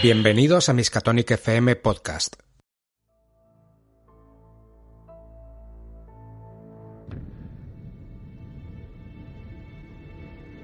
Bienvenidos 0.00 0.68
a 0.68 0.72
Miskatonic 0.72 1.32
FM 1.32 1.74
Podcast. 1.74 2.36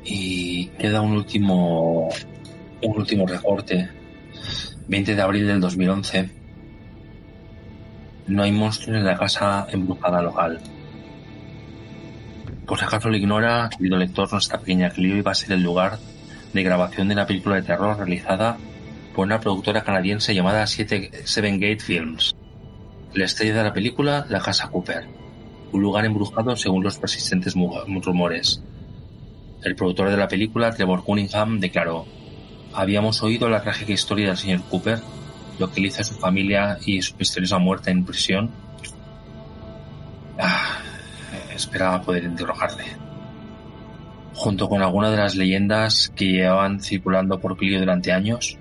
Y 0.05 0.67
queda 0.79 1.01
un 1.01 1.17
último, 1.17 2.09
un 2.83 2.97
último 2.97 3.27
recorte. 3.27 3.91
20 4.87 5.17
de 5.17 5.23
abril 5.23 5.49
del 5.49 5.61
2011. 5.61 6.31
No 8.29 8.45
hay 8.45 8.53
monstruos 8.53 8.99
en 8.99 9.05
la 9.05 9.19
casa 9.19 9.67
embrujada 9.69 10.23
local. 10.23 10.61
Si 12.79 12.85
acaso 12.85 13.11
lo 13.11 13.17
ignora, 13.17 13.69
querido 13.69 13.97
lector, 13.99 14.33
nuestra 14.33 14.59
pequeña 14.59 14.91
Clio 14.91 15.17
iba 15.17 15.31
a 15.31 15.35
ser 15.35 15.53
el 15.53 15.63
lugar 15.63 15.99
de 16.53 16.63
grabación 16.63 17.07
de 17.07 17.15
una 17.15 17.27
película 17.27 17.57
de 17.57 17.63
terror 17.63 17.97
realizada 17.97 18.57
por 19.15 19.27
una 19.27 19.41
productora 19.41 19.85
canadiense 19.85 20.35
llamada 20.35 20.67
Seven 20.67 21.61
Gate 21.61 21.81
Films. 21.81 22.35
La 23.15 23.27
estrella 23.27 23.55
de 23.57 23.63
la 23.65 23.73
película, 23.73 24.27
la 24.29 24.41
Casa 24.41 24.69
Cooper, 24.69 25.07
un 25.71 25.83
lugar 25.83 26.07
embrujado 26.07 26.57
según 26.57 26.83
los 26.83 26.99
persistentes 26.99 27.55
rumores. 27.55 28.63
El 29.63 29.77
productor 29.77 30.11
de 30.11 30.17
la 30.17 30.29
película, 30.29 30.73
Trevor 30.73 31.05
Cunningham, 31.05 31.61
declaró: 31.61 32.07
Habíamos 32.73 33.23
oído 33.23 33.49
la 33.49 33.63
trágica 33.63 33.93
historia 33.93 34.29
del 34.29 34.39
señor 34.39 34.63
Cooper, 34.71 34.99
lo 35.59 35.71
que 35.71 35.81
le 35.81 35.89
hizo 35.89 36.03
su 36.03 36.15
familia 36.15 36.79
y 36.85 37.01
su 37.03 37.15
misteriosa 37.17 37.59
muerte 37.59 37.91
en 37.91 38.05
prisión. 38.05 38.51
Ah, 40.39 40.82
esperaba 41.63 42.03
poder 42.03 42.25
interrogarle. 42.25 42.85
Junto 44.35 44.69
con 44.69 44.83
algunas 44.83 45.11
de 45.11 45.17
las 45.19 45.35
leyendas 45.35 46.13
que 46.15 46.33
llevaban 46.33 46.81
circulando 46.81 47.39
por 47.41 47.57
Clio 47.57 47.79
durante 47.79 48.13
años, 48.13 48.59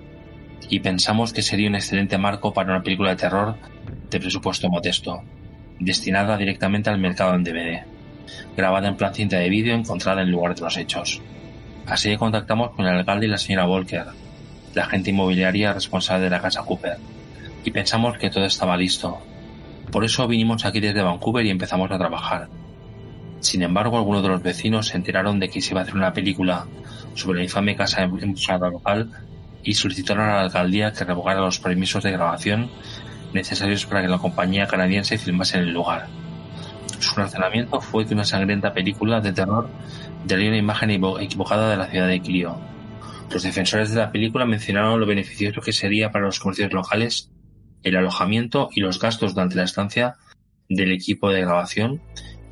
y 0.68 0.80
pensamos 0.80 1.32
que 1.32 1.42
sería 1.42 1.68
un 1.68 1.74
excelente 1.74 2.18
marco 2.18 2.52
para 2.52 2.72
una 2.72 2.82
película 2.82 3.10
de 3.10 3.16
terror 3.16 3.56
de 4.10 4.20
presupuesto 4.20 4.68
modesto, 4.68 5.22
destinada 5.78 6.36
directamente 6.36 6.90
al 6.90 6.98
mercado 6.98 7.34
en 7.34 7.44
DVD, 7.44 7.84
grabada 8.56 8.88
en 8.88 8.96
plan 8.96 9.14
cinta 9.14 9.38
de 9.38 9.48
vídeo 9.48 9.74
encontrada 9.74 10.22
en 10.22 10.30
lugar 10.30 10.54
de 10.54 10.62
los 10.62 10.76
hechos. 10.76 11.20
Así 11.86 12.10
que 12.10 12.18
contactamos 12.18 12.70
con 12.70 12.86
el 12.86 12.96
alcalde 12.96 13.26
y 13.26 13.28
la 13.28 13.38
señora 13.38 13.66
Volker, 13.66 14.06
la 14.74 14.82
agente 14.84 15.10
inmobiliaria 15.10 15.72
responsable 15.72 16.24
de 16.24 16.30
la 16.30 16.40
casa 16.40 16.62
Cooper, 16.62 16.96
y 17.64 17.70
pensamos 17.70 18.16
que 18.18 18.30
todo 18.30 18.44
estaba 18.44 18.76
listo. 18.76 19.18
Por 19.90 20.04
eso 20.04 20.26
vinimos 20.26 20.64
aquí 20.64 20.80
desde 20.80 21.02
Vancouver 21.02 21.44
y 21.44 21.50
empezamos 21.50 21.90
a 21.90 21.98
trabajar. 21.98 22.48
Sin 23.42 23.62
embargo, 23.62 23.98
algunos 23.98 24.22
de 24.22 24.28
los 24.28 24.42
vecinos 24.42 24.86
se 24.86 24.96
enteraron 24.96 25.40
de 25.40 25.50
que 25.50 25.60
se 25.60 25.72
iba 25.72 25.80
a 25.80 25.82
hacer 25.82 25.96
una 25.96 26.12
película 26.12 26.64
sobre 27.14 27.38
la 27.38 27.44
infame 27.44 27.76
casa 27.76 28.02
embrujada 28.02 28.70
local 28.70 29.10
y 29.64 29.74
solicitaron 29.74 30.28
a 30.28 30.36
la 30.36 30.40
alcaldía 30.42 30.92
que 30.92 31.04
revogara 31.04 31.40
los 31.40 31.58
permisos 31.58 32.04
de 32.04 32.12
grabación 32.12 32.70
necesarios 33.34 33.84
para 33.84 34.02
que 34.02 34.08
la 34.08 34.18
compañía 34.18 34.66
canadiense 34.66 35.18
filmase 35.18 35.58
en 35.58 35.64
el 35.64 35.72
lugar. 35.72 36.06
Su 37.00 37.16
razonamiento 37.16 37.80
fue 37.80 38.06
que 38.06 38.14
una 38.14 38.24
sangrienta 38.24 38.72
película 38.72 39.20
de 39.20 39.32
terror 39.32 39.68
daría 40.24 40.48
una 40.48 40.58
imagen 40.58 40.90
equivocada 40.90 41.68
de 41.68 41.76
la 41.76 41.86
ciudad 41.86 42.06
de 42.06 42.20
Clio. 42.20 42.56
Los 43.28 43.42
defensores 43.42 43.90
de 43.90 43.96
la 43.98 44.12
película 44.12 44.44
mencionaron 44.44 45.00
lo 45.00 45.06
beneficioso 45.06 45.60
que 45.60 45.72
sería 45.72 46.12
para 46.12 46.26
los 46.26 46.38
comercios 46.38 46.72
locales 46.72 47.28
el 47.82 47.96
alojamiento 47.96 48.68
y 48.72 48.80
los 48.80 49.00
gastos 49.00 49.34
durante 49.34 49.56
la 49.56 49.64
estancia 49.64 50.14
del 50.68 50.92
equipo 50.92 51.30
de 51.30 51.40
grabación, 51.40 52.00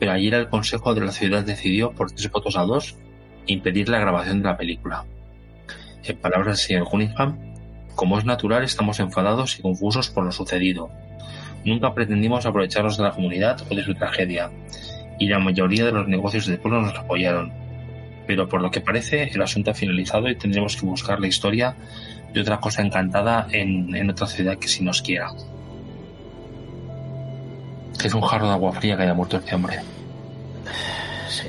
pero 0.00 0.12
ayer 0.12 0.32
el 0.32 0.48
Consejo 0.48 0.94
de 0.94 1.02
la 1.02 1.12
Ciudad 1.12 1.44
decidió, 1.44 1.92
por 1.92 2.10
tres 2.10 2.30
votos 2.30 2.56
a 2.56 2.62
dos, 2.62 2.96
impedir 3.46 3.90
la 3.90 4.00
grabación 4.00 4.38
de 4.38 4.48
la 4.48 4.56
película. 4.56 5.04
En 6.02 6.16
palabras 6.16 6.46
del 6.46 6.56
señor 6.56 6.88
Cunningham, 6.88 7.38
como 7.94 8.18
es 8.18 8.24
natural, 8.24 8.64
estamos 8.64 8.98
enfadados 8.98 9.58
y 9.58 9.62
confusos 9.62 10.08
por 10.08 10.24
lo 10.24 10.32
sucedido. 10.32 10.90
Nunca 11.66 11.92
pretendimos 11.92 12.46
aprovecharnos 12.46 12.96
de 12.96 13.04
la 13.04 13.10
comunidad 13.10 13.60
o 13.70 13.74
de 13.74 13.84
su 13.84 13.94
tragedia, 13.94 14.50
y 15.18 15.28
la 15.28 15.38
mayoría 15.38 15.84
de 15.84 15.92
los 15.92 16.08
negocios 16.08 16.46
del 16.46 16.58
pueblo 16.58 16.80
nos 16.80 16.98
apoyaron. 16.98 17.52
Pero 18.26 18.48
por 18.48 18.62
lo 18.62 18.70
que 18.70 18.80
parece, 18.80 19.24
el 19.24 19.42
asunto 19.42 19.70
ha 19.70 19.74
finalizado 19.74 20.30
y 20.30 20.36
tendremos 20.36 20.76
que 20.76 20.86
buscar 20.86 21.20
la 21.20 21.26
historia 21.26 21.76
de 22.32 22.40
otra 22.40 22.58
cosa 22.58 22.80
encantada 22.80 23.46
en, 23.50 23.94
en 23.94 24.08
otra 24.08 24.26
ciudad 24.26 24.56
que 24.56 24.68
si 24.68 24.82
nos 24.82 25.02
quiera. 25.02 25.30
Es 28.02 28.14
un 28.14 28.22
jarro 28.22 28.46
de 28.46 28.52
agua 28.52 28.72
fría 28.72 28.96
que 28.96 29.02
haya 29.02 29.14
muerto 29.14 29.36
este 29.36 29.54
hombre. 29.54 29.80
Sí. 31.28 31.48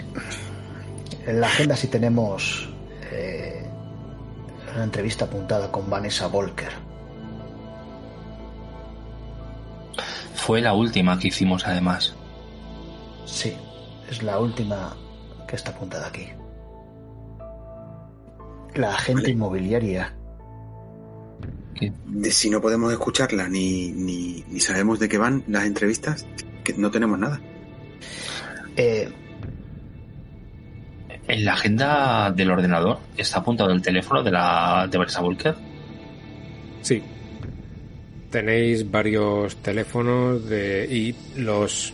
En 1.26 1.40
la 1.40 1.48
agenda 1.48 1.76
sí 1.76 1.88
tenemos 1.88 2.70
eh, 3.12 3.66
una 4.74 4.84
entrevista 4.84 5.26
apuntada 5.26 5.72
con 5.72 5.90
Vanessa 5.90 6.28
Volker. 6.28 6.72
Fue 10.36 10.62
la 10.62 10.74
última 10.74 11.20
que 11.20 11.28
hicimos 11.28 11.66
además. 11.68 12.16
Sí, 13.26 13.56
es 14.10 14.24
la 14.24 14.40
última 14.40 14.96
que 15.48 15.56
está 15.56 15.72
apuntada 15.72 16.08
aquí. 16.08 16.28
La 18.76 18.96
agente 18.96 19.34
Vale. 19.36 20.21
De 22.06 22.32
si 22.32 22.50
no 22.50 22.62
podemos 22.62 22.92
escucharla 22.92 23.48
ni, 23.48 23.92
ni, 23.92 24.44
ni 24.50 24.60
sabemos 24.60 25.00
de 25.00 25.10
qué 25.10 25.18
van 25.18 25.44
las 25.48 25.66
entrevistas, 25.66 26.26
que 26.64 26.74
no 26.74 26.92
tenemos 26.92 27.18
nada. 27.18 27.42
Eh, 28.76 29.10
En 31.28 31.46
la 31.46 31.54
agenda 31.54 32.32
del 32.32 32.52
ordenador 32.52 33.00
está 33.16 33.40
apuntado 33.40 33.72
el 33.72 33.82
teléfono 33.82 34.22
de 34.22 34.32
la 34.32 34.88
de 34.92 34.98
Vanessa 34.98 35.22
Volker. 35.22 35.56
Sí. 36.82 37.02
Tenéis 38.30 38.90
varios 38.90 39.56
teléfonos 39.58 40.48
de, 40.48 40.88
y 40.90 41.16
los, 41.40 41.94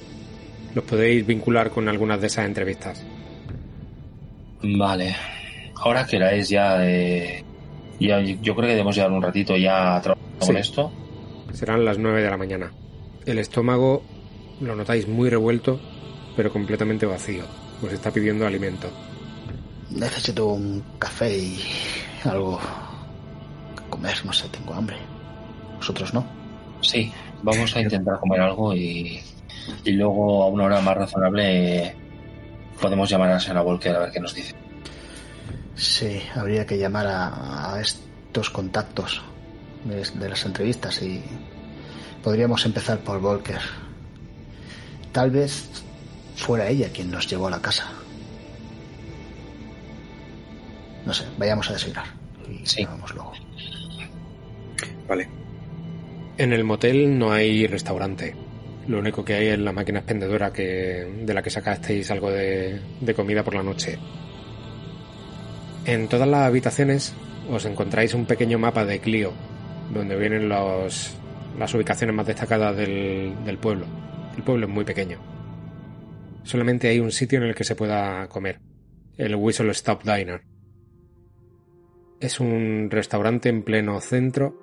los 0.74 0.84
podéis 0.86 1.26
vincular 1.26 1.70
con 1.70 1.88
algunas 1.88 2.20
de 2.22 2.28
esas 2.28 2.46
entrevistas. 2.46 3.04
Vale. 4.64 5.16
Ahora 5.76 6.06
que 6.06 6.18
la 6.20 6.34
es 6.34 6.50
ya, 6.50 6.84
eh, 6.88 7.44
ya 8.00 8.20
yo 8.22 8.56
creo 8.56 8.68
que 8.68 8.74
debemos 8.74 8.96
llevar 8.96 9.12
un 9.12 9.22
ratito 9.22 9.56
ya 9.58 10.00
trabajando 10.02 10.40
con 10.40 10.48
Sí. 10.56 10.56
esto. 10.62 10.92
Serán 11.54 11.86
las 11.86 11.98
9 11.98 12.22
de 12.22 12.30
la 12.30 12.38
mañana. 12.38 12.72
El 13.26 13.40
estómago 13.40 14.04
lo 14.62 14.76
notáis 14.76 15.08
muy 15.08 15.30
revuelto, 15.30 15.80
pero 16.36 16.52
completamente 16.52 17.06
vacío. 17.06 17.44
Os 17.84 17.92
está 17.92 18.12
pidiendo 18.12 18.46
alimento. 18.46 18.90
necesito 19.90 20.48
un 20.48 20.84
café 21.00 21.36
y 21.38 21.58
algo 22.26 22.60
que 23.76 23.90
comer. 23.90 24.16
No 24.26 24.34
sé, 24.34 24.48
tengo 24.50 24.74
hambre. 24.74 24.98
¿Vosotros 25.78 26.14
no? 26.14 26.26
Sí, 26.82 27.12
vamos 27.42 27.76
a 27.76 27.82
intentar 27.82 28.20
comer 28.20 28.42
algo 28.42 28.76
y, 28.76 29.20
y 29.86 29.92
luego 29.94 30.44
a 30.44 30.48
una 30.48 30.66
hora 30.66 30.82
más 30.82 30.98
razonable 30.98 31.96
podemos 32.82 33.10
llamar 33.10 33.30
a 33.30 33.34
la 33.36 33.40
señora 33.40 33.62
Volker 33.62 33.96
a 33.96 34.00
ver 34.00 34.12
qué 34.12 34.20
nos 34.20 34.36
dice. 34.36 34.54
Sí, 35.78 36.22
habría 36.36 36.66
que 36.66 36.78
llamar 36.78 37.08
a, 37.08 37.74
a 37.76 37.82
estos 37.82 38.50
contactos 38.50 39.22
de, 39.86 40.04
de 40.20 40.30
las 40.30 40.44
entrevistas 40.46 41.02
y 41.02 41.24
podríamos 42.24 42.66
empezar 42.66 43.00
por 43.00 43.20
Volker. 43.22 43.62
Tal 45.12 45.30
vez 45.32 45.70
fuera 46.36 46.68
ella 46.68 46.90
quien 46.92 47.12
nos 47.12 47.28
llevó 47.30 47.48
a 47.48 47.52
la 47.52 47.62
casa. 47.62 47.86
No 51.06 51.14
sé, 51.14 51.26
vayamos 51.38 51.70
a 51.70 51.74
desayunar 51.74 52.06
y 52.50 52.66
Sí. 52.66 52.84
vamos 52.86 53.14
luego. 53.14 53.34
Vale. 55.08 55.30
En 56.38 56.54
el 56.54 56.64
motel 56.64 57.18
no 57.18 57.32
hay 57.32 57.66
restaurante. 57.68 58.36
Lo 58.88 59.00
único 59.00 59.24
que 59.24 59.34
hay 59.36 59.48
es 59.48 59.60
la 59.60 59.72
máquina 59.72 60.00
expendedora 60.00 60.52
que, 60.52 61.22
de 61.24 61.34
la 61.34 61.42
que 61.42 61.50
sacasteis 61.50 62.10
algo 62.12 62.30
de, 62.32 62.80
de 63.02 63.14
comida 63.14 63.44
por 63.44 63.56
la 63.56 63.64
noche. 63.64 63.98
En 65.88 66.10
todas 66.10 66.28
las 66.28 66.46
habitaciones 66.46 67.16
os 67.50 67.66
encontráis 67.66 68.14
un 68.14 68.26
pequeño 68.26 68.60
mapa 68.60 68.84
de 68.86 69.00
Clio, 69.00 69.32
donde 69.94 70.18
vienen 70.18 70.50
las 70.50 71.14
ubicaciones 71.74 72.14
más 72.16 72.28
destacadas 72.28 72.76
del, 72.76 73.34
del 73.46 73.58
pueblo. 73.58 73.86
El 74.36 74.44
pueblo 74.44 74.68
es 74.68 74.72
muy 74.74 74.84
pequeño. 74.84 75.18
Solamente 76.44 76.90
hay 76.90 77.00
un 77.00 77.12
sitio 77.12 77.40
en 77.40 77.46
el 77.46 77.56
que 77.56 77.64
se 77.64 77.76
pueda 77.76 78.28
comer, 78.28 78.60
el 79.18 79.36
Whistle 79.36 79.72
Stop 79.72 80.04
Diner. 80.04 80.42
Es 82.20 82.40
un 82.42 82.90
restaurante 82.92 83.48
en 83.48 83.64
pleno 83.64 84.00
centro 84.02 84.62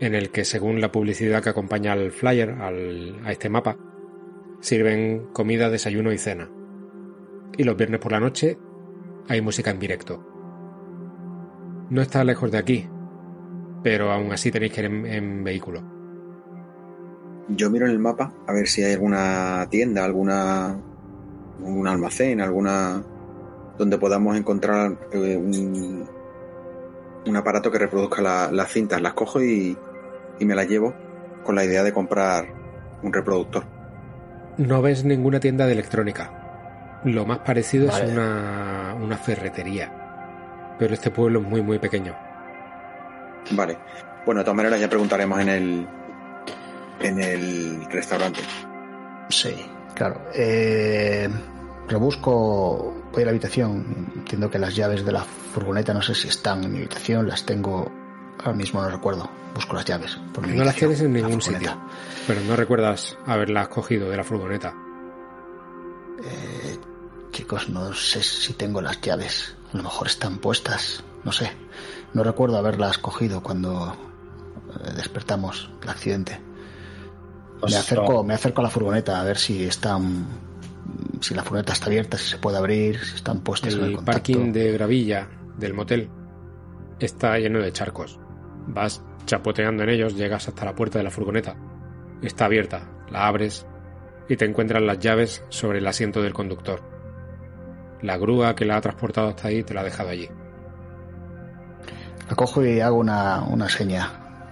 en 0.00 0.14
el 0.14 0.30
que, 0.30 0.44
según 0.44 0.80
la 0.80 0.92
publicidad 0.92 1.42
que 1.42 1.50
acompaña 1.50 1.92
al 1.92 2.12
flyer, 2.12 2.50
al- 2.50 3.20
a 3.24 3.32
este 3.32 3.48
mapa, 3.48 3.76
sirven 4.60 5.28
comida, 5.32 5.68
desayuno 5.70 6.12
y 6.12 6.18
cena. 6.18 6.48
Y 7.56 7.64
los 7.64 7.76
viernes 7.76 8.00
por 8.00 8.12
la 8.12 8.20
noche 8.20 8.56
hay 9.28 9.40
música 9.40 9.70
en 9.70 9.78
directo. 9.78 10.22
No 11.90 12.00
está 12.02 12.24
lejos 12.24 12.50
de 12.50 12.58
aquí, 12.58 12.88
pero 13.82 14.10
aún 14.10 14.32
así 14.32 14.50
tenéis 14.50 14.72
que 14.72 14.80
ir 14.80 14.86
en, 14.86 15.06
en 15.06 15.44
vehículo. 15.44 15.82
Yo 17.48 17.70
miro 17.70 17.84
en 17.86 17.92
el 17.92 17.98
mapa 17.98 18.32
a 18.46 18.52
ver 18.52 18.66
si 18.66 18.82
hay 18.82 18.94
alguna 18.94 19.66
tienda, 19.70 20.04
alguna 20.04 20.76
un 21.60 21.86
almacén, 21.86 22.40
alguna 22.40 23.02
donde 23.78 23.98
podamos 23.98 24.36
encontrar 24.36 24.96
eh, 25.12 25.36
un, 25.36 26.08
un 27.26 27.36
aparato 27.36 27.70
que 27.70 27.78
reproduzca 27.78 28.22
la- 28.22 28.50
las 28.50 28.72
cintas. 28.72 29.00
Las 29.02 29.12
cojo 29.14 29.42
y, 29.42 29.76
y 30.38 30.44
me 30.44 30.54
las 30.54 30.68
llevo 30.68 30.94
con 31.44 31.54
la 31.54 31.64
idea 31.64 31.82
de 31.82 31.92
comprar 31.92 32.46
un 33.02 33.12
reproductor. 33.12 33.64
No 34.56 34.80
ves 34.80 35.04
ninguna 35.04 35.38
tienda 35.40 35.66
de 35.66 35.72
electrónica. 35.72 36.43
Lo 37.04 37.26
más 37.26 37.38
parecido 37.38 37.88
Vale. 37.88 38.06
es 38.06 38.12
una, 38.12 38.94
una 39.00 39.16
ferretería. 39.16 40.74
Pero 40.78 40.94
este 40.94 41.10
pueblo 41.10 41.40
es 41.40 41.46
muy, 41.46 41.62
muy 41.62 41.78
pequeño. 41.78 42.16
Vale. 43.52 43.78
Bueno, 44.24 44.40
de 44.40 44.44
todas 44.44 44.56
maneras 44.56 44.80
ya 44.80 44.88
preguntaremos 44.88 45.38
en 45.40 45.48
el 45.48 45.88
en 47.00 47.20
el 47.20 47.84
restaurante. 47.90 48.40
Sí, 49.28 49.54
claro. 49.94 50.20
Eh, 50.34 51.28
rebusco, 51.88 52.94
voy 53.12 53.22
a 53.22 53.26
la 53.26 53.30
habitación. 53.30 54.12
Entiendo 54.16 54.50
que 54.50 54.58
las 54.58 54.74
llaves 54.74 55.04
de 55.04 55.12
la 55.12 55.22
furgoneta 55.22 55.92
no 55.92 56.02
sé 56.02 56.14
si 56.14 56.28
están 56.28 56.64
en 56.64 56.72
mi 56.72 56.78
habitación, 56.78 57.28
las 57.28 57.44
tengo. 57.44 57.90
Ahora 58.38 58.56
mismo 58.56 58.82
no 58.82 58.90
recuerdo. 58.90 59.30
Busco 59.54 59.76
las 59.76 59.84
llaves. 59.84 60.18
Por 60.32 60.46
mi 60.46 60.56
No 60.56 60.64
las 60.64 60.74
tienes 60.74 61.00
en 61.00 61.12
ningún 61.12 61.40
sitio. 61.40 61.76
Pero 62.26 62.40
no 62.40 62.56
recuerdas 62.56 63.16
haberlas 63.26 63.68
cogido 63.68 64.10
de 64.10 64.16
la 64.16 64.24
furgoneta. 64.24 64.74
Eh, 66.24 66.63
chicos, 67.44 67.68
no 67.68 67.92
sé 67.92 68.22
si 68.22 68.54
tengo 68.54 68.80
las 68.80 69.02
llaves. 69.02 69.54
A 69.74 69.76
lo 69.76 69.82
mejor 69.82 70.06
están 70.06 70.38
puestas. 70.38 71.04
No 71.24 71.30
sé. 71.32 71.50
No 72.14 72.24
recuerdo 72.24 72.56
haberlas 72.56 72.96
cogido 72.96 73.42
cuando 73.42 73.94
eh, 74.80 74.92
despertamos 74.96 75.70
el 75.82 75.88
accidente. 75.90 76.40
Pues 77.60 77.74
me 77.74 77.78
acerco, 77.78 78.12
no. 78.14 78.22
me 78.24 78.32
acerco 78.32 78.62
a 78.62 78.64
la 78.64 78.70
furgoneta 78.70 79.20
a 79.20 79.24
ver 79.24 79.36
si 79.36 79.62
están, 79.64 80.26
si 81.20 81.34
la 81.34 81.42
furgoneta 81.42 81.74
está 81.74 81.86
abierta, 81.86 82.16
si 82.16 82.30
se 82.30 82.38
puede 82.38 82.56
abrir, 82.56 82.98
si 83.04 83.16
están 83.16 83.40
puestas 83.40 83.74
en 83.74 83.84
el 83.84 83.96
contacto. 83.96 84.12
parking 84.12 84.52
de 84.52 84.72
gravilla 84.72 85.28
del 85.58 85.74
motel 85.74 86.08
está 86.98 87.38
lleno 87.38 87.58
de 87.58 87.72
charcos. 87.72 88.18
Vas 88.68 89.02
chapoteando 89.26 89.82
en 89.82 89.90
ellos, 89.90 90.16
llegas 90.16 90.48
hasta 90.48 90.64
la 90.64 90.74
puerta 90.74 90.98
de 90.98 91.04
la 91.04 91.10
furgoneta. 91.10 91.56
Está 92.22 92.46
abierta, 92.46 92.90
la 93.10 93.26
abres 93.26 93.66
y 94.30 94.36
te 94.36 94.46
encuentras 94.46 94.82
las 94.82 94.98
llaves 94.98 95.44
sobre 95.50 95.80
el 95.80 95.86
asiento 95.86 96.22
del 96.22 96.32
conductor. 96.32 96.93
La 98.02 98.16
grúa 98.16 98.54
que 98.54 98.64
la 98.64 98.76
ha 98.76 98.80
transportado 98.80 99.28
hasta 99.28 99.48
ahí 99.48 99.62
te 99.62 99.74
la 99.74 99.80
ha 99.80 99.84
dejado 99.84 100.10
allí. 100.10 100.28
La 102.28 102.34
cojo 102.36 102.64
y 102.64 102.80
hago 102.80 102.96
una, 102.96 103.42
una 103.42 103.68
seña 103.68 104.04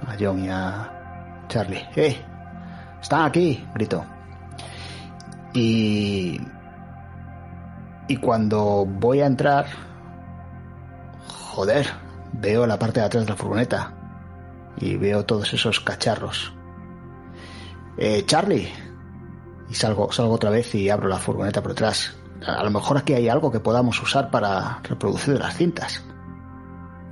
a 0.06 0.16
John 0.18 0.44
y 0.44 0.48
a 0.48 1.44
Charlie. 1.48 1.86
¡Eh! 1.96 2.16
¡Están 3.00 3.26
aquí! 3.26 3.64
grito. 3.74 4.04
Y. 5.54 6.40
Y 8.08 8.16
cuando 8.16 8.84
voy 8.86 9.20
a 9.20 9.26
entrar. 9.26 9.66
Joder, 11.26 11.86
veo 12.32 12.66
la 12.66 12.78
parte 12.78 13.00
de 13.00 13.06
atrás 13.06 13.24
de 13.24 13.30
la 13.30 13.36
furgoneta. 13.36 13.92
Y 14.78 14.96
veo 14.96 15.24
todos 15.24 15.52
esos 15.52 15.80
cacharros. 15.80 16.52
Eh, 17.96 18.24
Charlie. 18.26 18.72
Y 19.68 19.74
salgo, 19.74 20.10
salgo 20.12 20.34
otra 20.34 20.50
vez 20.50 20.74
y 20.74 20.88
abro 20.90 21.08
la 21.08 21.18
furgoneta 21.18 21.62
por 21.62 21.72
detrás. 21.72 22.16
A 22.46 22.64
lo 22.64 22.70
mejor 22.70 22.98
aquí 22.98 23.14
hay 23.14 23.28
algo 23.28 23.50
que 23.50 23.60
podamos 23.60 24.00
usar 24.02 24.30
para 24.30 24.80
reproducir 24.82 25.38
las 25.38 25.56
cintas. 25.56 26.04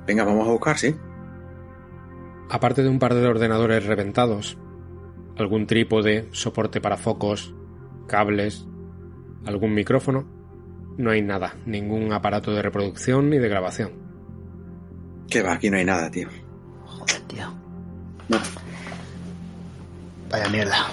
Venga, 0.05 0.23
vamos 0.23 0.47
a 0.47 0.51
buscar, 0.51 0.77
sí. 0.77 0.95
Aparte 2.49 2.83
de 2.83 2.89
un 2.89 2.99
par 2.99 3.13
de 3.13 3.25
ordenadores 3.25 3.85
reventados, 3.85 4.57
algún 5.37 5.67
trípode, 5.67 6.27
soporte 6.31 6.81
para 6.81 6.97
focos, 6.97 7.53
cables, 8.07 8.67
algún 9.45 9.73
micrófono, 9.73 10.27
no 10.97 11.11
hay 11.11 11.21
nada, 11.21 11.55
ningún 11.65 12.11
aparato 12.11 12.51
de 12.51 12.61
reproducción 12.61 13.29
ni 13.29 13.37
de 13.37 13.47
grabación. 13.47 13.91
Que 15.29 15.41
va, 15.41 15.53
aquí 15.53 15.69
no 15.69 15.77
hay 15.77 15.85
nada, 15.85 16.11
tío. 16.11 16.27
Joder, 16.85 17.21
tío. 17.21 17.47
No. 18.27 18.37
Vaya 20.29 20.49
mierda. 20.49 20.87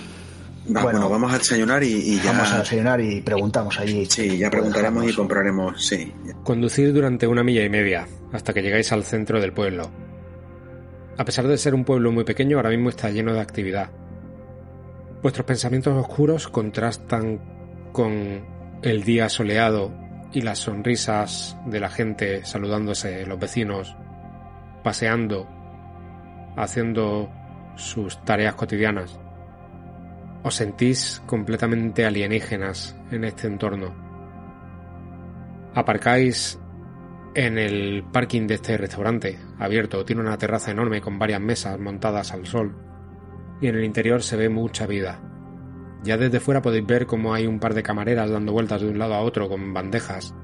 Va, 0.74 0.82
Bueno. 0.82 0.98
bueno, 1.00 1.10
vamos 1.10 1.32
a 1.32 1.38
desayunar 1.38 1.82
y, 1.82 1.92
y 1.94 2.20
ya. 2.20 2.32
Vamos 2.32 2.52
a 2.52 2.58
desayunar 2.58 3.00
y 3.00 3.20
preguntamos 3.22 3.78
allí. 3.80 4.06
Sí, 4.06 4.36
ya 4.38 4.50
preguntaremos 4.50 5.08
y 5.08 5.14
compraremos. 5.14 5.84
Sí. 5.86 6.12
Conducir 6.44 6.92
durante 6.92 7.26
una 7.26 7.42
milla 7.42 7.64
y 7.64 7.68
media, 7.70 8.06
hasta 8.32 8.52
que 8.52 8.62
llegáis 8.62 8.92
al 8.92 9.04
centro 9.04 9.40
del 9.40 9.52
pueblo. 9.52 9.90
A 11.16 11.24
pesar 11.24 11.46
de 11.48 11.58
ser 11.58 11.74
un 11.74 11.84
pueblo 11.84 12.12
muy 12.12 12.24
pequeño, 12.24 12.58
ahora 12.58 12.70
mismo 12.70 12.90
está 12.90 13.10
lleno 13.10 13.32
de 13.32 13.40
actividad. 13.40 13.90
Vuestros 15.22 15.46
pensamientos 15.46 15.96
oscuros 15.96 16.48
contrastan 16.48 17.40
con 17.92 18.44
el 18.82 19.02
día 19.02 19.28
soleado 19.28 19.92
y 20.32 20.42
las 20.42 20.58
sonrisas 20.60 21.56
de 21.66 21.80
la 21.80 21.88
gente 21.88 22.44
saludándose, 22.44 23.26
los 23.26 23.38
vecinos, 23.40 23.96
paseando, 24.84 25.48
haciendo 26.56 27.30
sus 27.76 28.22
tareas 28.24 28.54
cotidianas. 28.54 29.18
Os 30.42 30.54
sentís 30.54 31.22
completamente 31.26 32.06
alienígenas 32.06 32.96
en 33.10 33.24
este 33.24 33.46
entorno. 33.46 33.94
Aparcáis 35.74 36.58
en 37.34 37.58
el 37.58 38.04
parking 38.12 38.46
de 38.46 38.54
este 38.54 38.76
restaurante 38.76 39.38
abierto. 39.58 40.04
Tiene 40.04 40.22
una 40.22 40.38
terraza 40.38 40.70
enorme 40.70 41.00
con 41.00 41.18
varias 41.18 41.40
mesas 41.40 41.78
montadas 41.78 42.32
al 42.32 42.46
sol. 42.46 42.76
Y 43.60 43.66
en 43.66 43.76
el 43.76 43.84
interior 43.84 44.22
se 44.22 44.36
ve 44.36 44.48
mucha 44.48 44.86
vida. 44.86 45.20
Ya 46.04 46.16
desde 46.16 46.40
fuera 46.40 46.62
podéis 46.62 46.86
ver 46.86 47.06
cómo 47.06 47.34
hay 47.34 47.46
un 47.46 47.58
par 47.58 47.74
de 47.74 47.82
camareras 47.82 48.30
dando 48.30 48.52
vueltas 48.52 48.80
de 48.80 48.88
un 48.88 48.98
lado 48.98 49.14
a 49.14 49.20
otro 49.20 49.48
con 49.48 49.74
bandejas. 49.74 50.34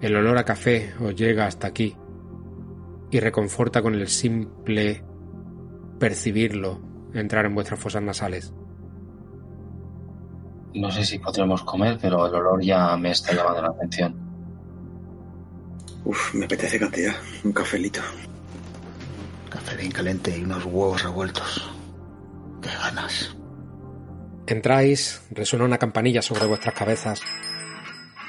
El 0.00 0.16
olor 0.16 0.38
a 0.38 0.44
café 0.44 0.92
os 1.00 1.14
llega 1.14 1.46
hasta 1.46 1.68
aquí 1.68 1.96
y 3.10 3.20
reconforta 3.20 3.82
con 3.82 3.94
el 3.94 4.08
simple 4.08 5.04
percibirlo 5.98 6.80
entrar 7.14 7.46
en 7.46 7.54
vuestras 7.54 7.80
fosas 7.80 8.02
nasales. 8.02 8.52
No 10.74 10.90
sé 10.90 11.04
si 11.04 11.18
podremos 11.18 11.62
comer, 11.64 11.98
pero 12.00 12.26
el 12.26 12.34
olor 12.34 12.62
ya 12.62 12.96
me 12.96 13.10
está 13.10 13.32
llamando 13.32 13.62
la 13.62 13.68
atención. 13.68 14.14
Uf, 16.04 16.34
me 16.34 16.44
apetece 16.44 16.78
cantidad. 16.78 17.14
Un 17.44 17.52
cafelito. 17.52 18.00
Café 19.48 19.76
bien 19.76 19.90
caliente 19.90 20.36
y 20.36 20.44
unos 20.44 20.64
huevos 20.64 21.02
revueltos. 21.02 21.70
Qué 22.62 22.70
ganas. 22.70 23.36
Entráis, 24.46 25.22
resuena 25.30 25.64
una 25.64 25.78
campanilla 25.78 26.22
sobre 26.22 26.46
vuestras 26.46 26.74
cabezas. 26.74 27.20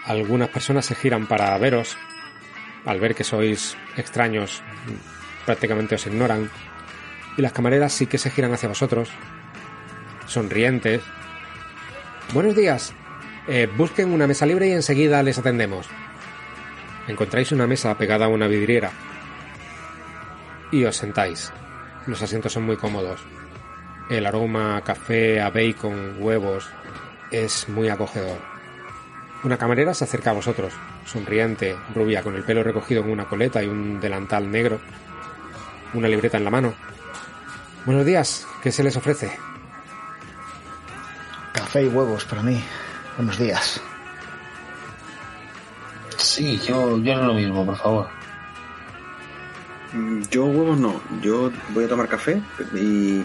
Algunas 0.05 0.49
personas 0.49 0.85
se 0.85 0.95
giran 0.95 1.27
para 1.27 1.57
veros. 1.57 1.97
Al 2.85 2.99
ver 2.99 3.15
que 3.15 3.23
sois 3.23 3.77
extraños, 3.97 4.63
prácticamente 5.45 5.95
os 5.95 6.07
ignoran. 6.07 6.49
Y 7.37 7.41
las 7.41 7.53
camareras 7.53 7.93
sí 7.93 8.07
que 8.07 8.17
se 8.17 8.31
giran 8.31 8.53
hacia 8.53 8.69
vosotros, 8.69 9.09
sonrientes. 10.25 11.01
Buenos 12.31 12.55
días. 12.55 12.93
Eh, 13.47 13.67
busquen 13.75 14.13
una 14.13 14.27
mesa 14.27 14.45
libre 14.45 14.67
y 14.67 14.73
enseguida 14.73 15.23
les 15.23 15.39
atendemos. 15.39 15.87
Encontráis 17.07 17.51
una 17.51 17.65
mesa 17.65 17.97
pegada 17.97 18.25
a 18.25 18.29
una 18.29 18.45
vidriera. 18.45 18.91
Y 20.71 20.85
os 20.85 20.95
sentáis. 20.95 21.51
Los 22.05 22.21
asientos 22.21 22.53
son 22.53 22.67
muy 22.67 22.77
cómodos. 22.77 23.19
El 24.11 24.27
aroma 24.27 24.77
a 24.77 24.81
café, 24.81 25.41
a 25.41 25.49
bacon, 25.49 26.17
huevos 26.19 26.69
es 27.31 27.67
muy 27.67 27.89
acogedor. 27.89 28.37
Una 29.43 29.57
camarera 29.57 29.95
se 29.95 30.03
acerca 30.03 30.29
a 30.29 30.33
vosotros, 30.33 30.71
sonriente, 31.05 31.75
rubia, 31.95 32.21
con 32.21 32.35
el 32.35 32.43
pelo 32.43 32.61
recogido 32.61 33.01
en 33.03 33.09
una 33.09 33.25
coleta 33.25 33.63
y 33.63 33.67
un 33.67 33.99
delantal 33.99 34.51
negro, 34.51 34.79
una 35.95 36.07
libreta 36.07 36.37
en 36.37 36.43
la 36.43 36.51
mano. 36.51 36.75
Buenos 37.85 38.05
días, 38.05 38.45
¿qué 38.61 38.71
se 38.71 38.83
les 38.83 38.97
ofrece? 38.97 39.48
Café 41.53 41.83
y 41.83 41.87
huevos 41.87 42.25
para 42.25 42.41
mí. 42.43 42.63
Buenos 43.17 43.37
días. 43.37 43.81
Sí, 46.17 46.59
yo, 46.59 46.97
yo 46.99 47.15
lo 47.15 47.33
mismo, 47.33 47.65
por 47.65 47.77
favor. 47.77 48.09
Mm, 49.93 50.21
Yo 50.29 50.45
huevos 50.45 50.77
no. 50.79 51.01
Yo 51.21 51.51
voy 51.69 51.85
a 51.85 51.87
tomar 51.87 52.07
café 52.07 52.41
y. 52.75 53.23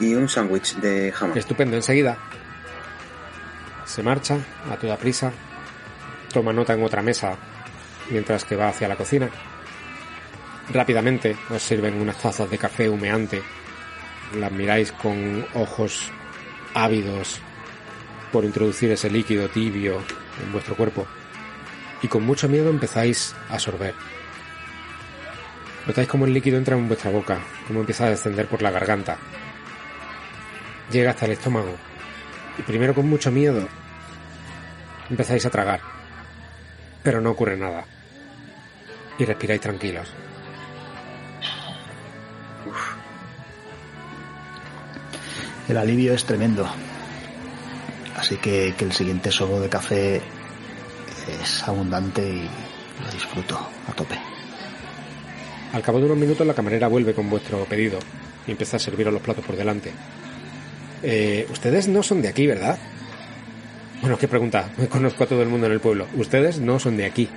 y 0.00 0.14
un 0.14 0.28
sándwich 0.28 0.76
de 0.76 1.12
jamón. 1.12 1.36
Estupendo, 1.36 1.76
enseguida. 1.76 2.16
Se 3.84 4.02
marcha 4.02 4.38
a 4.70 4.76
toda 4.76 4.96
prisa, 4.96 5.32
toma 6.32 6.52
nota 6.52 6.72
en 6.72 6.82
otra 6.82 7.02
mesa 7.02 7.36
mientras 8.10 8.44
que 8.44 8.56
va 8.56 8.68
hacia 8.68 8.88
la 8.88 8.96
cocina. 8.96 9.28
Rápidamente 10.72 11.36
os 11.50 11.62
sirven 11.62 12.00
unas 12.00 12.16
tazas 12.18 12.50
de 12.50 12.58
café 12.58 12.88
humeante. 12.88 13.42
Las 14.36 14.50
miráis 14.50 14.90
con 14.92 15.46
ojos 15.54 16.10
ávidos 16.74 17.40
por 18.32 18.44
introducir 18.44 18.90
ese 18.90 19.08
líquido 19.08 19.48
tibio 19.48 20.02
en 20.44 20.52
vuestro 20.52 20.76
cuerpo. 20.76 21.06
Y 22.02 22.08
con 22.08 22.24
mucho 22.24 22.48
miedo 22.48 22.68
empezáis 22.68 23.34
a 23.48 23.58
sorber. 23.58 23.94
Notáis 25.86 26.08
cómo 26.08 26.26
el 26.26 26.34
líquido 26.34 26.58
entra 26.58 26.76
en 26.76 26.88
vuestra 26.88 27.10
boca, 27.10 27.38
cómo 27.66 27.80
empieza 27.80 28.06
a 28.06 28.10
descender 28.10 28.46
por 28.46 28.62
la 28.62 28.70
garganta. 28.70 29.16
Llega 30.90 31.10
hasta 31.10 31.26
el 31.26 31.32
estómago. 31.32 31.76
Y 32.58 32.62
primero 32.62 32.94
con 32.94 33.08
mucho 33.08 33.30
miedo 33.30 33.66
empezáis 35.08 35.46
a 35.46 35.50
tragar. 35.50 35.80
Pero 37.02 37.20
no 37.20 37.30
ocurre 37.30 37.56
nada. 37.56 37.84
Y 39.18 39.24
respiráis 39.24 39.60
tranquilos. 39.60 40.12
El 45.68 45.76
alivio 45.76 46.14
es 46.14 46.24
tremendo. 46.24 46.66
Así 48.16 48.36
que, 48.36 48.74
que 48.76 48.84
el 48.84 48.92
siguiente 48.92 49.30
sorbo 49.30 49.60
de 49.60 49.68
café 49.68 50.20
es 51.42 51.62
abundante 51.66 52.22
y 52.22 52.48
lo 53.02 53.10
disfruto 53.12 53.58
a 53.88 53.92
tope. 53.92 54.18
Al 55.72 55.82
cabo 55.82 55.98
de 55.98 56.06
unos 56.06 56.18
minutos 56.18 56.46
la 56.46 56.54
camarera 56.54 56.88
vuelve 56.88 57.14
con 57.14 57.28
vuestro 57.28 57.64
pedido 57.64 57.98
y 58.46 58.52
empieza 58.52 58.76
a 58.76 58.80
serviros 58.80 59.12
los 59.12 59.22
platos 59.22 59.44
por 59.44 59.56
delante. 59.56 59.92
Eh, 61.02 61.46
ustedes 61.50 61.88
no 61.88 62.02
son 62.02 62.22
de 62.22 62.28
aquí, 62.28 62.46
¿verdad? 62.46 62.78
Bueno, 64.00 64.16
qué 64.18 64.28
pregunta. 64.28 64.70
Me 64.76 64.88
conozco 64.88 65.24
a 65.24 65.26
todo 65.26 65.42
el 65.42 65.48
mundo 65.48 65.66
en 65.66 65.72
el 65.72 65.80
pueblo. 65.80 66.06
Ustedes 66.16 66.60
no 66.60 66.78
son 66.78 66.96
de 66.96 67.06
aquí. 67.06 67.28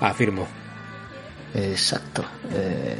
Afirmo. 0.00 0.46
Exacto. 1.54 2.24
Eh, 2.52 2.96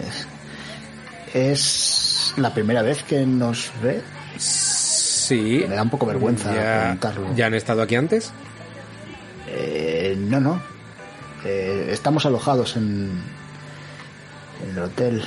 es 1.35 2.35
la 2.37 2.55
primera 2.55 2.83
vez 2.83 3.03
que 3.03 3.27
nos 3.27 3.73
ve. 3.83 4.01
Sí. 4.39 5.65
Me 5.69 5.75
da 5.75 5.83
un 5.83 5.91
poco 5.91 6.07
vergüenza 6.07 6.55
ya, 6.55 6.81
preguntarlo. 6.83 7.35
¿Ya 7.37 7.47
han 7.47 7.55
estado 7.55 7.83
aquí 7.83 7.95
antes? 7.97 8.33
Eh, 9.49 10.17
no, 10.19 10.41
no. 10.41 10.63
Eh, 11.45 11.89
estamos 11.93 12.27
alojados 12.27 12.77
en, 12.77 13.11
en 14.65 14.71
el 14.77 14.79
hotel 14.83 15.23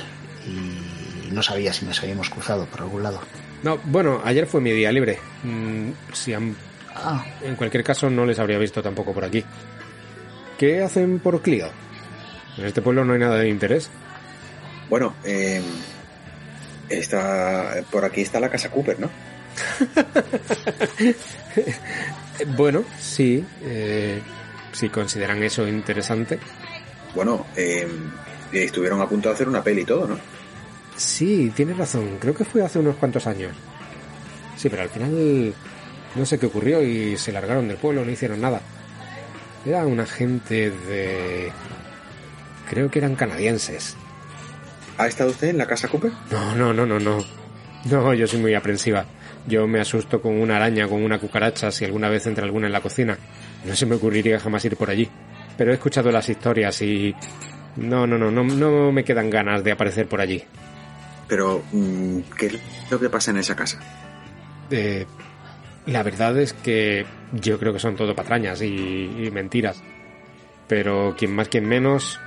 y 0.46 1.30
no 1.32 1.42
sabía 1.42 1.72
si 1.72 1.84
nos 1.86 2.02
habíamos 2.02 2.28
cruzado 2.30 2.66
por 2.66 2.80
algún 2.82 3.02
lado. 3.02 3.20
No, 3.62 3.78
bueno, 3.84 4.20
ayer 4.24 4.46
fue 4.46 4.60
mi 4.60 4.70
día 4.72 4.90
libre. 4.92 5.18
Mm, 5.44 5.90
si 6.12 6.32
han- 6.34 6.56
Ah, 6.94 7.24
en 7.42 7.54
cualquier 7.56 7.84
caso, 7.84 8.10
no 8.10 8.26
les 8.26 8.38
habría 8.38 8.58
visto 8.58 8.82
tampoco 8.82 9.12
por 9.14 9.24
aquí. 9.24 9.44
¿Qué 10.58 10.82
hacen 10.82 11.18
por 11.20 11.40
Clio? 11.40 11.68
En 12.58 12.64
este 12.66 12.82
pueblo 12.82 13.04
no 13.04 13.12
hay 13.12 13.20
nada 13.20 13.36
de 13.36 13.48
interés. 13.48 13.88
Bueno, 14.90 15.14
eh, 15.24 15.62
está, 16.90 17.82
por 17.90 18.04
aquí 18.04 18.20
está 18.20 18.40
la 18.40 18.50
casa 18.50 18.70
Cooper, 18.70 19.00
¿no? 19.00 19.10
Bueno, 22.56 22.84
sí. 22.98 23.44
eh, 23.62 24.20
si 24.72 24.88
consideran 24.88 25.42
eso 25.42 25.66
interesante. 25.68 26.38
Bueno, 27.14 27.46
eh, 27.56 27.86
estuvieron 28.52 29.00
a 29.00 29.08
punto 29.08 29.28
de 29.28 29.34
hacer 29.34 29.48
una 29.48 29.62
peli 29.62 29.82
y 29.82 29.84
todo, 29.84 30.06
¿no? 30.06 30.18
Sí, 30.96 31.52
tienes 31.54 31.76
razón. 31.76 32.16
Creo 32.18 32.34
que 32.34 32.44
fue 32.44 32.62
hace 32.62 32.78
unos 32.78 32.96
cuantos 32.96 33.26
años. 33.26 33.52
Sí, 34.56 34.68
pero 34.68 34.82
al 34.82 34.88
final 34.88 35.54
no 36.14 36.26
sé 36.26 36.38
qué 36.38 36.46
ocurrió 36.46 36.82
y 36.82 37.16
se 37.16 37.32
largaron 37.32 37.68
del 37.68 37.76
pueblo, 37.76 38.04
no 38.04 38.10
hicieron 38.10 38.40
nada. 38.40 38.60
Era 39.64 39.86
una 39.86 40.06
gente 40.06 40.70
de... 40.70 41.52
Creo 42.68 42.90
que 42.90 42.98
eran 43.00 43.16
canadienses. 43.16 43.96
¿Ha 45.00 45.06
estado 45.06 45.30
usted 45.30 45.48
en 45.48 45.56
la 45.56 45.66
casa 45.66 45.88
Cooper? 45.88 46.12
No, 46.30 46.54
no, 46.54 46.74
no, 46.74 46.84
no, 46.84 47.00
no. 47.00 47.24
No, 47.86 48.12
yo 48.12 48.26
soy 48.26 48.38
muy 48.38 48.52
aprensiva. 48.52 49.06
Yo 49.46 49.66
me 49.66 49.80
asusto 49.80 50.20
con 50.20 50.38
una 50.38 50.56
araña, 50.56 50.86
con 50.86 51.02
una 51.02 51.18
cucaracha, 51.18 51.70
si 51.70 51.86
alguna 51.86 52.10
vez 52.10 52.26
entra 52.26 52.44
alguna 52.44 52.66
en 52.66 52.74
la 52.74 52.82
cocina. 52.82 53.16
No 53.64 53.74
se 53.74 53.86
me 53.86 53.94
ocurriría 53.94 54.38
jamás 54.38 54.62
ir 54.66 54.76
por 54.76 54.90
allí. 54.90 55.08
Pero 55.56 55.70
he 55.70 55.74
escuchado 55.74 56.12
las 56.12 56.28
historias 56.28 56.82
y... 56.82 57.14
No, 57.76 58.06
no, 58.06 58.18
no, 58.18 58.30
no, 58.30 58.44
no 58.44 58.92
me 58.92 59.02
quedan 59.02 59.30
ganas 59.30 59.64
de 59.64 59.72
aparecer 59.72 60.06
por 60.06 60.20
allí. 60.20 60.44
Pero, 61.26 61.62
mm, 61.72 62.18
¿qué 62.36 62.46
es 62.48 62.58
lo 62.90 63.00
que 63.00 63.08
pasa 63.08 63.30
en 63.30 63.38
esa 63.38 63.56
casa? 63.56 63.80
Eh, 64.70 65.06
la 65.86 66.02
verdad 66.02 66.38
es 66.38 66.52
que 66.52 67.06
yo 67.32 67.58
creo 67.58 67.72
que 67.72 67.78
son 67.78 67.96
todo 67.96 68.14
patrañas 68.14 68.60
y, 68.60 68.66
y 68.66 69.30
mentiras. 69.30 69.82
Pero 70.68 71.14
quien 71.16 71.34
más, 71.34 71.48
quien 71.48 71.66
menos 71.66 72.20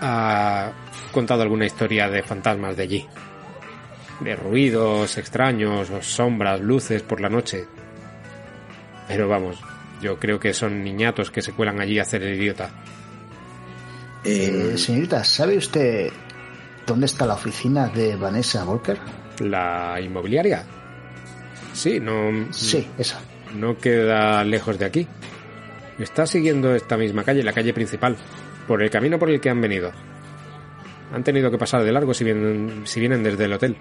ha 0.00 0.72
contado 1.12 1.42
alguna 1.42 1.66
historia 1.66 2.08
de 2.08 2.22
fantasmas 2.22 2.76
de 2.76 2.82
allí. 2.82 3.06
De 4.20 4.36
ruidos 4.36 5.16
extraños, 5.18 5.88
sombras, 6.00 6.60
luces 6.60 7.02
por 7.02 7.20
la 7.20 7.28
noche. 7.28 7.66
Pero 9.08 9.28
vamos, 9.28 9.58
yo 10.00 10.18
creo 10.18 10.38
que 10.38 10.54
son 10.54 10.84
niñatos 10.84 11.30
que 11.30 11.42
se 11.42 11.52
cuelan 11.52 11.80
allí 11.80 11.98
a 11.98 12.02
hacer 12.02 12.22
el 12.22 12.34
idiota. 12.34 12.70
Eh, 14.24 14.74
señorita, 14.76 15.24
¿sabe 15.24 15.56
usted 15.56 16.10
dónde 16.86 17.06
está 17.06 17.26
la 17.26 17.34
oficina 17.34 17.88
de 17.88 18.16
Vanessa 18.16 18.64
Volker? 18.64 18.98
¿La 19.40 19.98
inmobiliaria? 20.00 20.64
Sí, 21.72 22.00
no... 22.00 22.52
Sí, 22.52 22.86
esa. 22.98 23.20
no 23.54 23.78
queda 23.78 24.44
lejos 24.44 24.78
de 24.78 24.84
aquí. 24.84 25.06
Está 25.98 26.26
siguiendo 26.26 26.74
esta 26.74 26.96
misma 26.96 27.24
calle, 27.24 27.42
la 27.42 27.52
calle 27.52 27.72
principal, 27.72 28.16
por 28.70 28.84
el 28.84 28.88
camino 28.88 29.18
por 29.18 29.28
el 29.28 29.40
que 29.40 29.50
han 29.50 29.60
venido. 29.60 29.90
Han 31.12 31.24
tenido 31.24 31.50
que 31.50 31.58
pasar 31.58 31.82
de 31.82 31.90
largo 31.90 32.14
si 32.14 32.22
vienen, 32.22 32.82
si 32.84 33.00
vienen 33.00 33.20
desde 33.20 33.46
el 33.46 33.52
hotel. 33.52 33.76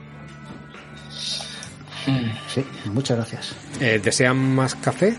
Sí, 2.47 2.65
muchas 2.85 3.17
gracias. 3.17 3.55
Eh, 3.79 4.01
¿Desean 4.03 4.55
más 4.55 4.73
café? 4.73 5.15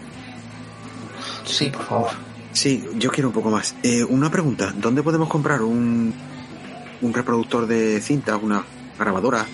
Sí, 1.44 1.70
por 1.70 1.84
favor. 1.84 2.10
sí, 2.50 2.84
yo 2.96 3.12
quiero 3.12 3.28
un 3.28 3.32
poco 3.32 3.48
más. 3.48 3.76
Eh, 3.84 4.02
una 4.02 4.28
pregunta, 4.28 4.74
¿dónde 4.76 5.04
podemos 5.04 5.28
comprar 5.28 5.62
un, 5.62 6.12
un 7.00 7.14
reproductor 7.14 7.68
de 7.68 8.00
cinta, 8.00 8.36
una 8.38 8.64
grabadora? 8.98 9.46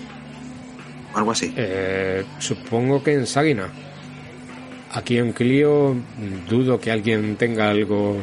Algo 1.13 1.31
así. 1.31 1.53
Eh, 1.59 2.25
supongo 2.39 3.03
que 3.03 3.13
en 3.13 3.27
Sagina. 3.27 3.69
Aquí 4.93 5.19
en 5.19 5.35
Clio 5.35 5.95
dudo 6.49 6.81
que 6.81 6.91
alguien 6.91 7.37
tenga 7.37 7.69
algo... 7.69 8.17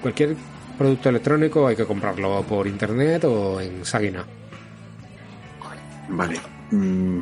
Cualquier 0.00 0.36
producto 0.76 1.08
electrónico 1.08 1.66
hay 1.66 1.76
que 1.76 1.84
comprarlo 1.84 2.42
por 2.42 2.66
internet 2.66 3.24
o 3.24 3.60
en 3.60 3.84
Sagina. 3.84 4.24
Vale. 6.08 6.40
Mm, 6.70 7.18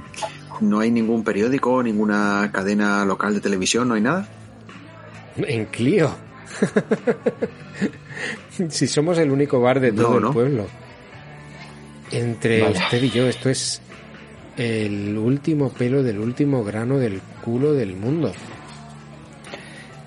¿No 0.61 0.81
hay 0.81 0.91
ningún 0.91 1.25
periódico, 1.25 1.83
ninguna 1.83 2.51
cadena 2.53 3.05
local 3.05 3.35
de 3.35 3.41
televisión, 3.41 3.89
no 3.89 3.95
hay 3.95 4.03
nada? 4.03 4.29
En 5.37 5.67
Clio. 5.67 6.15
si 8.69 8.87
somos 8.87 9.19
el 9.19 9.31
único 9.31 9.61
bar 9.61 9.81
de 9.81 9.93
todo 9.93 10.21
No, 10.21 10.29
el 10.29 10.35
pueblo. 10.35 10.67
Entre 12.13 12.63
Vale. 12.63 12.79
usted 12.79 13.03
y 13.03 13.11
yo, 13.11 13.27
esto 13.27 13.51
es 13.51 13.81
el 14.57 15.19
último 15.19 15.71
pelo 15.71 16.03
del 16.03 16.21
último 16.21 16.63
grano 16.63 16.99
del 16.99 17.21
culo 17.45 17.73
del 17.73 17.97
mundo. 17.97 18.33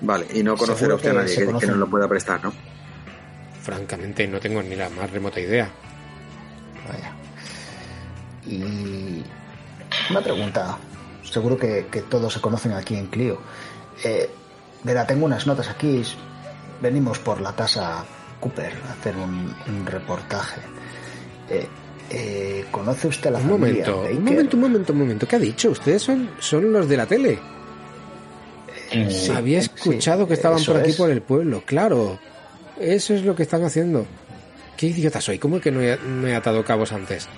Vale, 0.00 0.26
y 0.32 0.42
no 0.42 0.56
conocer 0.56 0.90
a 0.92 0.94
usted 0.94 1.10
a 1.10 1.14
nadie 1.14 1.36
que, 1.36 1.46
que 1.46 1.66
nos 1.66 1.76
lo 1.76 1.86
pueda 1.88 2.08
prestar, 2.08 2.42
¿no? 2.42 2.52
Francamente, 3.68 4.26
no 4.26 4.40
tengo 4.40 4.62
ni 4.62 4.74
la 4.76 4.88
más 4.88 5.10
remota 5.10 5.38
idea. 5.38 5.68
Vaya. 6.88 7.12
Y 8.46 9.22
una 10.10 10.22
pregunta. 10.22 10.78
Seguro 11.22 11.58
que, 11.58 11.86
que 11.92 12.00
todos 12.00 12.32
se 12.32 12.40
conocen 12.40 12.72
aquí 12.72 12.96
en 12.96 13.08
Clio. 13.08 13.38
Eh, 14.02 14.30
verá, 14.84 15.06
tengo 15.06 15.26
unas 15.26 15.46
notas 15.46 15.68
aquí. 15.68 16.02
Venimos 16.80 17.18
por 17.18 17.42
la 17.42 17.54
casa 17.54 18.06
Cooper 18.40 18.72
a 18.88 18.92
hacer 18.92 19.14
un, 19.18 19.54
un 19.68 19.84
reportaje. 19.86 20.62
Eh, 21.50 21.66
eh, 22.08 22.64
¿Conoce 22.70 23.08
usted 23.08 23.30
la 23.30 23.38
Un 23.38 23.50
familia 23.50 23.84
momento, 23.86 24.00
Baker? 24.00 24.16
un 24.16 24.24
momento, 24.24 24.56
un 24.56 24.62
momento, 24.62 24.92
un 24.94 24.98
momento. 24.98 25.28
¿Qué 25.28 25.36
ha 25.36 25.40
dicho? 25.40 25.68
Ustedes 25.72 26.00
son, 26.00 26.30
son 26.38 26.72
los 26.72 26.88
de 26.88 26.96
la 26.96 27.04
tele. 27.04 27.38
Eh, 28.92 29.10
Sí, 29.10 29.30
Había 29.30 29.60
sí, 29.60 29.70
escuchado 29.74 30.26
que 30.26 30.32
estaban 30.32 30.64
por 30.64 30.78
aquí 30.78 30.88
es. 30.90 30.96
por 30.96 31.10
el 31.10 31.20
pueblo, 31.20 31.62
claro. 31.66 32.18
Eso 32.80 33.14
es 33.14 33.22
lo 33.22 33.34
que 33.34 33.42
están 33.42 33.64
haciendo. 33.64 34.06
Qué 34.76 34.86
idiota 34.86 35.20
soy, 35.20 35.38
¿cómo 35.38 35.60
que 35.60 35.70
no 35.70 35.80
he, 35.80 35.98
no 35.98 36.26
he 36.26 36.34
atado 36.34 36.64
cabos 36.64 36.92
antes? 36.92 37.28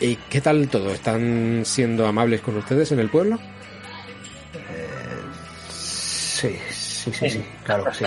¿Y 0.00 0.16
qué 0.16 0.40
tal 0.40 0.68
todo? 0.68 0.90
¿Están 0.90 1.62
siendo 1.64 2.06
amables 2.06 2.40
con 2.40 2.56
ustedes 2.56 2.90
en 2.92 2.98
el 2.98 3.08
pueblo? 3.08 3.38
Sí, 5.70 6.58
sí, 6.70 7.12
sí, 7.12 7.30
sí, 7.30 7.44
claro 7.62 7.84
que 7.84 7.94
sí. 7.94 8.04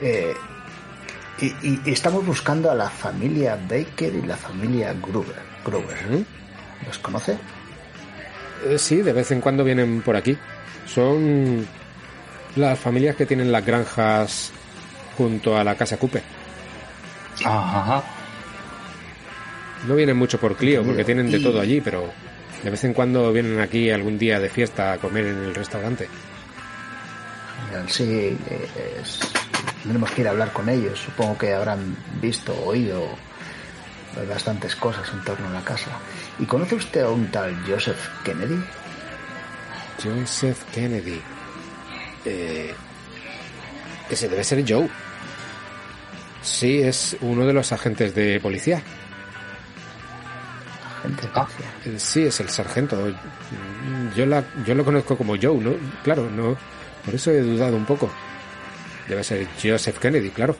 Eh, 0.00 0.34
y, 1.40 1.90
estamos 1.90 2.26
buscando 2.26 2.70
a 2.70 2.74
la 2.74 2.90
familia 2.90 3.56
Baker 3.68 4.14
y 4.14 4.22
la 4.22 4.36
familia 4.36 4.94
Gruber. 4.94 5.36
Gruber. 5.64 5.96
¿Los 6.86 6.98
conoce? 6.98 7.38
Eh, 8.66 8.78
sí, 8.78 8.96
de 8.96 9.12
vez 9.12 9.30
en 9.30 9.40
cuando 9.40 9.62
vienen 9.62 10.02
por 10.02 10.16
aquí. 10.16 10.36
Son 10.86 11.64
las 12.56 12.78
familias 12.78 13.16
que 13.16 13.26
tienen 13.26 13.50
las 13.52 13.64
granjas 13.64 14.52
junto 15.16 15.56
a 15.56 15.64
la 15.64 15.74
casa 15.76 15.96
Cooper. 15.96 16.22
Ajá. 17.44 18.02
No 19.86 19.96
vienen 19.96 20.16
mucho 20.16 20.38
por 20.38 20.56
Clio 20.56 20.84
porque 20.84 21.04
tienen 21.04 21.30
de 21.30 21.40
todo 21.40 21.60
allí, 21.60 21.80
pero 21.80 22.12
de 22.62 22.70
vez 22.70 22.84
en 22.84 22.94
cuando 22.94 23.32
vienen 23.32 23.60
aquí 23.60 23.90
algún 23.90 24.16
día 24.18 24.38
de 24.38 24.48
fiesta 24.48 24.92
a 24.92 24.98
comer 24.98 25.26
en 25.26 25.38
el 25.44 25.54
restaurante. 25.54 26.08
Sí, 27.88 28.36
es- 29.00 29.18
tendremos 29.82 30.10
que 30.12 30.20
ir 30.20 30.28
a 30.28 30.30
hablar 30.30 30.52
con 30.52 30.68
ellos. 30.68 30.98
Supongo 31.00 31.36
que 31.38 31.52
habrán 31.54 31.96
visto, 32.20 32.54
oído 32.64 33.08
bastantes 34.28 34.76
cosas 34.76 35.08
en 35.12 35.24
torno 35.24 35.48
a 35.48 35.52
la 35.52 35.62
casa. 35.62 35.90
¿Y 36.38 36.44
conoce 36.44 36.74
usted 36.76 37.00
a 37.02 37.08
un 37.08 37.28
tal 37.28 37.56
Joseph 37.66 37.98
Kennedy? 38.24 38.62
Joseph 40.02 40.62
Kennedy. 40.72 41.20
Eh, 42.24 42.72
Ese 44.10 44.28
debe 44.28 44.44
ser 44.44 44.64
Joe. 44.68 44.88
Sí, 46.42 46.80
es 46.82 47.16
uno 47.20 47.46
de 47.46 47.52
los 47.52 47.72
agentes 47.72 48.14
de 48.14 48.40
policía. 48.40 48.82
Gente, 51.02 51.28
Ah. 51.34 51.46
Eh, 51.84 51.94
Sí, 51.98 52.22
es 52.24 52.38
el 52.40 52.48
sargento. 52.48 52.96
Yo, 54.16 54.26
la, 54.26 54.44
yo 54.66 54.74
lo 54.74 54.84
conozco 54.84 55.16
como 55.16 55.34
Joe, 55.40 55.58
¿no? 55.58 55.72
Claro, 56.04 56.28
no. 56.30 56.56
Por 57.04 57.14
eso 57.14 57.30
he 57.30 57.40
dudado 57.40 57.76
un 57.76 57.84
poco. 57.86 58.10
Debe 59.08 59.24
ser 59.24 59.46
Joseph 59.60 59.98
Kennedy, 59.98 60.30
claro. 60.30 60.56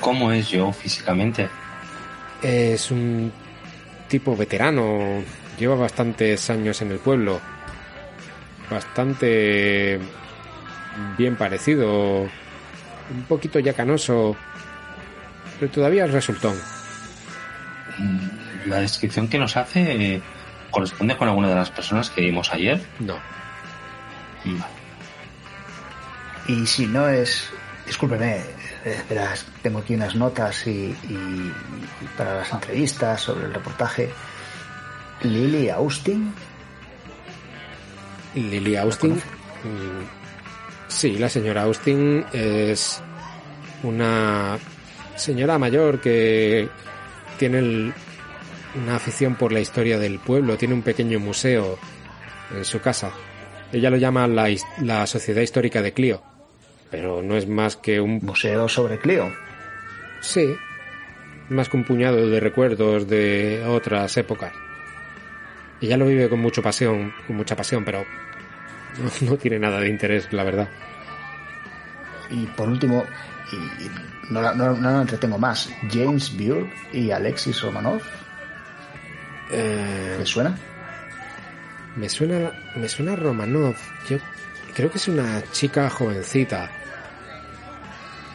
¿Cómo 0.00 0.32
es 0.32 0.48
yo 0.48 0.72
físicamente? 0.72 1.48
Es 2.42 2.90
un 2.90 3.32
tipo 4.08 4.36
veterano. 4.36 5.22
Lleva 5.58 5.74
bastantes 5.76 6.48
años 6.50 6.80
en 6.82 6.92
el 6.92 6.98
pueblo. 6.98 7.40
Bastante 8.70 9.98
bien 11.18 11.36
parecido. 11.36 12.22
Un 12.22 13.22
poquito 13.28 13.58
ya 13.58 13.72
canoso. 13.74 14.36
Pero 15.60 15.70
todavía 15.70 16.04
es 16.06 16.10
resultón. 16.12 16.56
Mm, 17.98 18.68
La 18.68 18.78
descripción 18.80 19.28
que 19.28 19.38
nos 19.38 19.56
hace 19.56 20.14
eh, 20.16 20.22
corresponde 20.70 21.16
con 21.16 21.28
alguna 21.28 21.48
de 21.48 21.54
las 21.54 21.70
personas 21.70 22.10
que 22.10 22.22
vimos 22.22 22.52
ayer. 22.52 22.82
No. 22.98 23.18
Vale. 24.44 24.64
Y 26.48 26.66
si 26.66 26.86
no 26.86 27.08
es. 27.08 27.50
Discúlpeme, 27.86 28.38
eh, 28.86 29.02
verás, 29.10 29.44
tengo 29.62 29.80
aquí 29.80 29.94
unas 29.94 30.14
notas 30.14 30.66
y, 30.66 30.70
y- 30.70 31.52
y 32.00 32.06
para 32.16 32.36
las 32.36 32.50
entrevistas 32.52 33.20
sobre 33.20 33.44
el 33.46 33.52
reportaje. 33.54 34.10
Lily 35.22 35.68
Austin. 35.68 36.32
Lily 38.34 38.76
Austin. 38.76 39.20
Sí, 40.94 41.18
la 41.18 41.28
señora 41.28 41.62
Austin 41.62 42.24
es 42.32 43.02
una 43.82 44.58
señora 45.16 45.58
mayor 45.58 46.00
que 46.00 46.68
tiene 47.38 47.58
el- 47.58 47.92
una 48.76 48.96
afición 48.96 49.34
por 49.34 49.52
la 49.52 49.60
historia 49.60 49.98
del 49.98 50.18
pueblo, 50.18 50.56
tiene 50.56 50.74
un 50.74 50.82
pequeño 50.82 51.18
museo 51.20 51.78
en 52.56 52.64
su 52.64 52.80
casa. 52.80 53.10
Ella 53.72 53.90
lo 53.90 53.96
llama 53.96 54.26
la, 54.26 54.48
la 54.82 55.06
Sociedad 55.06 55.42
Histórica 55.42 55.82
de 55.82 55.92
Clio, 55.92 56.22
pero 56.90 57.22
no 57.22 57.36
es 57.36 57.48
más 57.48 57.76
que 57.76 58.00
un 58.00 58.20
Museo 58.22 58.68
sobre 58.68 58.98
Clio. 58.98 59.32
sí, 60.20 60.54
más 61.50 61.68
que 61.68 61.76
un 61.76 61.84
puñado 61.84 62.28
de 62.30 62.40
recuerdos 62.40 63.06
de 63.06 63.62
otras 63.66 64.16
épocas. 64.16 64.52
Ella 65.82 65.96
lo 65.98 66.06
vive 66.06 66.28
con 66.30 66.40
mucha 66.40 66.62
pasión, 66.62 67.12
con 67.26 67.36
mucha 67.36 67.54
pasión, 67.54 67.84
pero 67.84 68.04
no, 69.02 69.10
no 69.30 69.36
tiene 69.36 69.58
nada 69.58 69.80
de 69.80 69.88
interés, 69.88 70.32
la 70.32 70.44
verdad. 70.44 70.68
Y 72.30 72.46
por 72.46 72.68
último, 72.68 73.04
y, 73.52 73.56
y 73.84 73.90
no, 74.30 74.40
la- 74.40 74.54
no, 74.54 74.72
no 74.74 75.00
entretengo 75.02 75.38
más, 75.38 75.68
James 75.92 76.36
Beard 76.36 76.66
y 76.92 77.10
Alexis 77.10 77.60
Romanov. 77.62 78.00
Eh, 79.50 80.16
¿Les 80.18 80.28
suena? 80.28 80.56
me 81.96 82.08
suena, 82.08 82.50
me 82.74 82.88
suena 82.88 83.14
Romanov. 83.14 83.76
Yo 84.08 84.16
creo 84.74 84.90
que 84.90 84.98
es 84.98 85.06
una 85.08 85.42
chica 85.52 85.88
jovencita. 85.90 86.70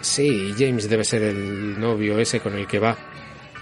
Sí, 0.02 0.56
James 0.58 0.88
debe 0.90 1.04
ser 1.04 1.24
el 1.24 1.78
novio 1.80 2.20
ese 2.20 2.40
con 2.40 2.56
el 2.56 2.66
que 2.68 2.80
va. 2.80 2.96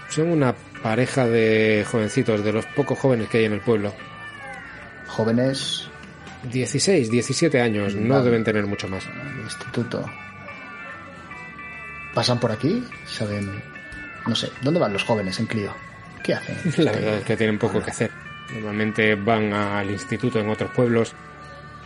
Son 0.08 0.28
una 0.28 0.54
pareja 0.82 1.26
de 1.26 1.84
jovencitos, 1.90 2.44
de 2.44 2.52
los 2.52 2.64
pocos 2.66 2.96
jóvenes 2.98 3.28
que 3.28 3.38
hay 3.38 3.44
en 3.46 3.54
el 3.54 3.60
pueblo. 3.60 3.92
Jóvenes 5.08 5.87
16, 6.44 7.10
17 7.10 7.60
años, 7.60 7.94
no 7.94 8.14
Vale. 8.14 8.24
deben 8.26 8.44
tener 8.44 8.66
mucho 8.66 8.88
más. 8.88 9.04
instituto. 9.42 10.04
¿Pasan 12.14 12.38
por 12.40 12.52
aquí? 12.52 12.84
¿Saben? 13.06 13.62
No 14.26 14.34
sé, 14.34 14.50
¿dónde 14.62 14.80
van 14.80 14.92
los 14.92 15.04
jóvenes 15.04 15.38
en 15.40 15.46
Clio? 15.46 15.74
¿Qué 16.22 16.34
hacen? 16.34 16.56
La 16.84 16.92
verdad 16.92 17.14
es 17.18 17.24
que 17.24 17.36
tienen 17.36 17.58
poco 17.58 17.82
que 17.82 17.90
hacer. 17.90 18.10
Normalmente 18.54 19.14
van 19.14 19.52
al 19.52 19.90
instituto 19.90 20.40
en 20.40 20.48
otros 20.48 20.70
pueblos 20.70 21.12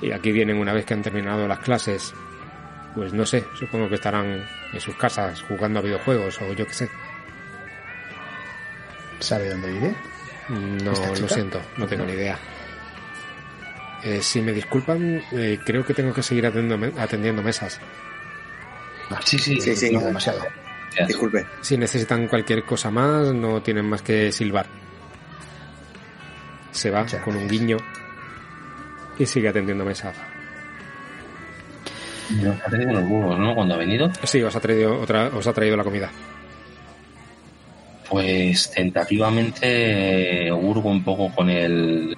y 0.00 0.12
aquí 0.12 0.32
vienen 0.32 0.56
una 0.58 0.72
vez 0.72 0.84
que 0.84 0.94
han 0.94 1.02
terminado 1.02 1.46
las 1.48 1.58
clases. 1.60 2.14
Pues 2.94 3.12
no 3.12 3.24
sé, 3.24 3.44
supongo 3.58 3.88
que 3.88 3.94
estarán 3.96 4.44
en 4.72 4.80
sus 4.80 4.94
casas 4.96 5.42
jugando 5.42 5.78
a 5.78 5.82
videojuegos 5.82 6.40
o 6.42 6.52
yo 6.52 6.66
qué 6.66 6.74
sé. 6.74 6.90
¿Sabe 9.18 9.48
dónde 9.50 9.70
vive? 9.70 9.94
No, 10.48 10.92
¿Esta 10.92 11.08
lo 11.20 11.28
siento, 11.28 11.60
no 11.76 11.86
tengo 11.86 12.04
ni 12.04 12.12
idea. 12.12 12.38
Eh, 14.04 14.20
si 14.20 14.40
me 14.40 14.52
disculpan, 14.52 15.22
eh, 15.32 15.58
creo 15.64 15.84
que 15.84 15.94
tengo 15.94 16.12
que 16.12 16.22
seguir 16.22 16.46
atendiendo, 16.46 17.00
atendiendo 17.00 17.42
mesas. 17.42 17.80
Sí, 19.24 19.38
sí, 19.38 19.60
Sí, 19.60 19.76
sí, 19.76 19.90
No 19.92 20.00
no. 20.00 20.06
demasiado. 20.06 20.40
Disculpe. 21.06 21.46
Si 21.60 21.76
necesitan 21.76 22.26
cualquier 22.28 22.64
cosa 22.64 22.90
más, 22.90 23.32
no 23.32 23.62
tienen 23.62 23.84
más 23.86 24.02
que 24.02 24.30
silbar. 24.32 24.66
Se 26.70 26.90
va 26.90 27.02
Muchas 27.02 27.22
con 27.22 27.36
un 27.36 27.48
guiño 27.48 27.76
y 29.18 29.26
sigue 29.26 29.48
atendiendo 29.48 29.84
mesas. 29.84 30.16
Nos 32.30 32.60
ha 32.60 32.64
traído 32.66 32.92
los 32.92 33.02
huevos, 33.10 33.38
¿no? 33.38 33.54
Cuando 33.54 33.74
ha 33.74 33.78
venido. 33.78 34.10
Sí, 34.24 34.42
os 34.42 34.54
ha 34.56 34.60
traído 34.60 34.98
otra, 35.00 35.28
os 35.28 35.46
ha 35.46 35.52
traído 35.52 35.76
la 35.76 35.84
comida. 35.84 36.10
Pues 38.08 38.70
tentativamente 38.70 40.50
hurgo 40.52 40.90
un 40.90 41.02
poco 41.04 41.34
con 41.34 41.48
el 41.48 42.16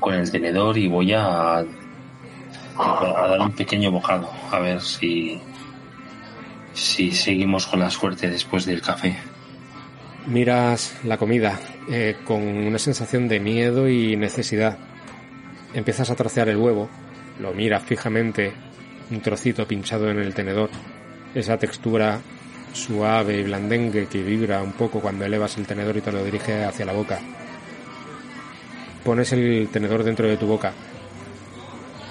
con 0.00 0.14
el 0.14 0.30
tenedor 0.30 0.76
y 0.78 0.88
voy 0.88 1.12
a, 1.12 1.64
dar 2.76 3.40
un 3.40 3.52
pequeño 3.52 3.90
bocado 3.90 4.30
a 4.50 4.58
ver 4.58 4.80
si 4.80 5.40
si 6.72 7.12
seguimos 7.12 7.66
con 7.66 7.80
la 7.80 7.90
suerte 7.90 8.30
después 8.30 8.64
del 8.64 8.80
café. 8.80 9.16
Miras 10.26 10.94
la 11.04 11.16
comida 11.16 11.58
eh, 11.90 12.16
con 12.24 12.42
una 12.42 12.78
sensación 12.78 13.28
de 13.28 13.40
miedo 13.40 13.88
y 13.88 14.16
necesidad. 14.16 14.78
Empiezas 15.74 16.10
a 16.10 16.16
trocear 16.16 16.48
el 16.48 16.56
huevo, 16.56 16.88
lo 17.38 17.52
miras 17.52 17.82
fijamente, 17.82 18.52
un 19.10 19.20
trocito 19.20 19.66
pinchado 19.66 20.10
en 20.10 20.18
el 20.18 20.34
tenedor, 20.34 20.70
esa 21.34 21.58
textura 21.58 22.20
suave 22.72 23.40
y 23.40 23.44
blandengue 23.44 24.06
que 24.06 24.22
vibra 24.22 24.62
un 24.62 24.72
poco 24.72 25.00
cuando 25.00 25.24
elevas 25.24 25.58
el 25.58 25.66
tenedor 25.66 25.96
y 25.96 26.00
te 26.00 26.12
lo 26.12 26.24
diriges 26.24 26.66
hacia 26.66 26.86
la 26.86 26.92
boca. 26.92 27.20
Pones 29.04 29.32
el 29.32 29.68
tenedor 29.72 30.04
dentro 30.04 30.28
de 30.28 30.36
tu 30.36 30.46
boca. 30.46 30.72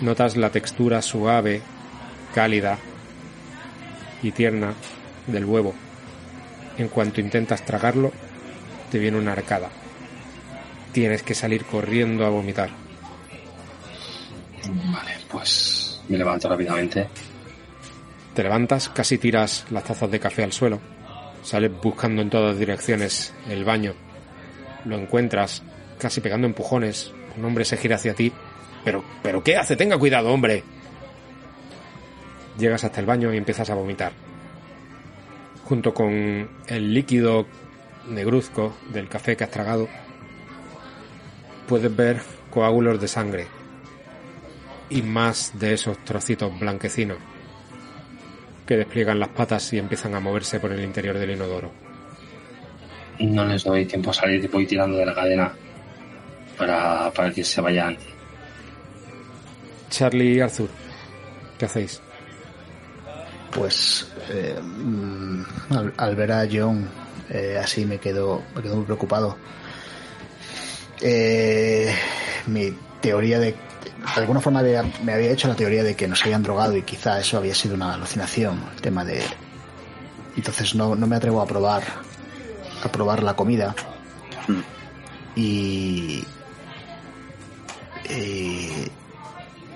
Notas 0.01 0.37
la 0.37 0.49
textura 0.49 1.01
suave, 1.01 1.61
cálida 2.33 2.77
y 4.23 4.31
tierna 4.31 4.73
del 5.27 5.45
huevo. 5.45 5.73
En 6.77 6.87
cuanto 6.87 7.21
intentas 7.21 7.65
tragarlo, 7.65 8.11
te 8.91 8.99
viene 8.99 9.17
una 9.17 9.33
arcada. 9.33 9.69
Tienes 10.91 11.23
que 11.23 11.35
salir 11.35 11.65
corriendo 11.65 12.25
a 12.25 12.29
vomitar. 12.29 12.69
Vale, 14.91 15.11
pues 15.29 16.01
me 16.07 16.17
levanto 16.17 16.49
rápidamente. 16.49 17.07
Te 18.33 18.43
levantas, 18.43 18.89
casi 18.89 19.17
tiras 19.17 19.65
las 19.69 19.83
tazas 19.83 20.09
de 20.09 20.19
café 20.19 20.43
al 20.43 20.53
suelo. 20.53 20.79
Sales 21.43 21.71
buscando 21.81 22.21
en 22.21 22.29
todas 22.29 22.57
direcciones 22.57 23.33
el 23.49 23.63
baño. 23.65 23.93
Lo 24.85 24.97
encuentras, 24.97 25.61
casi 25.99 26.21
pegando 26.21 26.47
empujones. 26.47 27.13
Un 27.37 27.45
hombre 27.45 27.65
se 27.65 27.77
gira 27.77 27.97
hacia 27.97 28.15
ti. 28.15 28.31
Pero, 28.83 29.03
pero 29.21 29.43
¿qué 29.43 29.57
hace? 29.57 29.75
Tenga 29.75 29.97
cuidado, 29.97 30.29
hombre. 30.29 30.63
Llegas 32.57 32.83
hasta 32.83 32.99
el 32.99 33.05
baño 33.05 33.33
y 33.33 33.37
empiezas 33.37 33.69
a 33.69 33.75
vomitar. 33.75 34.13
Junto 35.65 35.93
con 35.93 36.49
el 36.67 36.93
líquido 36.93 37.45
negruzco 38.09 38.75
del 38.91 39.07
café 39.07 39.37
que 39.37 39.43
has 39.43 39.51
tragado, 39.51 39.87
puedes 41.67 41.95
ver 41.95 42.21
coágulos 42.49 42.99
de 42.99 43.07
sangre 43.07 43.47
y 44.89 45.03
más 45.03 45.51
de 45.59 45.73
esos 45.73 46.03
trocitos 46.03 46.57
blanquecinos 46.59 47.19
que 48.65 48.77
despliegan 48.77 49.19
las 49.19 49.29
patas 49.29 49.71
y 49.73 49.77
empiezan 49.77 50.15
a 50.15 50.19
moverse 50.19 50.59
por 50.59 50.71
el 50.71 50.83
interior 50.83 51.17
del 51.17 51.31
inodoro. 51.31 51.71
No 53.19 53.45
les 53.45 53.63
doy 53.63 53.85
tiempo 53.85 54.11
a 54.11 54.13
salir 54.13 54.49
voy 54.49 54.65
tirando 54.65 54.97
de 54.97 55.05
la 55.05 55.13
cadena 55.13 55.53
para, 56.59 57.09
para 57.11 57.31
que 57.31 57.43
se 57.43 57.59
vayan. 57.61 57.97
Charlie 59.89 60.35
y 60.35 60.39
Arthur, 60.41 60.69
¿qué 61.57 61.65
hacéis? 61.65 61.99
Pues 63.51 64.07
eh, 64.29 64.59
mm, 64.61 65.41
al, 65.71 65.93
al 65.97 66.15
ver 66.15 66.31
a 66.31 66.47
John 66.51 66.87
eh, 67.31 67.59
así 67.61 67.85
me 67.85 67.97
quedo, 67.97 68.43
me 68.55 68.61
quedo 68.61 68.75
muy 68.75 68.85
preocupado. 68.85 69.35
Eh, 71.01 71.93
mi 72.47 72.75
teoría 73.01 73.39
de... 73.39 73.55
De 74.15 74.21
alguna 74.21 74.39
forma 74.41 74.59
había- 74.59 74.83
me 75.03 75.13
había 75.13 75.31
hecho 75.31 75.47
la 75.47 75.55
teoría 75.55 75.83
de 75.83 75.95
que 75.95 76.07
nos 76.07 76.21
habían 76.23 76.43
drogado 76.43 76.75
y 76.75 76.83
quizá 76.83 77.19
eso 77.19 77.37
había 77.37 77.53
sido 77.55 77.75
una 77.75 77.93
alucinación, 77.93 78.61
el 78.75 78.81
tema 78.81 79.03
de... 79.05 79.21
Entonces 80.37 80.73
no, 80.75 80.95
no 80.95 81.05
me 81.07 81.15
atrevo 81.15 81.41
a 81.41 81.45
probar 81.47 81.83
a 82.83 82.89
probar 82.91 83.23
la 83.23 83.35
comida 83.35 83.75
Mm. 84.47 84.61
y... 85.35 86.23
y 88.09 88.69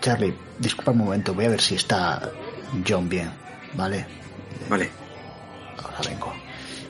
Charlie, 0.02 0.34
disculpa 0.60 0.92
un 0.92 0.98
momento, 1.00 1.34
voy 1.34 1.46
a 1.46 1.50
ver 1.50 1.62
si 1.62 1.76
está 1.76 2.32
John 2.88 3.08
bien, 3.10 3.30
¿vale? 3.74 4.06
Vale. 4.70 4.90
Ahora 5.84 5.98
vengo. 6.10 6.34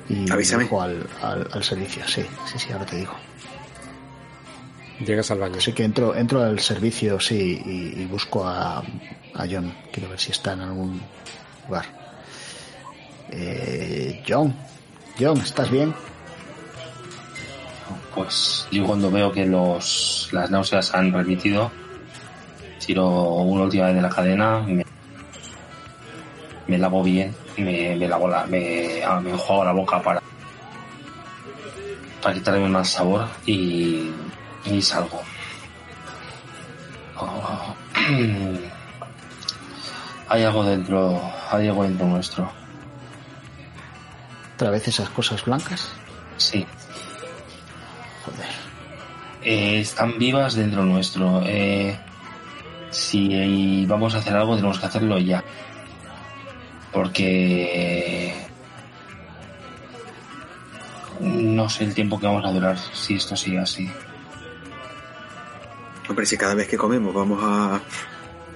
Y 0.09 0.29
Avísame. 0.31 0.63
dejo 0.63 0.81
al, 0.81 1.07
al, 1.21 1.47
al 1.51 1.63
servicio, 1.63 2.07
sí, 2.07 2.25
sí, 2.51 2.59
sí, 2.59 2.71
ahora 2.71 2.85
te 2.85 2.97
digo. 2.97 3.13
Llegas 4.99 5.31
al 5.31 5.39
baño. 5.39 5.55
Así 5.57 5.73
que 5.73 5.83
entro, 5.83 6.15
entro 6.15 6.41
al 6.41 6.59
servicio, 6.59 7.19
sí, 7.19 7.61
y, 7.65 8.01
y 8.01 8.05
busco 8.05 8.45
a, 8.47 8.77
a 8.79 9.45
John. 9.49 9.73
Quiero 9.91 10.09
ver 10.09 10.19
si 10.19 10.31
está 10.31 10.53
en 10.53 10.61
algún 10.61 11.01
lugar. 11.67 11.85
Eh, 13.31 14.23
John, 14.27 14.53
John, 15.19 15.39
¿estás 15.41 15.69
bien? 15.71 15.93
Pues 18.15 18.67
yo 18.71 18.85
cuando 18.85 19.09
veo 19.09 19.31
que 19.31 19.45
los 19.45 20.29
las 20.31 20.51
náuseas 20.51 20.93
han 20.93 21.11
remitido, 21.11 21.71
tiro 22.85 23.07
una 23.09 23.63
última 23.63 23.87
vez 23.87 23.95
de 23.95 24.01
la 24.01 24.09
cadena, 24.09 24.59
me, 24.59 24.85
me 26.67 26.77
lavo 26.77 27.01
bien, 27.03 27.35
me, 27.57 27.95
me 27.95 28.07
lavo 28.07 28.27
la, 28.27 28.45
me, 28.45 29.01
me 29.21 29.31
enjuago 29.31 29.65
la 29.65 29.71
boca 29.71 30.01
para 30.01 30.21
para 32.21 32.35
quitarme 32.35 32.69
mal 32.69 32.85
sabor 32.85 33.27
y, 33.45 34.11
y 34.65 34.81
salgo. 34.81 35.21
Oh, 37.17 37.75
hay 40.29 40.43
algo 40.43 40.63
dentro, 40.63 41.21
hay 41.51 41.67
algo 41.67 41.83
dentro 41.83 42.05
nuestro. 42.07 42.49
¿Otra 44.55 44.69
vez 44.69 44.87
esas 44.87 45.09
cosas 45.09 45.43
blancas? 45.43 45.89
Sí. 46.37 46.65
Eh, 49.43 49.81
están 49.81 50.17
vivas 50.17 50.55
dentro 50.55 50.85
nuestro. 50.85 51.41
Eh, 51.45 51.97
si 52.91 53.85
vamos 53.85 54.15
a 54.15 54.19
hacer 54.19 54.35
algo, 54.35 54.55
tenemos 54.55 54.79
que 54.79 54.85
hacerlo 54.85 55.17
ya. 55.19 55.43
Porque 56.91 58.33
no 61.19 61.69
sé 61.69 61.83
el 61.85 61.93
tiempo 61.93 62.19
que 62.19 62.27
vamos 62.27 62.45
a 62.45 62.51
durar 62.51 62.77
si 62.77 63.15
esto 63.15 63.35
sigue 63.35 63.59
así. 63.59 63.89
Hombre, 66.07 66.25
si 66.25 66.37
cada 66.37 66.53
vez 66.53 66.67
que 66.67 66.77
comemos 66.77 67.13
vamos 67.13 67.39
a 67.43 67.81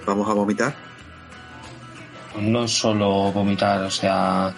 vamos 0.06 0.28
a 0.28 0.32
vomitar, 0.32 0.74
No 2.40 2.64
es 2.64 2.70
solo 2.70 3.32
vomitar, 3.32 3.82
o 3.82 3.90
sea, 3.90 4.54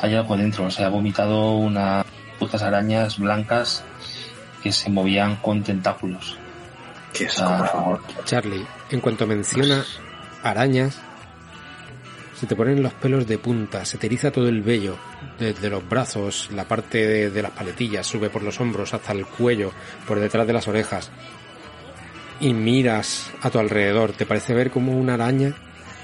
hay 0.00 0.14
algo 0.14 0.36
dentro. 0.36 0.64
O 0.66 0.70
sea, 0.70 0.86
he 0.86 0.90
vomitado 0.90 1.56
unas 1.56 2.06
putas 2.38 2.62
arañas 2.62 3.18
blancas 3.18 3.84
que 4.64 4.72
se 4.72 4.88
movían 4.88 5.36
con 5.36 5.62
tentáculos. 5.62 6.38
es 7.12 7.34
por 7.34 7.68
favor. 7.68 8.00
Charlie, 8.24 8.66
en 8.90 9.00
cuanto 9.00 9.26
menciona 9.26 9.84
arañas, 10.42 10.98
se 12.34 12.46
te 12.46 12.56
ponen 12.56 12.82
los 12.82 12.94
pelos 12.94 13.26
de 13.26 13.36
punta, 13.36 13.84
se 13.84 13.98
te 13.98 14.06
eriza 14.06 14.30
todo 14.30 14.48
el 14.48 14.62
vello, 14.62 14.96
desde 15.38 15.68
los 15.68 15.86
brazos, 15.86 16.48
la 16.54 16.64
parte 16.64 17.06
de, 17.06 17.30
de 17.30 17.42
las 17.42 17.50
paletillas, 17.50 18.06
sube 18.06 18.30
por 18.30 18.42
los 18.42 18.58
hombros 18.58 18.94
hasta 18.94 19.12
el 19.12 19.26
cuello, 19.26 19.70
por 20.08 20.18
detrás 20.18 20.46
de 20.46 20.54
las 20.54 20.66
orejas. 20.66 21.10
Y 22.40 22.54
miras 22.54 23.30
a 23.42 23.50
tu 23.50 23.58
alrededor, 23.58 24.12
te 24.12 24.24
parece 24.24 24.54
ver 24.54 24.70
como 24.70 24.98
una 24.98 25.12
araña 25.14 25.54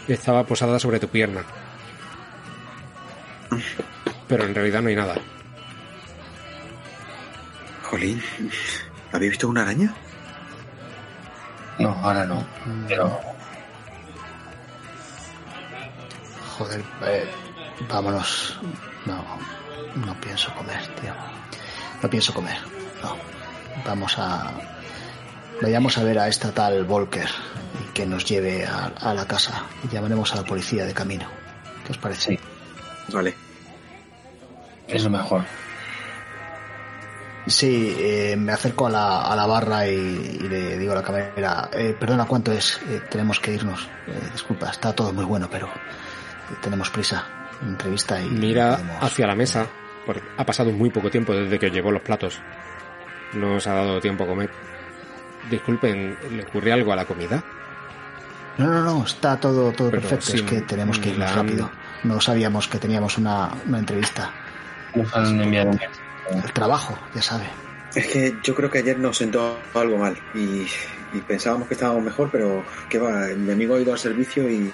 estaba 0.06 0.44
posada 0.44 0.78
sobre 0.78 1.00
tu 1.00 1.08
pierna. 1.08 1.44
Pero 4.28 4.44
en 4.44 4.54
realidad 4.54 4.82
no 4.82 4.90
hay 4.90 4.96
nada. 4.96 5.14
Jolín, 7.90 8.22
¿habéis 9.12 9.30
visto 9.32 9.48
una 9.48 9.62
araña? 9.62 9.92
no, 11.78 11.90
ahora 12.02 12.24
no. 12.24 12.44
Pero 12.86 13.20
Joder, 16.58 16.82
eh, 17.06 17.24
vámonos. 17.88 18.58
No, 19.06 19.24
no 20.06 20.20
pienso 20.20 20.54
comer, 20.54 20.86
tío. 21.00 21.14
No 22.02 22.10
pienso 22.10 22.34
comer, 22.34 22.58
no. 23.02 23.16
Vamos 23.84 24.16
a... 24.18 24.52
Vayamos 25.62 25.98
a 25.98 26.04
ver 26.04 26.18
a 26.18 26.28
esta 26.28 26.52
tal 26.52 26.84
Volker 26.84 27.28
y 27.82 27.92
que 27.92 28.06
nos 28.06 28.24
lleve 28.24 28.66
a, 28.66 28.86
a 28.96 29.14
la 29.14 29.26
casa. 29.26 29.64
Y 29.84 29.88
llamaremos 29.88 30.32
a 30.32 30.36
la 30.36 30.44
policía 30.44 30.84
de 30.84 30.94
camino. 30.94 31.26
¿Qué 31.84 31.92
os 31.92 31.98
parece? 31.98 32.36
sí, 32.36 32.38
Vale. 33.12 33.34
es 34.86 35.02
lo 35.04 35.10
mejor. 35.10 35.44
Sí, 37.50 37.96
eh, 37.98 38.36
me 38.38 38.52
acerco 38.52 38.86
a 38.86 38.90
la, 38.90 39.22
a 39.22 39.34
la 39.36 39.46
barra 39.46 39.86
y, 39.88 39.90
y 40.40 40.48
le 40.48 40.78
digo 40.78 40.92
a 40.92 40.96
la 40.96 41.02
camarera, 41.02 41.68
eh, 41.72 41.96
perdona, 41.98 42.24
¿cuánto 42.26 42.52
es? 42.52 42.80
Eh, 42.88 43.02
tenemos 43.10 43.40
que 43.40 43.52
irnos. 43.54 43.88
Eh, 44.06 44.12
disculpa, 44.32 44.70
está 44.70 44.92
todo 44.94 45.12
muy 45.12 45.24
bueno, 45.24 45.48
pero 45.50 45.66
eh, 45.66 46.54
tenemos 46.62 46.90
prisa. 46.90 47.24
Entrevista 47.62 48.20
y... 48.22 48.28
Mira 48.30 48.76
podemos- 48.78 49.02
hacia 49.04 49.26
la 49.26 49.34
mesa, 49.34 49.66
porque 50.06 50.22
ha 50.36 50.46
pasado 50.46 50.70
muy 50.70 50.90
poco 50.90 51.10
tiempo 51.10 51.34
desde 51.34 51.58
que 51.58 51.70
llegó 51.70 51.90
los 51.90 52.02
platos. 52.02 52.40
No 53.34 53.56
os 53.56 53.66
ha 53.66 53.74
dado 53.74 54.00
tiempo 54.00 54.24
a 54.24 54.26
comer. 54.28 54.50
Disculpen, 55.50 56.16
¿le 56.30 56.44
ocurre 56.44 56.72
algo 56.72 56.92
a 56.92 56.96
la 56.96 57.04
comida? 57.04 57.42
No, 58.58 58.66
no, 58.66 58.82
no, 58.82 59.04
está 59.04 59.38
todo, 59.38 59.72
todo 59.72 59.90
Pero 59.90 60.02
perfecto. 60.02 60.34
es 60.36 60.42
que 60.42 60.60
tenemos 60.62 60.98
que 60.98 61.10
irnos 61.10 61.28
la- 61.30 61.36
rápido. 61.36 61.70
No 62.04 62.20
sabíamos 62.20 62.68
que 62.68 62.78
teníamos 62.78 63.18
una, 63.18 63.50
una 63.66 63.78
entrevista. 63.78 64.30
Nos 64.94 65.14
han 65.14 65.40
enviado 65.40 65.70
un 65.70 65.78
El 66.32 66.52
trabajo, 66.52 66.98
ya 67.14 67.22
sabe. 67.22 67.44
Es 67.94 68.06
que 68.06 68.36
yo 68.42 68.54
creo 68.54 68.70
que 68.70 68.78
ayer 68.78 68.98
nos 68.98 69.16
sentó 69.16 69.58
algo 69.74 69.96
mal 69.98 70.16
y, 70.34 70.66
y 71.12 71.20
pensábamos 71.26 71.66
que 71.66 71.74
estábamos 71.74 72.04
mejor, 72.04 72.28
pero 72.30 72.64
que 72.88 72.98
va, 72.98 73.26
mi 73.36 73.50
amigo 73.52 73.74
ha 73.74 73.80
ido 73.80 73.92
al 73.92 73.98
servicio 73.98 74.48
y, 74.48 74.72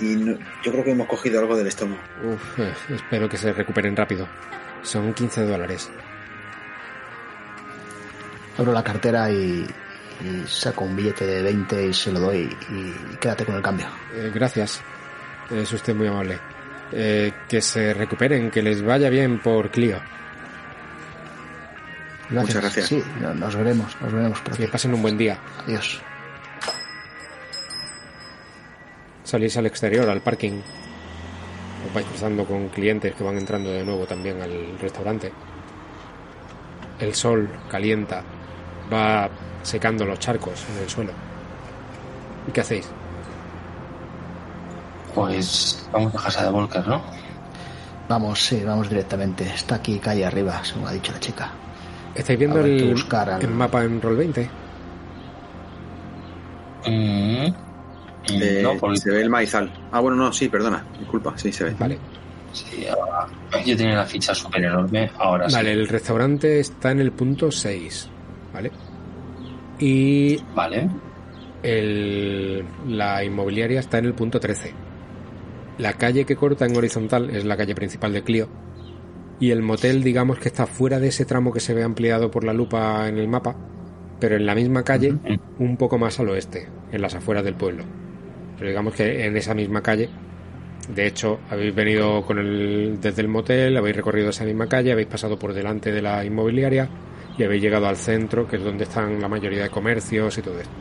y 0.00 0.16
no- 0.16 0.38
yo 0.64 0.72
creo 0.72 0.82
que 0.84 0.92
hemos 0.92 1.06
cogido 1.08 1.40
algo 1.40 1.56
del 1.56 1.66
estómago. 1.66 2.00
Uf, 2.24 2.58
eh, 2.58 2.72
espero 2.94 3.28
que 3.28 3.36
se 3.36 3.52
recuperen 3.52 3.94
rápido. 3.94 4.26
Son 4.82 5.12
15 5.12 5.42
dólares. 5.42 5.90
Abro 8.58 8.72
la 8.72 8.82
cartera 8.82 9.30
y, 9.30 9.66
y 10.24 10.46
saco 10.46 10.84
un 10.84 10.96
billete 10.96 11.26
de 11.26 11.42
20 11.42 11.86
y 11.88 11.92
se 11.92 12.10
lo 12.12 12.20
doy 12.20 12.56
y 12.70 13.16
quédate 13.16 13.44
con 13.44 13.56
el 13.56 13.62
cambio. 13.62 13.86
Eh, 14.14 14.30
gracias. 14.34 14.80
Es 15.50 15.70
usted 15.72 15.94
muy 15.94 16.06
amable. 16.08 16.38
Eh, 16.92 17.32
que 17.48 17.60
se 17.60 17.92
recuperen, 17.92 18.50
que 18.50 18.62
les 18.62 18.82
vaya 18.82 19.10
bien 19.10 19.38
por 19.40 19.70
Clio. 19.70 20.00
Muchas 22.30 22.56
gracias. 22.56 22.86
Sí, 22.86 23.02
no- 23.20 23.34
nos 23.34 23.54
veremos, 23.54 23.96
nos 24.00 24.12
veremos 24.12 24.40
por 24.40 24.56
Que 24.56 24.68
pasen 24.68 24.92
un 24.94 25.02
buen 25.02 25.16
día. 25.16 25.38
Adiós. 25.64 26.00
Salís 29.24 29.56
al 29.56 29.66
exterior, 29.66 30.08
al 30.08 30.20
parking. 30.20 30.60
Os 31.86 31.94
vais 31.94 32.06
cruzando 32.06 32.44
con 32.44 32.68
clientes 32.68 33.14
que 33.14 33.22
van 33.24 33.38
entrando 33.38 33.70
de 33.70 33.84
nuevo 33.84 34.06
también 34.06 34.40
al 34.42 34.78
restaurante. 34.80 35.32
El 36.98 37.14
sol 37.14 37.48
calienta, 37.70 38.22
va 38.92 39.28
secando 39.62 40.04
los 40.04 40.18
charcos 40.18 40.64
en 40.74 40.82
el 40.82 40.88
suelo. 40.88 41.12
¿Y 42.48 42.52
qué 42.52 42.60
hacéis? 42.60 42.88
Pues 45.14 45.88
vamos 45.92 46.14
a 46.14 46.18
casa 46.24 46.44
de 46.44 46.50
Volker, 46.50 46.86
¿no? 46.86 47.02
Vamos, 48.08 48.40
sí, 48.44 48.62
vamos 48.64 48.88
directamente. 48.88 49.44
Está 49.44 49.76
aquí 49.76 49.98
calle 49.98 50.24
arriba, 50.24 50.64
según 50.64 50.86
ha 50.86 50.92
dicho 50.92 51.12
la 51.12 51.20
chica. 51.20 51.50
¿Estáis 52.16 52.38
viendo 52.38 52.60
el, 52.60 52.92
buscar 52.92 53.28
al- 53.30 53.42
el 53.42 53.50
mapa 53.50 53.84
en 53.84 54.00
Roll20? 54.00 54.48
Mm, 56.86 57.46
Eh, 58.28 58.60
no, 58.62 58.76
porque 58.78 58.96
Se 58.98 59.10
ve 59.10 59.22
el 59.22 59.30
maizal. 59.30 59.70
Ah, 59.92 60.00
bueno, 60.00 60.16
no, 60.16 60.32
sí, 60.32 60.48
perdona. 60.48 60.84
Disculpa, 60.98 61.34
sí 61.36 61.52
se 61.52 61.64
ve. 61.64 61.74
Vale. 61.78 61.98
sí, 62.52 62.84
ahora- 62.86 63.28
yo 63.64 63.76
tenía 63.76 63.96
la 63.96 64.04
ficha 64.06 64.34
súper 64.34 64.64
enorme, 64.64 65.10
ahora 65.18 65.46
Vale, 65.52 65.72
sí. 65.74 65.78
el 65.80 65.88
restaurante 65.88 66.58
está 66.58 66.90
en 66.90 67.00
el 67.00 67.12
punto 67.12 67.50
6. 67.52 68.08
¿Vale? 68.52 68.70
Y 69.78 70.38
Vale. 70.54 70.88
el, 71.62 72.64
la 72.88 73.22
inmobiliaria 73.22 73.80
está 73.80 73.98
en 73.98 74.06
el 74.06 74.14
punto 74.14 74.40
13. 74.40 74.72
La 75.78 75.92
calle 75.92 76.24
que 76.24 76.34
corta 76.36 76.64
en 76.64 76.74
horizontal 76.76 77.28
es 77.30 77.44
la 77.44 77.56
calle 77.56 77.74
principal 77.74 78.12
de 78.12 78.22
Clio. 78.22 78.48
Y 79.38 79.50
el 79.50 79.62
motel, 79.62 80.02
digamos 80.02 80.38
que 80.38 80.48
está 80.48 80.66
fuera 80.66 80.98
de 80.98 81.08
ese 81.08 81.24
tramo 81.26 81.52
que 81.52 81.60
se 81.60 81.74
ve 81.74 81.82
ampliado 81.82 82.30
por 82.30 82.44
la 82.44 82.54
lupa 82.54 83.06
en 83.08 83.18
el 83.18 83.28
mapa, 83.28 83.54
pero 84.18 84.36
en 84.36 84.46
la 84.46 84.54
misma 84.54 84.82
calle, 84.82 85.12
Ujú. 85.12 85.38
un 85.58 85.76
poco 85.76 85.98
más 85.98 86.18
al 86.18 86.30
oeste, 86.30 86.68
en 86.90 87.02
las 87.02 87.14
afueras 87.14 87.44
del 87.44 87.54
pueblo. 87.54 87.84
Pero 88.56 88.68
digamos 88.68 88.94
que 88.94 89.26
en 89.26 89.36
esa 89.36 89.54
misma 89.54 89.82
calle, 89.82 90.08
de 90.94 91.06
hecho, 91.06 91.40
habéis 91.50 91.74
venido 91.74 92.22
con 92.22 92.38
el, 92.38 92.98
desde 93.00 93.20
el 93.20 93.28
motel, 93.28 93.76
habéis 93.76 93.96
recorrido 93.96 94.30
esa 94.30 94.44
misma 94.44 94.68
calle, 94.68 94.92
habéis 94.92 95.08
pasado 95.08 95.38
por 95.38 95.52
delante 95.52 95.92
de 95.92 96.00
la 96.00 96.24
inmobiliaria 96.24 96.88
y 97.36 97.42
habéis 97.42 97.62
llegado 97.62 97.86
al 97.86 97.96
centro, 97.96 98.46
que 98.46 98.56
es 98.56 98.64
donde 98.64 98.84
están 98.84 99.20
la 99.20 99.28
mayoría 99.28 99.64
de 99.64 99.68
comercios 99.68 100.38
y 100.38 100.42
todo 100.42 100.58
esto. 100.58 100.72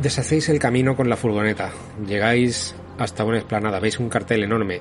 Deshacéis 0.00 0.48
el 0.48 0.58
camino 0.58 0.96
con 0.96 1.10
la 1.10 1.16
furgoneta. 1.16 1.70
Llegáis 2.06 2.74
hasta 2.98 3.24
una 3.24 3.36
explanada. 3.36 3.80
Veis 3.80 3.98
un 3.98 4.08
cartel 4.08 4.44
enorme 4.44 4.80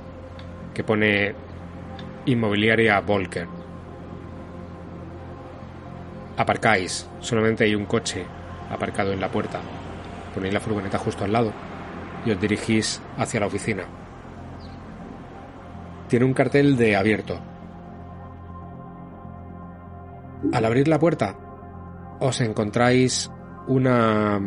que 0.79 0.83
pone 0.85 1.35
Inmobiliaria 2.25 3.01
Volker. 3.01 3.45
Aparcáis. 6.37 7.05
Solamente 7.19 7.65
hay 7.65 7.75
un 7.75 7.83
coche 7.83 8.25
aparcado 8.69 9.11
en 9.11 9.19
la 9.19 9.29
puerta. 9.29 9.59
Ponéis 10.33 10.53
la 10.53 10.61
furgoneta 10.61 10.97
justo 10.97 11.25
al 11.25 11.33
lado. 11.33 11.51
y 12.25 12.31
os 12.31 12.39
dirigís 12.39 13.01
hacia 13.17 13.41
la 13.41 13.47
oficina. 13.47 13.83
Tiene 16.07 16.23
un 16.23 16.33
cartel 16.33 16.77
de 16.77 16.95
abierto. 16.95 17.37
Al 20.53 20.63
abrir 20.63 20.87
la 20.87 20.97
puerta, 20.97 21.35
os 22.21 22.39
encontráis 22.39 23.29
una 23.67 24.39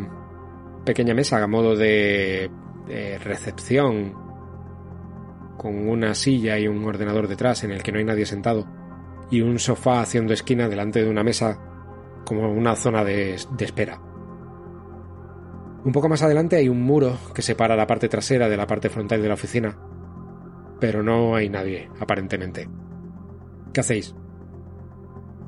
pequeña 0.83 1.13
mesa 1.13 1.43
a 1.43 1.47
modo 1.47 1.75
de, 1.75 2.49
de 2.87 3.19
recepción 3.19 4.22
con 5.57 5.87
una 5.87 6.15
silla 6.15 6.57
y 6.59 6.67
un 6.67 6.83
ordenador 6.83 7.27
detrás 7.27 7.63
en 7.63 7.71
el 7.71 7.83
que 7.83 7.91
no 7.91 7.99
hay 7.99 8.05
nadie 8.05 8.25
sentado 8.25 8.67
y 9.31 9.41
un 9.41 9.59
sofá 9.59 10.01
haciendo 10.01 10.33
esquina 10.33 10.67
delante 10.67 11.03
de 11.03 11.09
una 11.09 11.23
mesa 11.23 11.59
como 12.25 12.51
una 12.51 12.75
zona 12.75 13.03
de, 13.03 13.39
de 13.57 13.65
espera. 13.65 13.99
Un 15.83 15.91
poco 15.91 16.07
más 16.07 16.21
adelante 16.21 16.55
hay 16.55 16.69
un 16.69 16.81
muro 16.81 17.17
que 17.33 17.41
separa 17.41 17.75
la 17.75 17.87
parte 17.87 18.07
trasera 18.07 18.47
de 18.47 18.57
la 18.57 18.67
parte 18.67 18.89
frontal 18.89 19.21
de 19.21 19.27
la 19.27 19.33
oficina, 19.33 19.77
pero 20.79 21.03
no 21.03 21.35
hay 21.35 21.49
nadie, 21.49 21.89
aparentemente. 21.99 22.69
¿Qué 23.73 23.81
hacéis? 23.81 24.15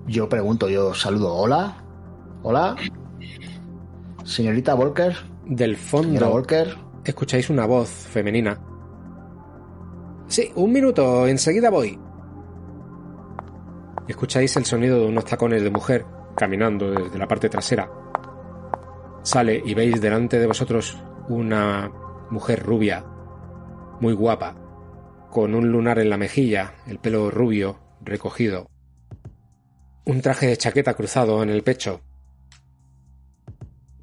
Yo 0.07 0.27
pregunto, 0.27 0.69
yo 0.69 0.93
saludo. 0.93 1.33
Hola. 1.33 1.83
Hola. 2.43 2.75
Señorita 4.23 4.73
Volker. 4.73 5.15
Del 5.45 5.77
fondo 5.77 6.29
Volker. 6.29 6.75
escucháis 7.03 7.49
una 7.49 7.65
voz 7.65 7.89
femenina. 7.89 8.59
Sí, 10.27 10.51
un 10.55 10.71
minuto, 10.71 11.27
enseguida 11.27 11.69
voy. 11.69 11.99
Escucháis 14.07 14.55
el 14.57 14.65
sonido 14.65 14.99
de 14.99 15.07
unos 15.07 15.25
tacones 15.25 15.63
de 15.63 15.71
mujer 15.71 16.05
caminando 16.35 16.91
desde 16.91 17.17
la 17.17 17.27
parte 17.27 17.49
trasera. 17.49 17.89
Sale 19.23 19.61
y 19.65 19.73
veis 19.73 19.99
delante 20.01 20.39
de 20.39 20.47
vosotros 20.47 21.01
una 21.29 21.91
mujer 22.29 22.61
rubia, 22.63 23.03
muy 23.99 24.13
guapa, 24.13 24.55
con 25.31 25.55
un 25.55 25.71
lunar 25.71 25.99
en 25.99 26.09
la 26.09 26.17
mejilla, 26.17 26.75
el 26.87 26.99
pelo 26.99 27.31
rubio, 27.31 27.79
recogido, 28.01 28.69
un 30.05 30.21
traje 30.21 30.47
de 30.47 30.57
chaqueta 30.57 30.93
cruzado 30.93 31.41
en 31.41 31.49
el 31.49 31.63
pecho. 31.63 32.01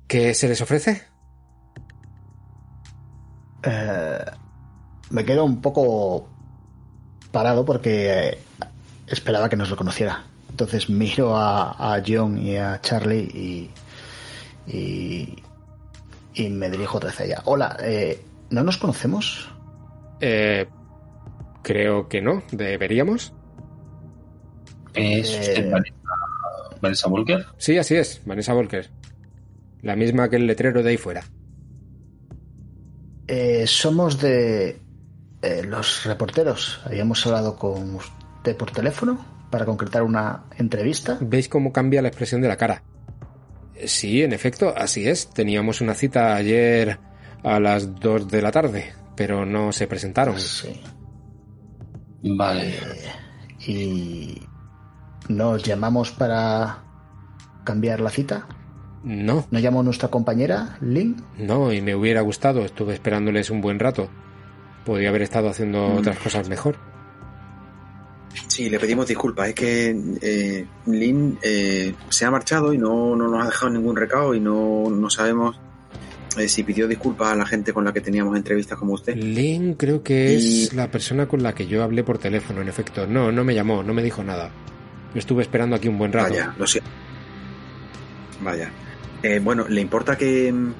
¿Qué 0.08 0.34
se 0.34 0.48
les 0.48 0.60
ofrece? 0.60 1.02
Eh, 3.62 4.24
me 5.12 5.24
quedo 5.24 5.44
un 5.44 5.60
poco 5.60 6.28
parado 7.30 7.64
porque 7.64 8.28
eh, 8.30 8.38
esperaba 9.06 9.48
que 9.48 9.56
nos 9.56 9.70
lo 9.70 9.76
conociera. 9.76 10.24
Entonces 10.50 10.90
miro 10.90 11.36
a, 11.36 11.94
a 11.94 12.02
John 12.06 12.38
y 12.38 12.56
a 12.56 12.80
Charlie 12.80 13.30
y, 13.32 13.70
y, 14.66 15.36
y 16.34 16.48
me 16.50 16.68
dirijo 16.70 16.98
otra 16.98 17.10
vez 17.10 17.20
a 17.20 17.24
ella. 17.24 17.42
Hola, 17.44 17.76
eh, 17.80 18.22
¿no 18.50 18.62
nos 18.62 18.76
conocemos? 18.78 19.48
Eh, 20.20 20.66
creo 21.62 22.08
que 22.08 22.20
no, 22.20 22.42
deberíamos. 22.50 23.32
¿Es 24.94 25.30
Eh, 25.30 25.40
usted 25.40 25.70
Vanessa, 25.70 25.96
Vanessa 26.80 27.08
Volker? 27.08 27.46
Sí, 27.56 27.78
así 27.78 27.96
es, 27.96 28.20
Vanessa 28.26 28.52
Volker. 28.52 28.90
La 29.80 29.96
misma 29.96 30.28
que 30.28 30.36
el 30.36 30.46
letrero 30.46 30.82
de 30.82 30.90
ahí 30.90 30.96
fuera. 30.96 31.24
Eh, 33.26 33.66
somos 33.66 34.20
de 34.20 34.78
eh, 35.42 35.62
los 35.64 36.04
reporteros. 36.04 36.80
Habíamos 36.84 37.24
hablado 37.26 37.56
con 37.56 37.96
usted 37.96 38.56
por 38.56 38.70
teléfono 38.70 39.24
para 39.50 39.64
concretar 39.66 40.02
una 40.02 40.44
entrevista. 40.56 41.18
¿Veis 41.20 41.48
cómo 41.48 41.72
cambia 41.72 42.00
la 42.02 42.08
expresión 42.08 42.40
de 42.40 42.48
la 42.48 42.56
cara? 42.56 42.82
Eh, 43.74 43.86
Sí, 43.88 44.22
en 44.22 44.32
efecto, 44.32 44.72
así 44.76 45.08
es. 45.08 45.28
Teníamos 45.30 45.80
una 45.80 45.94
cita 45.94 46.34
ayer 46.36 46.98
a 47.42 47.58
las 47.60 47.98
2 48.00 48.28
de 48.28 48.42
la 48.42 48.52
tarde, 48.52 48.92
pero 49.16 49.44
no 49.44 49.72
se 49.72 49.86
presentaron. 49.88 50.38
Sí. 50.38 50.80
Vale. 52.22 52.74
Y 53.66 54.40
nos 55.28 55.62
llamamos 55.62 56.10
para 56.12 56.78
cambiar 57.64 58.00
la 58.00 58.10
cita. 58.10 58.46
No, 59.04 59.46
¿No 59.50 59.58
llamó 59.58 59.82
nuestra 59.82 60.08
compañera, 60.08 60.76
Lynn? 60.80 61.16
no, 61.36 61.72
y 61.72 61.80
me 61.80 61.96
hubiera 61.96 62.20
gustado. 62.20 62.60
Estuve 62.64 62.94
esperándoles 62.94 63.50
un 63.50 63.60
buen 63.60 63.80
rato. 63.80 64.08
Podía 64.84 65.08
haber 65.10 65.22
estado 65.22 65.48
haciendo 65.48 65.88
Mm. 65.88 65.96
otras 65.98 66.18
cosas 66.18 66.48
mejor. 66.48 66.76
Sí, 68.48 68.68
le 68.70 68.78
pedimos 68.78 69.06
disculpas. 69.06 69.48
Es 69.48 69.54
que 69.54 69.96
eh, 70.20 70.66
Lynn 70.86 71.38
eh, 71.42 71.94
se 72.08 72.24
ha 72.24 72.30
marchado 72.30 72.72
y 72.72 72.78
no, 72.78 73.14
no 73.16 73.28
nos 73.28 73.42
ha 73.42 73.46
dejado 73.46 73.70
ningún 73.72 73.96
recado 73.96 74.34
y 74.34 74.40
no, 74.40 74.88
no 74.90 75.10
sabemos 75.10 75.58
eh, 76.38 76.48
si 76.48 76.62
pidió 76.62 76.88
disculpas 76.88 77.28
a 77.32 77.36
la 77.36 77.44
gente 77.46 77.72
con 77.74 77.84
la 77.84 77.92
que 77.92 78.00
teníamos 78.00 78.36
entrevistas 78.36 78.78
como 78.78 78.94
usted. 78.94 79.14
Lynn 79.16 79.74
creo 79.74 80.02
que 80.02 80.34
Y- 80.34 80.64
es 80.64 80.72
la 80.74 80.90
persona 80.90 81.26
con 81.28 81.42
la 81.42 81.54
que 81.54 81.66
yo 81.66 81.82
hablé 81.82 82.04
por 82.04 82.18
teléfono, 82.18 82.62
en 82.62 82.68
efecto. 82.68 83.06
No, 83.06 83.30
no 83.30 83.44
me 83.44 83.54
llamó, 83.54 83.82
no 83.82 83.92
me 83.94 84.02
dijo 84.02 84.22
nada. 84.24 84.50
Estuve 85.14 85.42
esperando 85.42 85.76
aquí 85.76 85.88
un 85.88 85.98
buen 85.98 86.10
rato. 86.12 86.30
Vaya, 86.30 86.54
lo 86.58 86.66
sé. 86.66 86.80
Vaya. 88.42 88.70
Eh, 89.22 89.40
bueno, 89.42 89.66
¿le 89.68 89.80
importa 89.82 90.16
que, 90.16 90.50
mm, 90.50 90.72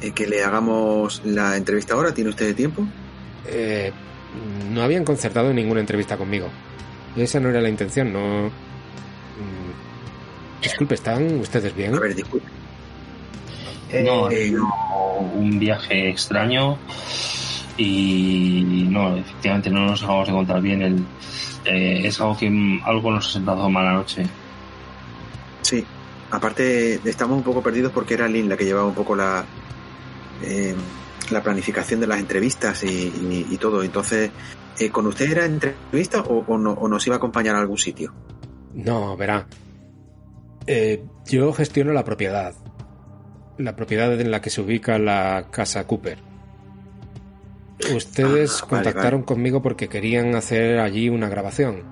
eh, 0.00 0.12
que 0.12 0.26
le 0.26 0.42
hagamos 0.42 1.22
la 1.24 1.56
entrevista 1.56 1.94
ahora? 1.94 2.12
¿Tiene 2.12 2.30
usted 2.30 2.54
tiempo? 2.54 2.86
Eh, 3.46 3.92
no 4.70 4.82
habían 4.82 5.04
concertado 5.04 5.52
ninguna 5.52 5.80
entrevista 5.80 6.16
conmigo. 6.16 6.48
Esa 7.16 7.40
no 7.40 7.48
era 7.48 7.60
la 7.60 7.68
intención, 7.68 8.12
no... 8.12 8.48
Mm, 8.48 10.62
Disculpe, 10.62 10.94
¿están 10.94 11.38
ustedes 11.38 11.74
bien? 11.74 11.94
A 11.94 12.00
ver, 12.00 12.14
disculpe. 12.14 12.46
No, 14.04 14.28
Eh, 14.30 14.46
sido 14.46 14.66
un 15.34 15.58
viaje 15.58 16.10
extraño 16.10 16.76
y 17.76 18.86
no, 18.90 19.16
efectivamente 19.16 19.70
no 19.70 19.86
nos 19.86 20.02
acabamos 20.02 20.28
de 20.28 20.34
contar 20.34 20.60
bien. 20.60 20.82
El, 20.82 21.04
eh, 21.64 22.02
es 22.04 22.20
algo 22.20 22.36
que 22.36 22.80
algo 22.84 23.10
nos 23.12 23.28
ha 23.28 23.32
sentado 23.32 23.70
mala 23.70 23.92
noche. 23.92 24.26
Sí. 25.62 25.84
Aparte, 26.30 27.00
estamos 27.04 27.36
un 27.36 27.44
poco 27.44 27.62
perdidos 27.62 27.92
porque 27.92 28.14
era 28.14 28.28
Lynn 28.28 28.48
la 28.48 28.56
que 28.56 28.64
llevaba 28.64 28.88
un 28.88 28.94
poco 28.94 29.14
la, 29.14 29.44
eh, 30.42 30.74
la 31.30 31.42
planificación 31.42 32.00
de 32.00 32.06
las 32.06 32.18
entrevistas 32.20 32.82
y, 32.84 32.88
y- 32.88 33.46
y 33.50 33.56
todo. 33.58 33.82
Entonces, 33.82 34.30
eh, 34.78 34.90
¿con 34.90 35.06
usted 35.06 35.30
era 35.30 35.44
entrevista 35.46 36.20
o, 36.22 36.44
o 36.46 36.58
no- 36.58 36.72
o 36.72 36.88
nos 36.88 37.06
iba 37.06 37.16
a 37.16 37.18
acompañar 37.18 37.56
a 37.56 37.60
algún 37.60 37.78
sitio? 37.78 38.12
No, 38.74 39.16
verá. 39.16 39.46
Eh, 40.66 41.02
yo 41.26 41.52
gestiono 41.52 41.92
la 41.92 42.04
propiedad. 42.04 42.54
La 43.58 43.74
propiedad 43.76 44.20
en 44.20 44.30
la 44.30 44.40
que 44.40 44.50
se 44.50 44.60
ubica 44.60 44.98
la 44.98 45.48
casa 45.50 45.86
Cooper. 45.86 46.18
Ustedes 47.94 48.60
Ah, 48.62 48.66
contactaron 48.68 49.20
vale. 49.20 49.24
conmigo 49.26 49.62
porque 49.62 49.88
querían 49.88 50.34
hacer 50.34 50.78
allí 50.78 51.08
una 51.08 51.28
grabación. 51.28 51.82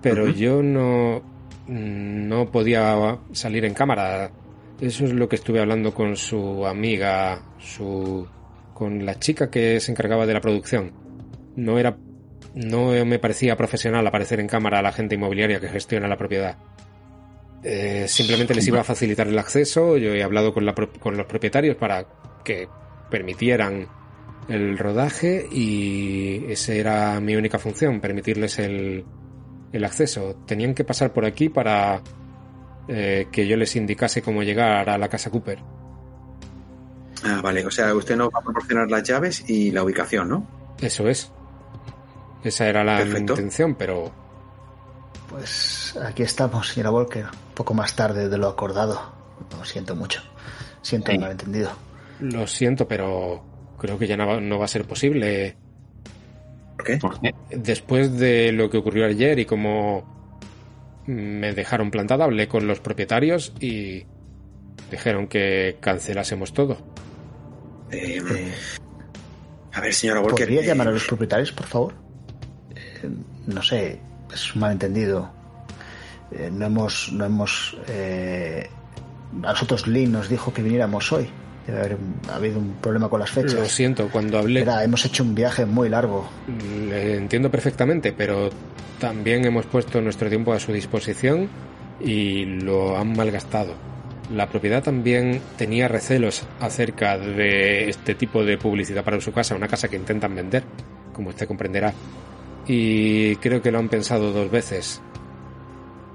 Pero 0.00 0.28
yo 0.28 0.62
no, 0.62 1.22
no 1.66 2.50
podía 2.50 3.18
salir 3.32 3.64
en 3.64 3.74
cámara. 3.74 4.30
Eso 4.80 5.04
es 5.04 5.12
lo 5.12 5.28
que 5.28 5.36
estuve 5.36 5.60
hablando 5.60 5.92
con 5.92 6.16
su 6.16 6.64
amiga, 6.66 7.42
su, 7.58 8.26
con 8.74 9.04
la 9.04 9.18
chica 9.18 9.50
que 9.50 9.80
se 9.80 9.90
encargaba 9.90 10.24
de 10.24 10.34
la 10.34 10.40
producción. 10.40 10.92
No 11.56 11.78
era, 11.78 11.96
no 12.54 13.04
me 13.04 13.18
parecía 13.18 13.56
profesional 13.56 14.06
aparecer 14.06 14.38
en 14.38 14.46
cámara 14.46 14.78
a 14.78 14.82
la 14.82 14.92
gente 14.92 15.16
inmobiliaria 15.16 15.58
que 15.58 15.68
gestiona 15.68 16.06
la 16.06 16.16
propiedad. 16.16 16.56
Eh, 17.64 18.06
simplemente 18.06 18.54
les 18.54 18.68
iba 18.68 18.80
a 18.80 18.84
facilitar 18.84 19.26
el 19.26 19.38
acceso. 19.38 19.96
Yo 19.96 20.14
he 20.14 20.22
hablado 20.22 20.54
con, 20.54 20.64
la 20.64 20.74
con 20.74 21.16
los 21.16 21.26
propietarios 21.26 21.76
para 21.76 22.06
que 22.44 22.68
permitieran 23.10 23.88
el 24.48 24.78
rodaje 24.78 25.46
y 25.50 26.44
esa 26.48 26.72
era 26.72 27.20
mi 27.20 27.34
única 27.34 27.58
función, 27.58 28.00
permitirles 28.00 28.60
el, 28.60 29.04
el 29.72 29.84
acceso. 29.84 30.36
Tenían 30.46 30.74
que 30.74 30.84
pasar 30.84 31.12
por 31.12 31.24
aquí 31.24 31.48
para 31.48 32.00
eh, 32.88 33.28
que 33.30 33.46
yo 33.46 33.56
les 33.56 33.76
indicase 33.76 34.22
cómo 34.22 34.42
llegar 34.42 34.88
a 34.88 34.98
la 34.98 35.08
casa 35.08 35.30
Cooper. 35.30 35.58
Ah, 37.24 37.40
vale. 37.42 37.66
O 37.66 37.70
sea, 37.70 37.94
usted 37.94 38.16
nos 38.16 38.28
va 38.28 38.38
a 38.38 38.42
proporcionar 38.42 38.90
las 38.90 39.02
llaves 39.02 39.44
y 39.48 39.70
la 39.70 39.82
ubicación, 39.82 40.28
¿no? 40.28 40.46
Eso 40.80 41.08
es. 41.08 41.30
Esa 42.44 42.68
era 42.68 42.84
la 42.84 42.98
Perfecto. 42.98 43.32
intención, 43.32 43.74
pero 43.74 44.12
Pues 45.28 45.94
aquí 46.02 46.22
estamos, 46.22 46.68
señora 46.68 46.90
Walker. 46.90 47.24
Un 47.24 47.54
poco 47.54 47.74
más 47.74 47.94
tarde 47.94 48.28
de 48.28 48.38
lo 48.38 48.48
acordado. 48.48 49.12
Lo 49.58 49.64
siento 49.64 49.94
mucho. 49.94 50.22
Siento 50.80 51.10
el 51.10 51.16
Sí. 51.16 51.20
malentendido. 51.22 51.70
lo 52.20 52.46
siento, 52.48 52.88
pero 52.88 53.44
creo 53.78 53.96
que 53.98 54.06
ya 54.08 54.16
no 54.16 54.26
va, 54.26 54.40
no 54.40 54.58
va 54.58 54.64
a 54.64 54.68
ser 54.68 54.84
posible. 54.86 55.56
¿Por 56.76 56.84
qué? 56.86 56.96
¿Por 56.96 57.20
qué? 57.20 57.34
Después 57.50 58.16
de 58.18 58.50
lo 58.52 58.68
que 58.70 58.78
ocurrió 58.78 59.04
ayer 59.06 59.38
y 59.38 59.44
como 59.44 60.17
me 61.08 61.54
dejaron 61.54 61.90
plantada, 61.90 62.24
hablé 62.24 62.48
con 62.48 62.66
los 62.66 62.80
propietarios 62.80 63.52
y 63.60 64.04
dijeron 64.90 65.26
que 65.26 65.78
cancelásemos 65.80 66.52
todo. 66.52 66.76
Eh, 67.90 68.20
a 69.72 69.80
ver, 69.80 69.94
señora 69.94 70.20
Walker. 70.20 70.46
¿Podría 70.46 70.60
eh, 70.60 70.66
llamar 70.66 70.88
a 70.88 70.90
los 70.90 71.06
propietarios, 71.06 71.52
por 71.52 71.66
favor? 71.66 71.94
Eh, 72.74 73.08
no 73.46 73.62
sé, 73.62 74.00
es 74.32 74.54
un 74.54 74.60
malentendido. 74.60 75.30
Eh, 76.30 76.50
no 76.52 76.66
hemos... 76.66 77.10
No 77.12 77.24
hemos 77.24 77.76
eh, 77.88 78.68
a 79.42 79.52
nosotros 79.52 79.86
Lynn 79.86 80.12
nos 80.12 80.28
dijo 80.28 80.52
que 80.52 80.62
viniéramos 80.62 81.12
hoy. 81.12 81.28
Debe 81.68 81.80
haber 81.80 81.96
ha 82.30 82.36
habido 82.36 82.58
un 82.58 82.76
problema 82.80 83.10
con 83.10 83.20
las 83.20 83.30
fechas. 83.30 83.52
Lo 83.52 83.66
siento, 83.66 84.08
cuando 84.08 84.38
hablé... 84.38 84.60
Verá, 84.60 84.82
hemos 84.82 85.04
hecho 85.04 85.22
un 85.22 85.34
viaje 85.34 85.66
muy 85.66 85.90
largo. 85.90 86.26
Le 86.88 87.16
entiendo 87.16 87.50
perfectamente, 87.50 88.14
pero 88.14 88.48
también 88.98 89.44
hemos 89.44 89.66
puesto 89.66 90.00
nuestro 90.00 90.30
tiempo 90.30 90.54
a 90.54 90.60
su 90.60 90.72
disposición 90.72 91.46
y 92.00 92.46
lo 92.46 92.96
han 92.96 93.12
malgastado. 93.14 93.74
La 94.34 94.48
propiedad 94.48 94.82
también 94.82 95.42
tenía 95.58 95.88
recelos 95.88 96.42
acerca 96.58 97.18
de 97.18 97.90
este 97.90 98.14
tipo 98.14 98.44
de 98.44 98.56
publicidad 98.56 99.04
para 99.04 99.20
su 99.20 99.32
casa, 99.32 99.54
una 99.54 99.68
casa 99.68 99.88
que 99.88 99.96
intentan 99.96 100.34
vender, 100.34 100.62
como 101.12 101.28
usted 101.28 101.46
comprenderá. 101.46 101.92
Y 102.66 103.36
creo 103.36 103.60
que 103.60 103.70
lo 103.70 103.78
han 103.78 103.90
pensado 103.90 104.32
dos 104.32 104.50
veces. 104.50 105.02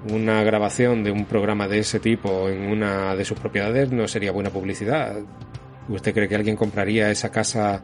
Una 0.09 0.43
grabación 0.43 1.03
de 1.03 1.11
un 1.11 1.25
programa 1.25 1.67
de 1.67 1.79
ese 1.79 1.99
tipo 1.99 2.49
en 2.49 2.63
una 2.63 3.15
de 3.15 3.23
sus 3.23 3.39
propiedades 3.39 3.91
no 3.91 4.07
sería 4.07 4.31
buena 4.31 4.49
publicidad. 4.49 5.15
¿Usted 5.87 6.13
cree 6.13 6.27
que 6.27 6.35
alguien 6.35 6.55
compraría 6.55 7.09
esa 7.09 7.29
casa 7.31 7.83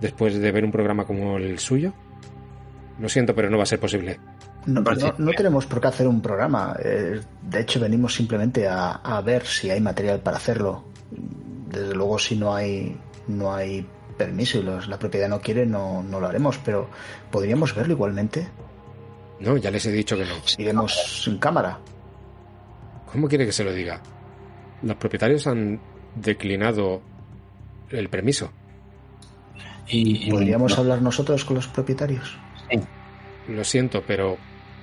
después 0.00 0.38
de 0.38 0.52
ver 0.52 0.64
un 0.64 0.70
programa 0.70 1.04
como 1.04 1.36
el 1.36 1.58
suyo? 1.58 1.92
Lo 3.00 3.08
siento, 3.08 3.34
pero 3.34 3.50
no 3.50 3.56
va 3.56 3.64
a 3.64 3.66
ser 3.66 3.80
posible. 3.80 4.18
No, 4.66 4.80
no, 4.80 5.14
no 5.18 5.32
tenemos 5.32 5.66
por 5.66 5.80
qué 5.80 5.88
hacer 5.88 6.08
un 6.08 6.20
programa. 6.20 6.76
Eh, 6.82 7.20
de 7.42 7.60
hecho, 7.60 7.78
venimos 7.78 8.14
simplemente 8.14 8.66
a, 8.66 8.92
a, 8.92 9.20
ver 9.20 9.44
si 9.44 9.70
hay 9.70 9.80
material 9.80 10.20
para 10.20 10.38
hacerlo. 10.38 10.84
Desde 11.68 11.94
luego, 11.94 12.18
si 12.18 12.36
no 12.36 12.54
hay, 12.54 12.96
no 13.28 13.54
hay 13.54 13.86
permiso 14.16 14.58
y 14.58 14.62
los, 14.62 14.88
la 14.88 14.98
propiedad 14.98 15.28
no 15.28 15.40
quiere, 15.40 15.66
no, 15.66 16.02
no 16.02 16.18
lo 16.18 16.26
haremos. 16.26 16.58
Pero 16.58 16.88
podríamos 17.30 17.74
verlo 17.74 17.92
igualmente. 17.94 18.48
No, 19.40 19.56
ya 19.56 19.70
les 19.70 19.84
he 19.86 19.92
dicho 19.92 20.16
que 20.16 20.24
no. 20.24 20.34
Iremos 20.58 21.24
en 21.26 21.38
cámara. 21.38 21.78
¿Cómo 23.12 23.28
quiere 23.28 23.46
que 23.46 23.52
se 23.52 23.64
lo 23.64 23.72
diga? 23.72 24.00
Los 24.82 24.96
propietarios 24.96 25.46
han 25.46 25.80
declinado 26.14 27.02
el 27.90 28.08
permiso. 28.08 28.52
Y, 29.88 30.26
y 30.26 30.30
¿Podríamos 30.30 30.72
no. 30.72 30.82
hablar 30.82 31.02
nosotros 31.02 31.44
con 31.44 31.56
los 31.56 31.68
propietarios? 31.68 32.36
Sí. 32.70 32.80
Lo 33.48 33.62
siento, 33.62 34.02
pero 34.06 34.36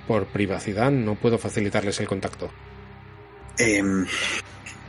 por 0.06 0.26
privacidad 0.26 0.90
no 0.90 1.14
puedo 1.14 1.38
facilitarles 1.38 2.00
el 2.00 2.08
contacto. 2.08 2.50
Eh, 3.58 3.82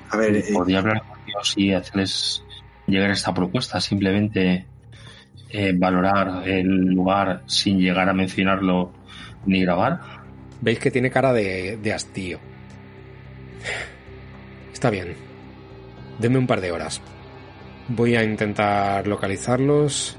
a 0.10 0.18
ver, 0.18 0.36
eh, 0.38 0.46
podría 0.54 0.80
hablar 0.80 1.04
con 1.04 1.18
ellos 1.28 1.54
y 1.58 1.74
hacerles 1.74 2.44
llegar 2.88 3.12
esta 3.12 3.34
propuesta, 3.34 3.80
simplemente 3.82 4.66
eh, 5.50 5.74
valorar 5.76 6.48
el 6.48 6.68
lugar 6.68 7.44
sin 7.48 7.80
llegar 7.80 8.10
a 8.10 8.14
mencionarlo 8.14 8.92
ni 9.46 9.62
grabar. 9.62 10.00
Veis 10.62 10.80
que 10.80 10.92
tiene 10.92 11.12
cara 11.12 11.34
de, 11.34 11.78
de 11.78 11.94
hastío. 11.94 12.40
Está 14.74 14.90
bien. 14.90 15.16
Denme 16.20 16.38
un 16.38 16.48
par 16.48 16.62
de 16.62 16.72
horas. 16.72 17.02
Voy 17.88 18.16
a 18.16 18.24
intentar 18.24 19.08
localizarlos 19.08 20.18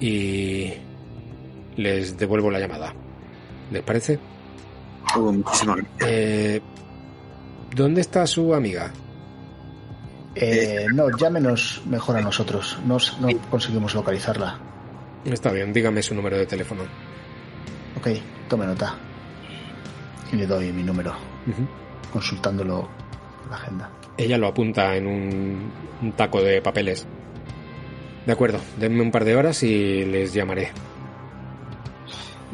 y 0.00 0.72
les 1.76 2.16
devuelvo 2.16 2.50
la 2.50 2.60
llamada. 2.60 2.94
¿Les 3.70 3.82
parece? 3.82 4.18
Oh, 5.16 5.32
muchísimas 5.32 5.76
gracias. 5.76 6.08
Eh, 6.08 6.60
¿Dónde 7.74 8.00
está 8.00 8.26
su 8.26 8.54
amiga? 8.54 8.92
Eh, 10.34 10.86
no, 10.92 11.16
llámenos 11.16 11.82
mejor 11.86 12.16
a 12.16 12.20
nosotros. 12.20 12.78
No, 12.86 12.96
no 13.20 13.28
conseguimos 13.50 13.94
localizarla. 13.94 14.58
Está 15.24 15.52
bien, 15.52 15.72
dígame 15.72 16.02
su 16.02 16.14
número 16.14 16.36
de 16.36 16.46
teléfono. 16.46 16.82
Ok, 17.96 18.08
tome 18.48 18.66
nota. 18.66 18.96
Y 20.32 20.36
le 20.36 20.46
doy 20.46 20.72
mi 20.72 20.82
número, 20.82 21.12
uh 21.12 21.50
-huh. 21.50 21.66
consultándolo 22.12 22.88
en 23.44 23.50
la 23.50 23.56
agenda. 23.56 23.90
Ella 24.16 24.38
lo 24.38 24.48
apunta 24.48 24.96
en 24.96 25.06
un, 25.06 25.70
un 26.02 26.12
taco 26.12 26.42
de 26.42 26.60
papeles. 26.62 27.06
De 28.26 28.32
acuerdo, 28.32 28.58
denme 28.78 29.02
un 29.02 29.10
par 29.10 29.24
de 29.24 29.36
horas 29.36 29.62
y 29.62 30.04
les 30.04 30.32
llamaré 30.32 30.72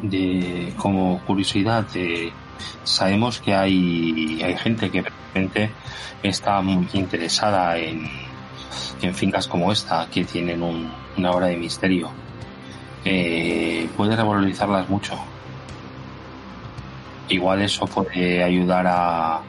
de 0.01 0.73
como 0.77 1.21
curiosidad 1.25 1.85
de, 1.93 2.31
sabemos 2.83 3.39
que 3.39 3.53
hay, 3.53 4.41
hay 4.43 4.57
gente 4.57 4.89
que 4.89 5.03
realmente 5.03 5.71
está 6.23 6.61
muy 6.61 6.87
interesada 6.93 7.77
en, 7.77 8.07
en 9.01 9.13
fincas 9.13 9.47
como 9.47 9.71
esta 9.71 10.07
que 10.09 10.25
tienen 10.25 10.61
un, 10.63 10.91
una 11.17 11.31
hora 11.31 11.47
de 11.47 11.57
misterio 11.57 12.09
eh, 13.05 13.89
puede 13.97 14.15
revalorizarlas 14.15 14.89
mucho 14.89 15.13
igual 17.29 17.61
eso 17.61 17.85
puede 17.85 18.43
ayudar 18.43 18.85
a 18.87 19.41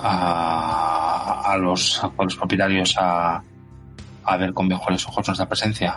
a, 0.00 1.42
a, 1.52 1.56
los, 1.58 2.02
a 2.02 2.22
los 2.22 2.36
propietarios 2.36 2.94
a, 2.98 3.42
a 4.24 4.36
ver 4.36 4.54
con 4.54 4.68
mejores 4.68 5.06
ojos 5.06 5.26
nuestra 5.26 5.48
presencia 5.48 5.96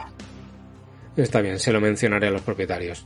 está 1.15 1.41
bien 1.41 1.59
se 1.59 1.71
lo 1.71 1.79
mencionaré 1.79 2.27
a 2.27 2.31
los 2.31 2.41
propietarios 2.41 3.05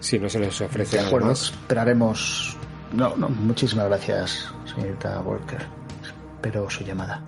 si 0.00 0.18
no 0.18 0.28
se 0.28 0.40
les 0.40 0.60
ofrece 0.60 0.98
de 0.98 1.06
acuerdo, 1.06 1.28
más. 1.28 1.50
esperaremos. 1.50 2.56
No, 2.92 3.16
no, 3.16 3.28
muchísimas 3.28 3.86
gracias, 3.86 4.52
señorita 4.64 5.20
Walker. 5.20 5.60
Espero 6.02 6.68
su 6.68 6.84
llamada. 6.84 7.22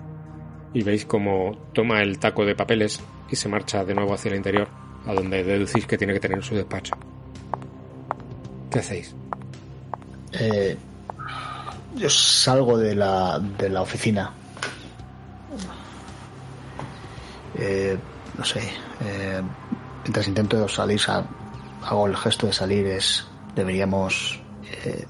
Y 0.73 0.83
veis 0.83 1.05
cómo 1.05 1.55
toma 1.73 2.01
el 2.01 2.19
taco 2.19 2.45
de 2.45 2.55
papeles 2.55 2.99
y 3.29 3.35
se 3.35 3.49
marcha 3.49 3.85
de 3.85 3.93
nuevo 3.93 4.13
hacia 4.13 4.29
el 4.29 4.37
interior, 4.37 4.67
a 5.05 5.13
donde 5.13 5.43
deducís 5.43 5.85
que 5.85 5.97
tiene 5.97 6.13
que 6.13 6.19
tener 6.19 6.43
su 6.43 6.55
despacho. 6.55 6.95
¿Qué 8.71 8.79
hacéis? 8.79 9.15
Eh, 10.33 10.75
yo 11.95 12.09
salgo 12.09 12.77
de 12.77 12.95
la, 12.95 13.39
de 13.39 13.69
la 13.69 13.81
oficina. 13.81 14.31
Eh, 17.55 17.97
no 18.37 18.43
sé. 18.43 18.61
Eh, 19.05 19.41
mientras 20.03 20.27
intento 20.27 20.67
salir, 20.67 20.99
hago 21.83 22.07
el 22.07 22.15
gesto 22.15 22.47
de 22.47 22.53
salir 22.53 22.87
es 22.87 23.27
deberíamos 23.55 24.41
eh, 24.83 25.05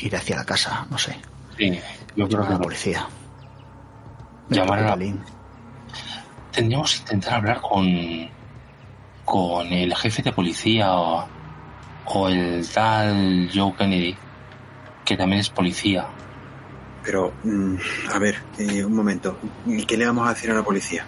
ir 0.00 0.16
hacia 0.16 0.36
la 0.36 0.44
casa, 0.44 0.86
no 0.90 0.98
sé. 0.98 1.16
Sí, 1.56 1.78
yo 2.16 2.28
creo 2.28 2.42
que 2.42 2.48
a 2.48 2.50
la 2.50 2.58
policía. 2.58 3.06
Llamar 4.48 4.78
a 4.80 4.96
la... 4.96 5.12
Tendríamos 6.52 6.94
que 6.94 7.00
intentar 7.00 7.34
hablar 7.34 7.60
con 7.60 7.84
con 9.26 9.66
el 9.72 9.94
jefe 9.94 10.22
de 10.22 10.32
policía 10.32 10.94
o, 10.94 11.26
o 12.06 12.28
el 12.28 12.66
tal 12.68 13.50
Joe 13.52 13.74
Kennedy, 13.76 14.16
que 15.04 15.16
también 15.16 15.40
es 15.40 15.50
policía. 15.50 16.06
Pero, 17.02 17.34
mm, 17.42 17.76
a 18.14 18.18
ver, 18.20 18.36
eh, 18.56 18.84
un 18.84 18.94
momento. 18.94 19.36
¿Y 19.66 19.84
qué 19.84 19.96
le 19.96 20.06
vamos 20.06 20.26
a 20.26 20.32
decir 20.32 20.50
a 20.52 20.54
la 20.54 20.62
policía? 20.62 21.04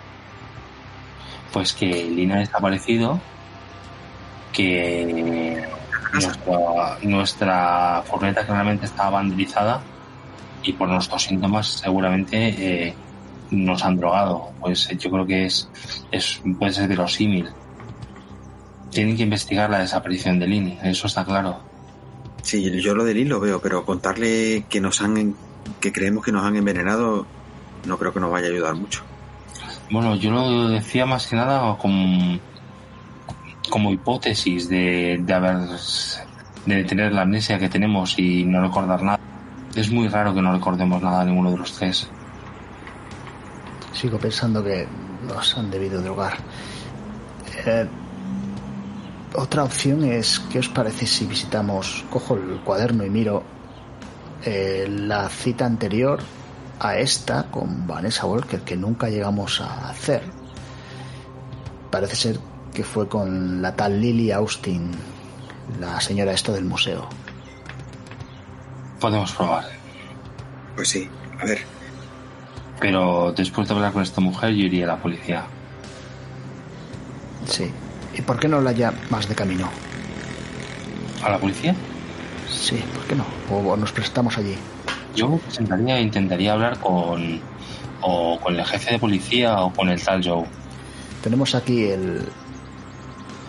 Pues 1.53 1.73
que 1.73 1.87
Lina 1.87 2.37
ha 2.37 2.39
desaparecido 2.41 3.21
que 4.53 5.65
nuestra, 6.13 6.99
nuestra 7.03 8.03
furgoneta 8.05 8.45
claramente 8.45 8.87
estaba 8.87 9.11
vandalizada 9.11 9.81
y 10.65 10.73
por 10.73 10.89
nuestros 10.89 11.23
síntomas 11.23 11.69
seguramente 11.69 12.89
eh, 12.89 12.95
nos 13.51 13.85
han 13.85 13.97
drogado. 13.97 14.51
Pues 14.61 14.89
yo 14.99 15.11
creo 15.11 15.27
que 15.27 15.47
es, 15.47 15.69
es 16.11 16.41
puede 16.59 16.73
ser 16.73 16.89
verosímil. 16.89 17.49
Tienen 18.91 19.17
que 19.17 19.23
investigar 19.23 19.71
la 19.71 19.81
desaparición 19.81 20.39
de 20.39 20.47
Lini, 20.47 20.79
eso 20.83 21.07
está 21.07 21.25
claro. 21.25 21.61
Sí, 22.43 22.81
yo 22.81 22.95
lo 22.95 23.05
de 23.05 23.15
Lin 23.15 23.29
lo 23.29 23.41
veo, 23.41 23.61
pero 23.61 23.85
contarle 23.85 24.65
que 24.69 24.81
nos 24.81 25.03
han 25.03 25.35
que 25.81 25.93
creemos 25.93 26.25
que 26.25 26.33
nos 26.33 26.45
han 26.45 26.57
envenenado 26.57 27.27
no 27.87 27.99
creo 27.99 28.13
que 28.13 28.21
nos 28.21 28.31
vaya 28.31 28.47
a 28.49 28.51
ayudar 28.51 28.75
mucho. 28.75 29.03
Bueno, 29.91 30.17
yo 30.17 30.31
lo 30.31 30.69
decía 30.69 31.07
más 31.07 31.27
que 31.27 31.37
nada 31.37 31.77
como 31.77 32.39
como 33.69 33.93
hipótesis 33.93 34.69
de, 34.69 35.19
de 35.21 35.35
haber 35.35 35.59
de 36.65 36.85
tener 36.85 37.13
la 37.13 37.23
amnesia 37.23 37.59
que 37.59 37.69
tenemos 37.69 38.19
y 38.19 38.45
no 38.45 38.63
recordar 38.63 39.03
nada. 39.03 39.21
Es 39.75 39.91
muy 39.91 40.09
raro 40.09 40.35
que 40.35 40.43
no 40.43 40.53
recordemos 40.53 41.03
nada 41.03 41.25
ninguno 41.25 41.51
de 41.51 41.59
los 41.59 41.73
tres. 41.75 42.09
Sigo 43.99 44.17
pensando 44.17 44.63
que 44.63 44.87
nos 45.27 45.59
han 45.59 45.73
debido 45.73 46.01
drogar. 46.01 46.37
Eh, 47.67 47.85
otra 49.35 49.65
opción 49.65 50.05
es, 50.05 50.39
¿qué 50.53 50.61
os 50.61 50.69
parece 50.69 51.05
si 51.05 51.27
visitamos, 51.27 52.05
cojo 52.09 52.37
el 52.37 52.61
cuaderno 52.61 53.05
y 53.05 53.11
miro 53.11 53.43
eh, 54.45 54.87
la 54.89 55.29
cita 55.29 55.67
anterior 55.67 56.21
a 56.79 56.97
esta 56.97 57.51
con 57.51 57.89
Vanessa 57.89 58.25
Walker 58.25 58.61
que 58.61 58.77
nunca 58.77 59.09
llegamos 59.09 59.61
a 59.61 59.91
hacer? 59.91 60.23
Parece 61.91 62.15
ser 62.15 62.39
que 62.73 62.85
fue 62.85 63.09
con 63.09 63.61
la 63.61 63.75
tal 63.75 64.01
Lily 64.01 64.31
Austin, 64.31 64.93
la 65.81 66.01
señora 66.01 66.31
esto 66.31 66.53
del 66.53 66.67
museo. 66.67 67.09
Podemos 69.01 69.33
probar. 69.33 69.65
Pues 70.77 70.89
sí, 70.89 71.11
a 71.41 71.45
ver. 71.45 71.78
Pero 72.81 73.33
después 73.33 73.69
de 73.69 73.75
hablar 73.75 73.93
con 73.93 74.03
esta 74.03 74.21
mujer 74.21 74.55
yo 74.55 74.65
iría 74.67 74.85
a 74.85 74.89
la 74.89 74.97
policía. 74.97 75.45
Sí. 77.47 77.71
¿Y 78.17 78.23
por 78.23 78.39
qué 78.39 78.49
no 78.49 78.61
la 78.61 78.73
ya 78.73 78.93
más 79.11 79.29
de 79.29 79.35
camino? 79.35 79.69
¿A 81.23 81.31
la 81.31 81.39
policía? 81.39 81.75
Sí, 82.49 82.83
¿por 82.95 83.05
qué 83.05 83.15
no? 83.15 83.25
O, 83.51 83.77
nos 83.77 83.93
prestamos 83.93 84.37
allí. 84.39 84.57
Yo 85.15 85.37
presentaría 85.39 85.99
e 85.99 86.03
intentaría 86.03 86.53
hablar 86.53 86.79
con 86.79 87.41
o 88.01 88.39
con 88.39 88.55
el 88.57 88.65
jefe 88.65 88.93
de 88.93 88.99
policía 88.99 89.61
o 89.61 89.73
con 89.73 89.89
el 89.89 90.03
tal 90.03 90.23
Joe. 90.25 90.45
Tenemos 91.23 91.55
aquí 91.55 91.85
el 91.85 92.29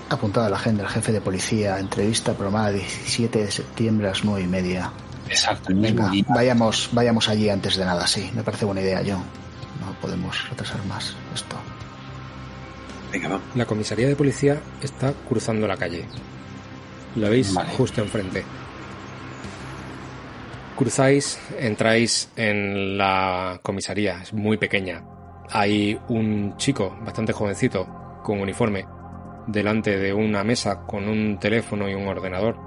apuntado 0.09 0.47
a 0.47 0.49
la 0.49 0.55
agenda 0.57 0.83
el 0.83 0.89
jefe 0.89 1.11
de 1.11 1.21
policía, 1.21 1.79
entrevista 1.79 2.33
programada 2.33 2.71
17 2.71 3.45
de 3.45 3.51
septiembre 3.51 4.07
a 4.07 4.11
las 4.11 4.23
9 4.23 4.41
y 4.41 4.47
media. 4.47 4.91
Mismo 5.69 6.09
Venga, 6.09 6.33
vayamos, 6.33 6.89
vayamos 6.91 7.29
allí 7.29 7.49
antes 7.49 7.75
de 7.77 7.85
nada, 7.85 8.07
sí, 8.07 8.29
me 8.33 8.43
parece 8.43 8.65
buena 8.65 8.81
idea, 8.81 9.01
John. 9.05 9.23
No 9.79 9.93
podemos 10.01 10.49
retrasar 10.49 10.83
más 10.85 11.15
esto. 11.33 11.55
Venga, 13.11 13.29
vamos. 13.29 13.55
La 13.55 13.65
comisaría 13.65 14.07
de 14.07 14.15
policía 14.15 14.59
está 14.81 15.13
cruzando 15.27 15.67
la 15.67 15.77
calle. 15.77 16.05
La 17.15 17.29
veis 17.29 17.53
Vale. 17.53 17.69
justo 17.77 18.01
enfrente. 18.01 18.43
Cruzáis, 20.75 21.39
entráis 21.59 22.29
en 22.35 22.97
la 22.97 23.59
comisaría, 23.61 24.21
es 24.21 24.33
muy 24.33 24.57
pequeña. 24.57 25.03
Hay 25.49 25.99
un 26.07 26.55
chico 26.57 26.97
bastante 27.01 27.33
jovencito 27.33 28.21
con 28.23 28.39
uniforme 28.39 28.85
delante 29.47 29.97
de 29.97 30.13
una 30.13 30.43
mesa 30.43 30.85
con 30.85 31.09
un 31.09 31.39
teléfono 31.39 31.89
y 31.89 31.95
un 31.95 32.07
ordenador. 32.07 32.57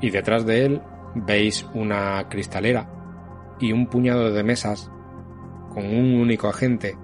Y 0.00 0.10
detrás 0.10 0.44
de 0.44 0.66
él 0.66 0.82
veis 1.14 1.68
una 1.74 2.28
cristalera 2.28 2.88
y 3.60 3.72
un 3.72 3.86
puñado 3.86 4.32
de 4.32 4.42
mesas 4.42 4.90
con 5.74 5.84
un 5.84 6.14
único 6.14 6.48
agente 6.48 6.96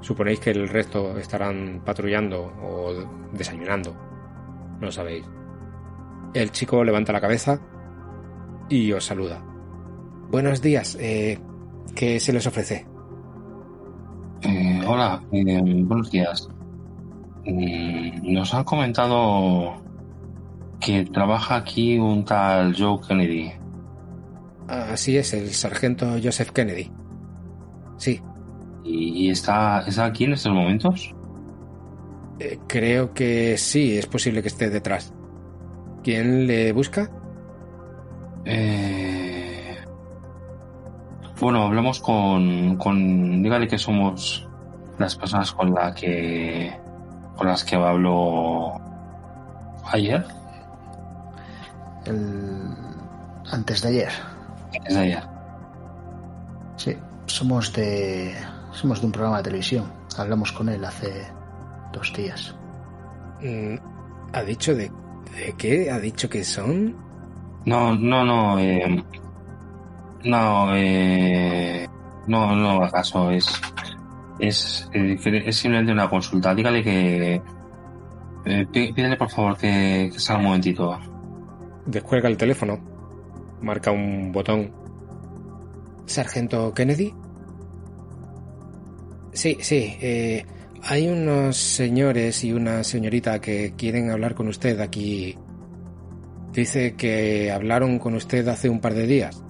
Suponéis 0.00 0.40
que 0.40 0.50
el 0.50 0.68
resto 0.68 1.18
estarán 1.18 1.82
patrullando 1.84 2.52
o 2.62 2.94
desayunando. 3.32 3.92
No 4.80 4.86
lo 4.86 4.92
sabéis. 4.92 5.26
El 6.32 6.50
chico 6.52 6.82
levanta 6.82 7.12
la 7.12 7.20
cabeza 7.20 7.60
y 8.68 8.92
os 8.92 9.04
saluda. 9.04 9.42
Buenos 10.30 10.62
días. 10.62 10.96
Eh, 10.98 11.38
¿Qué 11.94 12.18
se 12.18 12.32
les 12.32 12.46
ofrece? 12.46 12.86
Eh, 14.42 14.82
hola, 14.86 15.22
eh, 15.32 15.60
buenos 15.84 16.10
días. 16.10 16.48
Mm, 17.44 18.32
Nos 18.32 18.54
han 18.54 18.64
comentado 18.64 19.82
que 20.80 21.04
trabaja 21.04 21.56
aquí 21.56 21.98
un 21.98 22.24
tal 22.24 22.74
Joe 22.76 22.98
Kennedy. 23.06 23.52
Así 24.68 25.16
es, 25.16 25.32
el 25.34 25.50
sargento 25.50 26.06
Joseph 26.22 26.50
Kennedy. 26.52 26.90
Sí, 27.96 28.20
¿Y, 28.82 29.28
está, 29.30 29.80
está 29.86 30.06
aquí 30.06 30.24
en 30.24 30.32
estos 30.32 30.52
momentos? 30.52 31.14
eh, 32.38 32.58
creo 32.66 33.12
que 33.12 33.58
sí, 33.58 33.98
es 33.98 34.06
posible 34.06 34.40
que 34.42 34.48
esté 34.48 34.70
detrás. 34.70 35.12
¿Quién 36.02 36.46
le 36.46 36.72
busca? 36.72 37.10
Eh, 38.44 39.76
Bueno, 41.40 41.64
hablamos 41.64 42.00
con, 42.00 42.76
con... 42.76 43.42
Dígale 43.42 43.68
que 43.68 43.78
somos 43.78 44.48
las 44.98 45.16
personas 45.16 45.52
con, 45.52 45.74
la 45.74 45.94
que, 45.94 46.72
con 47.36 47.46
las 47.48 47.64
que 47.64 47.76
habló 47.76 48.72
ayer. 49.92 50.24
El... 52.10 52.74
Antes 53.52 53.82
de 53.82 53.88
ayer. 53.88 54.08
Es 54.84 54.94
de 54.94 55.00
ayer. 55.00 55.22
Sí, 56.76 56.96
somos 57.26 57.72
de 57.72 58.34
somos 58.72 59.00
de 59.00 59.06
un 59.06 59.12
programa 59.12 59.38
de 59.38 59.42
televisión. 59.44 59.84
Hablamos 60.16 60.52
con 60.52 60.68
él 60.68 60.84
hace 60.84 61.26
dos 61.92 62.12
días. 62.14 62.54
Mm, 63.42 63.76
¿Ha 64.32 64.42
dicho 64.42 64.74
de, 64.74 64.90
de 65.36 65.54
qué? 65.58 65.90
¿Ha 65.90 65.98
dicho 65.98 66.28
que 66.28 66.44
son? 66.44 66.94
No, 67.64 67.94
no, 67.96 68.24
no. 68.24 68.58
Eh, 68.58 69.04
no, 70.24 70.76
eh, 70.76 71.88
no, 72.26 72.54
no 72.54 72.70
haga 72.70 72.90
caso. 72.90 73.30
Es, 73.30 73.48
es, 74.38 74.88
es 74.92 75.56
simplemente 75.56 75.92
una 75.92 76.08
consulta. 76.08 76.54
Dígale 76.54 76.82
que. 76.84 77.42
Eh, 78.46 78.66
pí- 78.72 78.92
pídele 78.92 79.16
por 79.16 79.28
favor 79.30 79.56
que, 79.56 80.10
que 80.12 80.18
salga 80.20 80.40
un 80.40 80.46
momentito. 80.46 80.98
Descuelga 81.86 82.28
el 82.28 82.36
teléfono. 82.36 82.78
Marca 83.60 83.90
un 83.90 84.32
botón. 84.32 84.72
¿Sargento 86.06 86.72
Kennedy? 86.74 87.14
Sí, 89.32 89.56
sí. 89.60 89.96
eh, 90.00 90.44
hay 90.82 91.08
unos 91.08 91.56
señores 91.56 92.42
y 92.42 92.52
una 92.52 92.82
señorita 92.82 93.40
que 93.40 93.74
quieren 93.76 94.10
hablar 94.10 94.34
con 94.34 94.48
usted 94.48 94.80
aquí. 94.80 95.36
Dice 96.52 96.96
que 96.96 97.52
hablaron 97.52 97.98
con 97.98 98.14
usted 98.14 98.46
hace 98.48 98.68
un 98.68 98.80
par 98.80 98.94
de 98.94 99.06
días. 99.06 99.44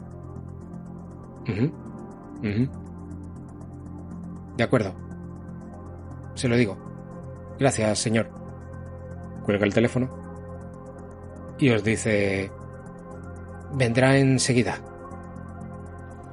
De 4.57 4.65
acuerdo. 4.65 4.95
Se 6.35 6.49
lo 6.49 6.57
digo. 6.57 6.77
Gracias, 7.59 7.99
señor. 7.99 8.31
Cuelga 9.45 9.65
el 9.65 9.75
teléfono 9.75 10.20
y 11.61 11.71
os 11.71 11.85
dice 11.85 12.51
vendrá 13.73 14.17
enseguida. 14.17 14.81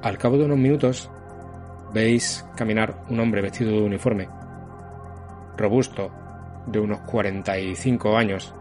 Al 0.02 0.18
cabo 0.18 0.38
de 0.38 0.46
unos 0.46 0.58
minutos 0.58 1.10
veis 1.92 2.44
caminar 2.56 3.04
un 3.08 3.20
hombre 3.20 3.42
vestido 3.42 3.72
de 3.72 3.82
uniforme, 3.82 4.28
robusto, 5.56 6.10
de 6.66 6.80
unos 6.80 7.00
45 7.00 8.16
años, 8.16 8.54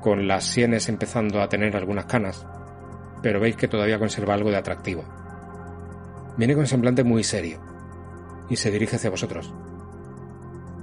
con 0.00 0.28
las 0.28 0.44
sienes 0.44 0.88
empezando 0.88 1.40
a 1.40 1.48
tener 1.48 1.76
algunas 1.76 2.04
canas, 2.04 2.46
pero 3.22 3.40
veis 3.40 3.56
que 3.56 3.68
todavía 3.68 3.98
conserva 3.98 4.34
algo 4.34 4.50
de 4.50 4.56
atractivo. 4.56 5.04
Viene 6.36 6.54
con 6.54 6.66
semblante 6.66 7.02
muy 7.02 7.24
serio 7.24 7.58
y 8.48 8.56
se 8.56 8.70
dirige 8.70 8.96
hacia 8.96 9.10
vosotros. 9.10 9.52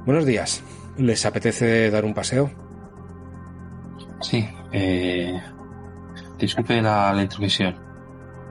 Buenos 0.05 0.25
días. 0.25 0.63
¿Les 0.97 1.25
apetece 1.25 1.89
dar 1.89 2.03
un 2.03 2.13
paseo? 2.13 2.62
Sí, 4.23 4.47
eh, 4.71 5.39
disculpe 6.39 6.81
la, 6.81 7.13
la 7.13 7.21
intromisión. 7.21 7.75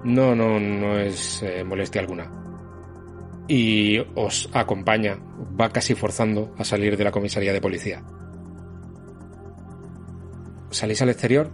No, 0.05 0.35
no, 0.35 0.61
no 0.61 0.99
es 0.99 1.43
eh, 1.43 1.65
molestia 1.65 2.03
alguna. 2.03 2.31
Y 3.49 3.99
os 4.15 4.51
acompaña, 4.53 5.19
va 5.59 5.71
casi 5.71 5.95
forzando 5.95 6.55
a 6.59 6.65
salir 6.65 6.97
de 6.97 7.05
la 7.05 7.11
comisaría 7.11 7.55
de 7.55 7.61
policía. 7.61 8.05
Salís 10.71 11.01
al 11.01 11.09
exterior 11.09 11.51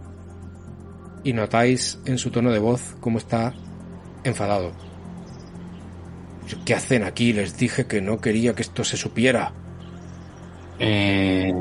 y 1.23 1.33
notáis 1.33 1.99
en 2.05 2.17
su 2.17 2.29
tono 2.29 2.51
de 2.51 2.59
voz 2.59 2.97
cómo 2.99 3.19
está 3.19 3.53
enfadado. 4.23 4.73
¿Qué 6.65 6.73
hacen 6.73 7.03
aquí? 7.03 7.31
Les 7.31 7.57
dije 7.57 7.85
que 7.85 8.01
no 8.01 8.19
quería 8.19 8.53
que 8.53 8.63
esto 8.63 8.83
se 8.83 8.97
supiera. 8.97 9.53
Eh, 10.79 11.53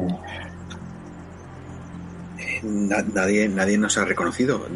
Na- 2.63 3.05
nadie, 3.15 3.49
nadie 3.49 3.79
nos 3.79 3.97
ha 3.99 4.05
reconocido. 4.05 4.67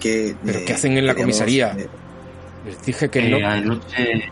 ¿Qué, 0.00 0.36
¿Pero 0.44 0.58
eh, 0.58 0.64
qué 0.66 0.72
hacen 0.74 0.96
en 0.98 1.06
la 1.06 1.14
comisaría? 1.14 1.72
eh, 1.78 1.88
Les 2.66 2.82
dije 2.84 3.08
que 3.10 3.26
eh, 3.26 3.30
no. 3.40 3.48
anoche. 3.48 4.30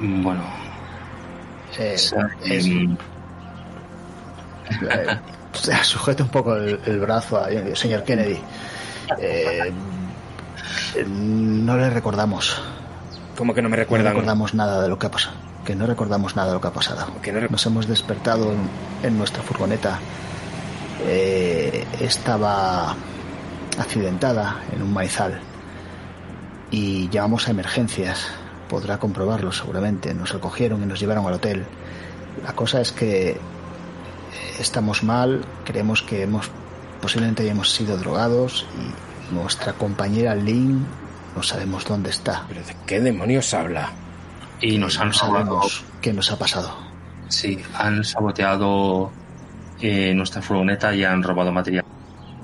mm, 0.00 0.22
Bueno, 0.22 0.42
Eh, 1.78 1.94
es- 1.94 2.14
eh, 4.88 5.18
sujeta 5.82 6.22
un 6.24 6.30
poco 6.30 6.56
el, 6.56 6.80
el 6.86 6.98
brazo 7.00 7.38
a 7.38 7.48
señor 7.74 8.02
Kennedy. 8.04 8.38
Eh, 9.20 9.72
no 11.06 11.76
le 11.76 11.90
recordamos. 11.90 12.60
¿Cómo 13.36 13.52
que 13.54 13.62
no 13.62 13.68
me 13.68 13.76
No 13.76 13.82
recuerdan? 13.82 14.12
recordamos 14.14 14.54
nada 14.54 14.82
de 14.82 14.88
lo 14.88 14.98
que 14.98 15.06
ha 15.06 15.10
pasado. 15.10 15.36
Que 15.66 15.74
no 15.74 15.86
recordamos 15.86 16.36
nada 16.36 16.48
de 16.48 16.54
lo 16.54 16.60
que 16.60 16.68
ha 16.68 16.72
pasado. 16.72 17.06
Que 17.20 17.32
no 17.32 17.40
Nos 17.48 17.66
hemos 17.66 17.86
despertado 17.86 18.52
en, 18.52 18.58
en 19.02 19.18
nuestra 19.18 19.42
furgoneta. 19.42 19.98
Eh, 21.04 21.84
estaba 22.00 22.94
accidentada 23.78 24.62
en 24.72 24.82
un 24.82 24.92
maizal. 24.92 25.40
Y 26.70 27.08
llamamos 27.10 27.48
a 27.48 27.50
emergencias. 27.50 28.28
Podrá 28.68 28.98
comprobarlo 28.98 29.52
seguramente. 29.52 30.14
Nos 30.14 30.32
recogieron 30.32 30.82
y 30.82 30.86
nos 30.86 31.00
llevaron 31.00 31.26
al 31.26 31.34
hotel. 31.34 31.66
La 32.44 32.54
cosa 32.54 32.80
es 32.80 32.92
que 32.92 33.36
estamos 34.58 35.02
mal. 35.02 35.44
Creemos 35.64 36.02
que 36.02 36.22
hemos 36.22 36.50
posiblemente 37.00 37.42
hayamos 37.42 37.72
sido 37.72 37.96
drogados 37.96 38.66
y 39.30 39.34
nuestra 39.34 39.72
compañera 39.74 40.34
Lynn 40.34 40.86
no 41.34 41.42
sabemos 41.42 41.84
dónde 41.84 42.10
está. 42.10 42.44
¿Pero 42.48 42.62
de 42.62 42.74
qué 42.86 43.00
demonios 43.00 43.52
habla? 43.52 43.92
Y 44.60 44.78
nos 44.78 44.98
han 44.98 45.12
sabemos 45.12 45.84
qué 46.00 46.12
nos 46.12 46.30
ha 46.32 46.38
pasado. 46.38 46.74
Sí, 47.28 47.58
han 47.74 48.04
saboteado 48.04 49.10
eh, 49.80 50.14
nuestra 50.14 50.40
furgoneta 50.42 50.94
y 50.94 51.04
han 51.04 51.22
robado 51.22 51.52
material. 51.52 51.84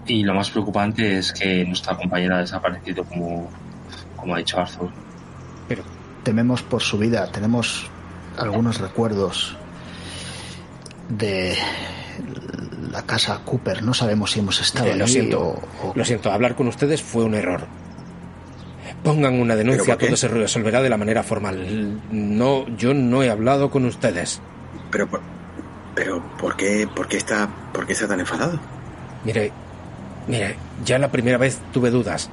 Y 0.07 0.25
lo 0.25 0.35
más 0.35 0.51
preocupante 0.51 1.19
es 1.19 1.33
que 1.33 1.65
nuestra 1.65 1.97
compañera 1.97 2.39
ha 2.39 2.41
desaparecido, 2.41 3.05
como, 3.05 3.49
como 4.17 4.35
ha 4.35 4.39
dicho 4.39 4.59
Arthur. 4.59 4.91
Pero 5.69 5.83
Tememos 6.25 6.63
por 6.63 6.83
su 6.83 6.99
vida. 6.99 7.27
Tenemos 7.33 7.87
algunos 8.39 8.79
recuerdos 8.81 9.57
de 11.09 11.57
la 12.91 13.03
casa 13.03 13.41
Cooper. 13.45 13.83
No 13.83 13.95
sabemos 13.95 14.33
si 14.33 14.41
hemos 14.41 14.61
estado 14.61 14.87
Eh, 14.89 14.97
lo 14.97 15.07
siento, 15.07 15.41
o- 15.41 15.63
o- 15.89 15.93
lo 15.95 16.05
siento, 16.05 16.31
hablar 16.31 16.55
con 16.55 16.69
ustedes 16.69 17.03
fue 17.03 17.25
un 17.25 17.35
error. 17.35 17.67
Pongan 19.03 19.41
una 19.41 19.57
denuncia, 19.57 19.99
todo 19.99 20.17
se 20.17 20.29
resolverá 20.29 20.81
de 20.81 20.89
la 20.89 20.97
manera 20.97 21.23
formal. 21.23 22.01
No, 22.13 22.67
yo 22.77 22.95
no 22.95 23.23
he 23.23 23.31
hablado 23.31 23.71
con 23.71 23.85
ustedes. 23.85 24.41
Pero, 24.91 25.09
por- 25.09 25.21
pero 25.95 26.23
¿por 26.39 26.57
qué, 26.57 26.89
por 26.95 27.09
qué 27.09 27.17
está, 27.17 27.49
por 27.73 27.87
qué 27.87 27.95
está 27.95 28.07
tan 28.07 28.21
enfadado? 28.21 28.61
Mire, 29.25 29.51
mire, 30.29 30.57
ya 30.85 30.99
la 30.99 31.11
primera 31.11 31.37
vez 31.39 31.59
tuve 31.73 31.91
dudas 31.91 32.31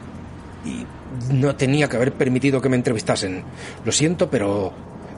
y 0.63 0.85
no 1.33 1.55
tenía 1.55 1.89
que 1.89 1.95
haber 1.95 2.11
permitido 2.13 2.61
que 2.61 2.69
me 2.69 2.75
entrevistasen. 2.75 3.43
Lo 3.83 3.91
siento, 3.91 4.29
pero 4.29 4.71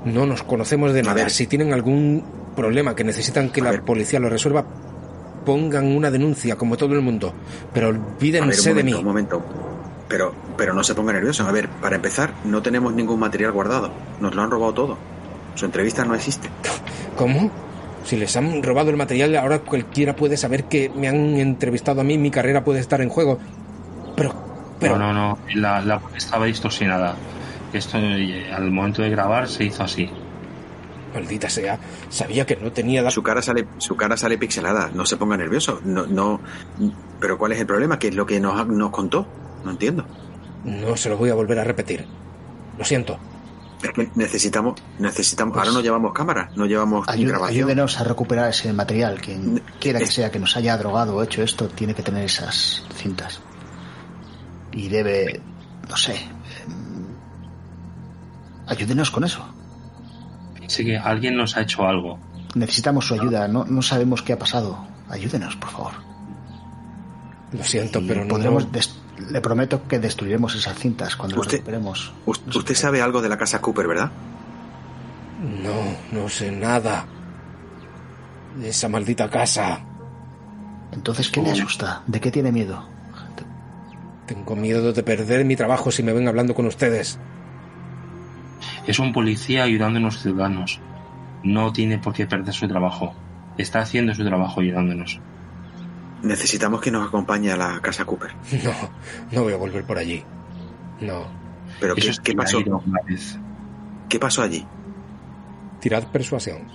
no 0.06 0.26
nos 0.26 0.44
conocemos 0.44 0.94
de 0.94 1.04
nada. 1.04 1.28
Si 1.30 1.48
tienen 1.48 1.74
algún 1.74 2.24
problema 2.56 2.96
que 2.96 3.04
necesitan 3.04 3.50
que 3.50 3.60
A 3.62 3.66
la 3.66 3.72
ver. 3.72 3.82
policía 3.84 4.20
lo 4.20 4.30
resuelva, 4.30 4.66
pongan 5.46 5.88
una 5.88 6.10
denuncia 6.12 6.56
como 6.56 6.78
todo 6.78 6.94
el 6.94 7.02
mundo, 7.02 7.34
pero 7.74 7.92
ver, 7.92 8.00
olvídense 8.00 8.74
de 8.74 8.84
mí. 8.84 8.94
un 8.94 9.04
momento. 9.04 9.44
Pero, 10.12 10.36
pero 10.58 10.74
no 10.74 10.84
se 10.84 10.94
ponga 10.94 11.14
nervioso. 11.14 11.48
A 11.48 11.52
ver, 11.52 11.70
para 11.70 11.96
empezar, 11.96 12.34
no 12.44 12.62
tenemos 12.62 12.94
ningún 12.94 13.20
material 13.20 13.52
guardado. 13.54 13.92
Nos 14.20 14.36
lo 14.36 14.42
han 14.44 14.52
robado 14.52 14.74
todo. 14.74 14.98
Su 15.56 15.66
entrevista 15.66 16.06
no 16.06 16.14
existe. 16.16 16.50
¿Cómo? 17.18 17.50
Si 18.04 18.18
les 18.18 18.36
han 18.36 18.62
robado 18.62 18.90
el 18.90 18.98
material, 18.98 19.36
ahora 19.38 19.60
cualquiera 19.60 20.16
puede 20.16 20.36
saber 20.38 20.66
que 20.66 20.90
me 20.90 21.08
han 21.08 21.38
entrevistado 21.38 22.02
a 22.02 22.04
mí, 22.04 22.18
mi 22.18 22.30
carrera 22.32 22.64
puede 22.64 22.80
estar 22.80 23.00
en 23.02 23.10
juego. 23.10 23.40
Pero, 24.16 24.34
pero, 24.80 24.98
No, 24.98 25.14
no, 25.14 25.30
no. 25.30 25.38
La, 25.56 25.82
la 25.82 26.02
estaba 26.16 26.46
distorsionada. 26.46 27.16
Esto 27.74 27.98
eh, 27.98 28.52
al 28.54 28.70
momento 28.72 29.02
de 29.02 29.10
grabar 29.12 29.48
se 29.48 29.64
hizo 29.64 29.84
así. 29.84 30.10
maldita 31.14 31.50
sea, 31.50 31.80
sabía 32.10 32.46
que 32.46 32.56
no 32.58 32.72
tenía... 32.72 33.02
da- 33.04 33.12
Su 33.12 33.24
cara 33.24 33.42
sale, 33.42 33.66
su 33.78 33.96
cara 33.96 34.18
sale 34.18 34.38
pixelada. 34.38 34.90
No 34.94 35.06
se 35.06 35.16
ponga 35.18 35.38
nervioso. 35.38 35.80
No, 35.86 36.06
no. 36.08 36.42
Pero 37.20 37.38
¿cuál 37.38 37.52
es 37.54 37.60
el 37.62 37.68
problema? 37.68 37.98
¿Qué 38.00 38.08
es 38.10 38.16
lo 38.16 38.26
que 38.26 38.40
nos, 38.40 38.68
nos 38.68 38.90
contó? 38.90 39.26
No 39.64 39.72
entiendo. 39.72 40.06
No 40.64 40.96
se 40.98 41.10
lo 41.10 41.18
voy 41.18 41.30
a 41.30 41.36
volver 41.36 41.60
a 41.60 41.64
repetir. 41.64 42.06
Lo 42.78 42.84
siento. 42.86 43.18
Es 43.84 43.90
que 43.92 44.12
necesitamos, 44.16 44.80
necesitamos. 45.00 45.54
Pues- 45.56 45.66
ahora 45.68 45.74
no 45.76 45.82
llevamos 45.84 46.14
cámara, 46.14 46.52
no 46.56 46.66
llevamos 46.68 47.08
Ayú- 47.08 47.28
grabación. 47.30 47.64
ayúdenos 47.64 48.00
a 48.00 48.04
recuperar 48.04 48.50
ese 48.50 48.72
material. 48.74 49.20
Quien 49.20 49.62
quiera 49.80 49.98
que 50.00 50.06
es- 50.06 50.14
sea 50.14 50.30
que 50.32 50.38
nos 50.40 50.56
haya 50.56 50.78
drogado 50.78 51.16
o 51.16 51.24
hecho 51.24 51.42
esto, 51.42 51.68
tiene 51.68 51.96
que 51.96 52.04
tener 52.04 52.24
esas 52.26 52.84
cintas. 52.96 53.42
Y 54.72 54.88
debe, 54.88 55.42
no 55.90 55.98
sé, 55.98 56.14
em, 56.16 57.08
ayúdenos 58.68 59.10
con 59.12 59.24
eso. 59.24 59.44
Así 60.66 60.86
que 60.86 60.98
alguien 60.98 61.36
nos 61.36 61.58
ha 61.58 61.62
hecho 61.62 61.86
algo. 61.88 62.20
Necesitamos 62.56 63.08
su 63.08 63.16
ayuda. 63.16 63.48
No, 63.48 63.66
no 63.66 63.82
sabemos 63.82 64.22
qué 64.22 64.34
ha 64.34 64.40
pasado. 64.40 64.78
Ayúdenos, 65.10 65.56
por 65.58 65.70
favor. 65.72 65.92
Lo 67.52 67.64
siento, 67.64 68.00
Y 68.00 68.08
pero 68.08 68.22
no... 68.24 68.28
podremos 68.30 68.72
le 69.30 69.42
prometo 69.42 69.88
que 69.88 70.00
destruiremos 70.00 70.56
esas 70.56 70.78
cintas 70.78 71.16
cuando 71.16 71.38
las 71.38 71.46
Usted- 71.48 71.58
recuperemos. 71.58 72.14
Usted 72.26 72.76
sabe 72.76 73.02
algo 73.02 73.22
de 73.22 73.30
la 73.30 73.38
casa 73.38 73.62
Cooper, 73.62 73.88
¿verdad? 73.88 74.12
No, 75.64 76.20
no 76.22 76.30
sé 76.30 76.52
nada. 76.52 77.06
De 78.58 78.70
esa 78.70 78.90
maldita 78.90 79.30
casa. 79.30 79.80
Entonces, 80.92 81.30
¿qué 81.30 81.42
le 81.42 81.52
asusta? 81.52 82.04
¿De 82.08 82.20
qué 82.20 82.32
tiene 82.32 82.52
miedo? 82.52 82.86
Tengo 84.28 84.56
miedo 84.56 84.94
de 84.94 85.04
perder 85.04 85.44
mi 85.46 85.56
trabajo 85.56 85.92
si 85.92 86.04
me 86.04 86.14
ven 86.14 86.28
hablando 86.28 86.54
con 86.54 86.66
ustedes. 86.66 87.18
Es 88.88 89.00
un 89.00 89.14
policía 89.14 89.64
ayudando 89.64 90.00
a 90.00 90.02
los 90.04 90.20
ciudadanos. 90.22 90.80
No 91.44 91.72
tiene 91.74 91.98
por 91.98 92.14
qué 92.14 92.28
perder 92.28 92.54
su 92.54 92.68
trabajo. 92.68 93.14
Está 93.58 93.80
haciendo 93.80 94.14
su 94.14 94.24
trabajo 94.24 94.62
ayudándonos. 94.62 95.20
Necesitamos 96.24 96.82
que 96.82 96.92
nos 96.92 97.08
acompañe 97.08 97.52
a 97.52 97.58
la 97.58 97.80
casa 97.82 98.06
Cooper. 98.06 98.32
No, 98.64 98.74
no 99.32 99.44
voy 99.44 99.54
a 99.54 99.58
volver 99.58 99.84
por 99.84 99.98
allí. 99.98 100.24
No. 101.00 101.26
Pero 101.80 101.96
¿qué, 101.96 102.34
pasó? 102.36 102.58
ha 102.58 102.62
ido 102.62 102.84
una 102.86 103.02
vez. 103.02 103.38
¿Qué 104.08 104.20
pasó 104.20 104.44
allí? 104.44 104.66
Tirad 105.80 106.08
persuasión. 106.08 106.68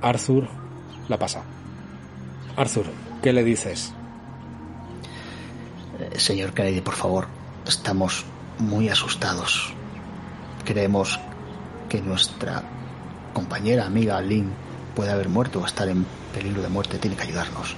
Arthur 0.00 0.48
la 1.08 1.18
pasa. 1.18 1.42
Arthur, 2.56 2.86
¿qué 3.22 3.32
le 3.32 3.44
dices? 3.44 3.92
Eh, 5.98 6.18
Señor 6.18 6.52
Kennedy, 6.52 6.80
por 6.80 6.94
favor, 6.94 7.26
estamos 7.66 8.24
muy 8.58 8.88
asustados. 8.88 9.74
Creemos 10.64 11.20
que 11.88 12.00
nuestra 12.00 12.62
compañera, 13.32 13.86
amiga 13.86 14.20
Lynn, 14.20 14.52
puede 14.94 15.10
haber 15.10 15.28
muerto 15.28 15.60
o 15.60 15.66
estar 15.66 15.88
en 15.88 16.06
peligro 16.32 16.62
de 16.62 16.68
muerte. 16.68 16.98
Tiene 16.98 17.16
que 17.16 17.24
ayudarnos. 17.24 17.76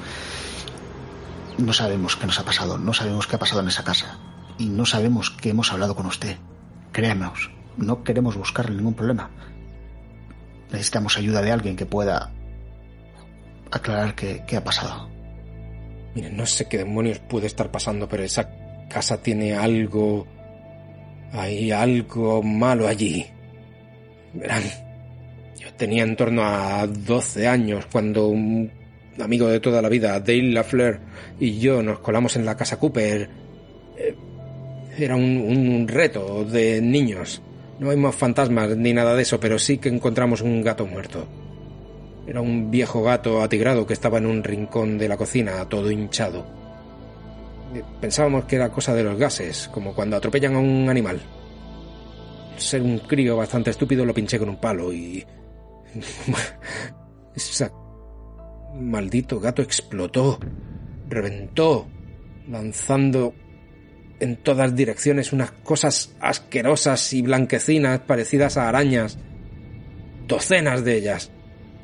No 1.58 1.72
sabemos 1.72 2.16
qué 2.16 2.26
nos 2.26 2.38
ha 2.40 2.44
pasado, 2.44 2.78
no 2.78 2.92
sabemos 2.92 3.26
qué 3.26 3.36
ha 3.36 3.38
pasado 3.38 3.60
en 3.60 3.68
esa 3.68 3.84
casa. 3.84 4.18
Y 4.58 4.68
no 4.68 4.86
sabemos 4.86 5.30
que 5.30 5.50
hemos 5.50 5.72
hablado 5.72 5.94
con 5.94 6.06
usted. 6.06 6.36
Créanos, 6.92 7.50
no 7.76 8.02
queremos 8.02 8.36
buscarle 8.36 8.76
ningún 8.76 8.94
problema. 8.94 9.30
Necesitamos 10.70 11.16
ayuda 11.16 11.42
de 11.42 11.52
alguien 11.52 11.76
que 11.76 11.86
pueda 11.86 12.32
aclarar 13.70 14.14
qué, 14.14 14.44
qué 14.46 14.56
ha 14.56 14.64
pasado. 14.64 15.08
Miren, 16.14 16.36
no 16.36 16.46
sé 16.46 16.68
qué 16.68 16.78
demonios 16.78 17.18
puede 17.18 17.46
estar 17.46 17.70
pasando, 17.70 18.08
pero 18.08 18.22
esa 18.22 18.48
casa 18.88 19.20
tiene 19.20 19.54
algo... 19.54 20.26
Hay 21.32 21.72
algo 21.72 22.44
malo 22.44 22.86
allí. 22.86 23.26
Verán, 24.34 24.62
tenía 25.76 26.04
en 26.04 26.16
torno 26.16 26.42
a 26.44 26.86
12 26.86 27.46
años 27.46 27.86
cuando 27.90 28.28
un 28.28 28.70
amigo 29.22 29.48
de 29.48 29.60
toda 29.60 29.82
la 29.82 29.88
vida, 29.88 30.18
Dale 30.20 30.52
Lafleur, 30.52 31.00
y 31.38 31.58
yo 31.58 31.82
nos 31.82 32.00
colamos 32.00 32.36
en 32.36 32.44
la 32.44 32.56
casa 32.56 32.78
Cooper. 32.78 33.28
Eh, 33.96 34.14
Era 34.98 35.16
un, 35.16 35.86
reto 35.88 36.44
de 36.44 36.80
niños. 36.80 37.42
No 37.78 37.90
vimos 37.90 38.14
fantasmas 38.14 38.76
ni 38.76 38.92
nada 38.92 39.14
de 39.14 39.22
eso, 39.22 39.40
pero 39.40 39.58
sí 39.58 39.78
que 39.78 39.88
encontramos 39.88 40.40
un 40.40 40.62
gato 40.62 40.86
muerto. 40.86 41.26
Era 42.26 42.40
un 42.40 42.70
viejo 42.70 43.02
gato 43.02 43.42
atigrado 43.42 43.86
que 43.86 43.92
estaba 43.92 44.18
en 44.18 44.26
un 44.26 44.42
rincón 44.42 44.96
de 44.96 45.08
la 45.08 45.16
cocina, 45.16 45.68
todo 45.68 45.90
hinchado. 45.90 46.46
Eh, 47.74 47.82
Pensábamos 48.00 48.44
que 48.44 48.56
era 48.56 48.70
cosa 48.70 48.94
de 48.94 49.02
los 49.02 49.18
gases, 49.18 49.68
como 49.72 49.94
cuando 49.94 50.16
atropellan 50.16 50.54
a 50.54 50.58
un 50.58 50.88
animal. 50.88 51.20
Al 52.52 52.60
Ser 52.60 52.82
un 52.82 53.00
crío 53.00 53.36
bastante 53.36 53.70
estúpido 53.70 54.06
lo 54.06 54.14
pinché 54.14 54.38
con 54.38 54.48
un 54.48 54.56
palo 54.56 54.92
y... 54.92 55.24
Ese 57.34 57.70
maldito 58.74 59.40
gato 59.40 59.62
explotó, 59.62 60.38
reventó, 61.08 61.88
lanzando 62.48 63.34
en 64.20 64.36
todas 64.36 64.74
direcciones 64.74 65.32
unas 65.32 65.52
cosas 65.52 66.14
asquerosas 66.20 67.12
y 67.12 67.22
blanquecinas 67.22 68.00
parecidas 68.00 68.56
a 68.56 68.68
arañas. 68.68 69.18
Docenas 70.26 70.84
de 70.84 70.96
ellas. 70.96 71.30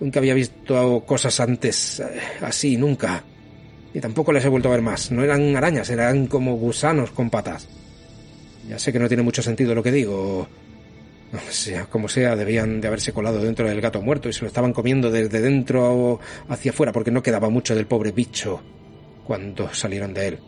Nunca 0.00 0.20
había 0.20 0.34
visto 0.34 1.04
cosas 1.06 1.40
antes 1.40 2.00
eh, 2.00 2.20
así, 2.40 2.76
nunca. 2.76 3.24
Y 3.92 4.00
tampoco 4.00 4.32
les 4.32 4.44
he 4.44 4.48
vuelto 4.48 4.68
a 4.68 4.72
ver 4.72 4.82
más. 4.82 5.10
No 5.10 5.22
eran 5.22 5.54
arañas, 5.56 5.90
eran 5.90 6.26
como 6.26 6.56
gusanos 6.56 7.10
con 7.10 7.28
patas. 7.28 7.68
Ya 8.68 8.78
sé 8.78 8.92
que 8.92 8.98
no 8.98 9.08
tiene 9.08 9.22
mucho 9.22 9.42
sentido 9.42 9.74
lo 9.74 9.82
que 9.82 9.92
digo. 9.92 10.48
Sea 11.48 11.86
como 11.86 12.08
sea, 12.08 12.34
debían 12.34 12.80
de 12.80 12.88
haberse 12.88 13.12
colado 13.12 13.40
dentro 13.40 13.68
del 13.68 13.80
gato 13.80 14.02
muerto 14.02 14.28
y 14.28 14.32
se 14.32 14.42
lo 14.42 14.48
estaban 14.48 14.72
comiendo 14.72 15.10
desde 15.10 15.40
dentro 15.40 16.18
hacia 16.48 16.72
afuera 16.72 16.92
porque 16.92 17.12
no 17.12 17.22
quedaba 17.22 17.48
mucho 17.50 17.74
del 17.74 17.86
pobre 17.86 18.10
bicho 18.10 18.60
cuando 19.24 19.72
salieron 19.72 20.12
de 20.12 20.28
él. 20.28 20.38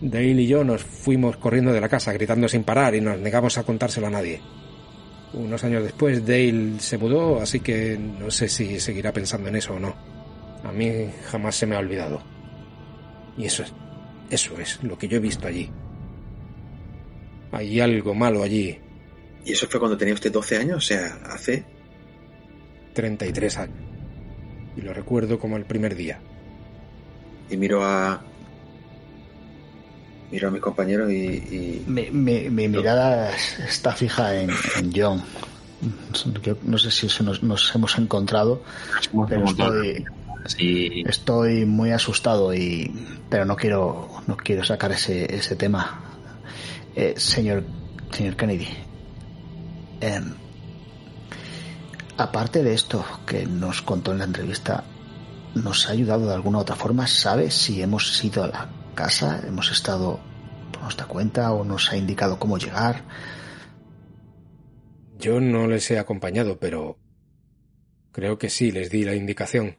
Dale 0.00 0.42
y 0.42 0.46
yo 0.46 0.64
nos 0.64 0.82
fuimos 0.82 1.36
corriendo 1.36 1.72
de 1.72 1.80
la 1.80 1.88
casa 1.88 2.14
gritando 2.14 2.48
sin 2.48 2.64
parar 2.64 2.94
y 2.94 3.02
nos 3.02 3.18
negamos 3.18 3.58
a 3.58 3.64
contárselo 3.64 4.06
a 4.06 4.10
nadie. 4.10 4.40
Unos 5.34 5.62
años 5.64 5.82
después 5.82 6.24
Dale 6.26 6.80
se 6.80 6.96
mudó, 6.96 7.40
así 7.40 7.60
que 7.60 7.98
no 7.98 8.30
sé 8.30 8.48
si 8.48 8.80
seguirá 8.80 9.12
pensando 9.12 9.48
en 9.50 9.56
eso 9.56 9.74
o 9.74 9.78
no. 9.78 9.94
A 10.64 10.72
mí 10.72 10.90
jamás 11.30 11.56
se 11.56 11.66
me 11.66 11.76
ha 11.76 11.78
olvidado. 11.78 12.22
Y 13.36 13.44
eso 13.44 13.62
es, 13.62 13.74
eso 14.30 14.58
es 14.58 14.82
lo 14.82 14.96
que 14.96 15.08
yo 15.08 15.18
he 15.18 15.20
visto 15.20 15.46
allí. 15.46 15.70
Hay 17.52 17.80
algo 17.80 18.14
malo 18.14 18.42
allí. 18.42 18.78
¿Y 19.44 19.52
eso 19.52 19.66
fue 19.68 19.80
cuando 19.80 19.96
tenía 19.96 20.14
usted 20.14 20.32
12 20.32 20.56
años? 20.58 20.76
O 20.78 20.80
sea, 20.80 21.18
hace... 21.30 21.64
33 22.94 23.58
años. 23.58 23.76
Y 24.76 24.80
lo 24.82 24.92
recuerdo 24.92 25.38
como 25.38 25.56
el 25.56 25.64
primer 25.64 25.94
día. 25.94 26.18
Y 27.50 27.56
miro 27.56 27.84
a... 27.84 28.22
Miro 30.30 30.48
a 30.48 30.50
mis 30.50 30.60
compañeros 30.60 31.10
y... 31.10 31.14
y- 31.14 31.84
Mi, 31.86 32.10
mi- 32.10 32.48
mi 32.50 32.68
mirada 32.68 33.30
es- 33.34 33.58
está 33.60 33.92
fija 33.92 34.34
en, 34.40 34.50
en 34.76 34.92
John. 34.94 35.22
Yo 36.42 36.56
no 36.62 36.76
sé 36.78 36.90
si 36.90 37.08
se 37.08 37.24
nos, 37.24 37.42
nos 37.42 37.74
hemos 37.74 37.96
encontrado, 37.98 38.62
pero 39.28 39.46
estoy, 39.46 40.04
estoy 41.08 41.64
muy 41.64 41.90
asustado 41.92 42.52
y 42.52 42.92
pero 43.30 43.46
no 43.46 43.56
quiero 43.56 44.08
no 44.26 44.36
quiero 44.36 44.62
sacar 44.62 44.92
ese, 44.92 45.34
ese 45.34 45.56
tema. 45.56 46.02
Eh, 46.94 47.14
señor 47.16 47.64
señor 48.10 48.36
Kennedy, 48.36 48.68
em, 50.00 50.34
aparte 52.16 52.62
de 52.62 52.74
esto 52.74 53.04
que 53.26 53.46
nos 53.46 53.82
contó 53.82 54.12
en 54.12 54.18
la 54.18 54.24
entrevista, 54.24 54.84
¿nos 55.54 55.88
ha 55.88 55.92
ayudado 55.92 56.26
de 56.26 56.34
alguna 56.34 56.58
otra 56.58 56.76
forma? 56.76 57.06
¿Sabe 57.06 57.50
si 57.50 57.82
hemos 57.82 58.22
ido 58.24 58.44
a 58.44 58.48
la 58.48 58.68
casa, 58.94 59.40
hemos 59.46 59.70
estado 59.70 60.20
por 60.72 60.82
nuestra 60.82 61.06
cuenta 61.06 61.52
o 61.52 61.64
nos 61.64 61.90
ha 61.92 61.96
indicado 61.96 62.38
cómo 62.38 62.58
llegar? 62.58 63.02
Yo 65.18 65.40
no 65.40 65.66
les 65.66 65.90
he 65.90 65.98
acompañado, 65.98 66.58
pero 66.58 66.96
creo 68.12 68.38
que 68.38 68.48
sí 68.48 68.72
les 68.72 68.90
di 68.90 69.04
la 69.04 69.14
indicación. 69.14 69.76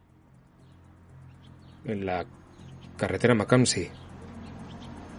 En 1.84 2.06
la 2.06 2.26
carretera 2.96 3.34
Macamsi, 3.34 3.90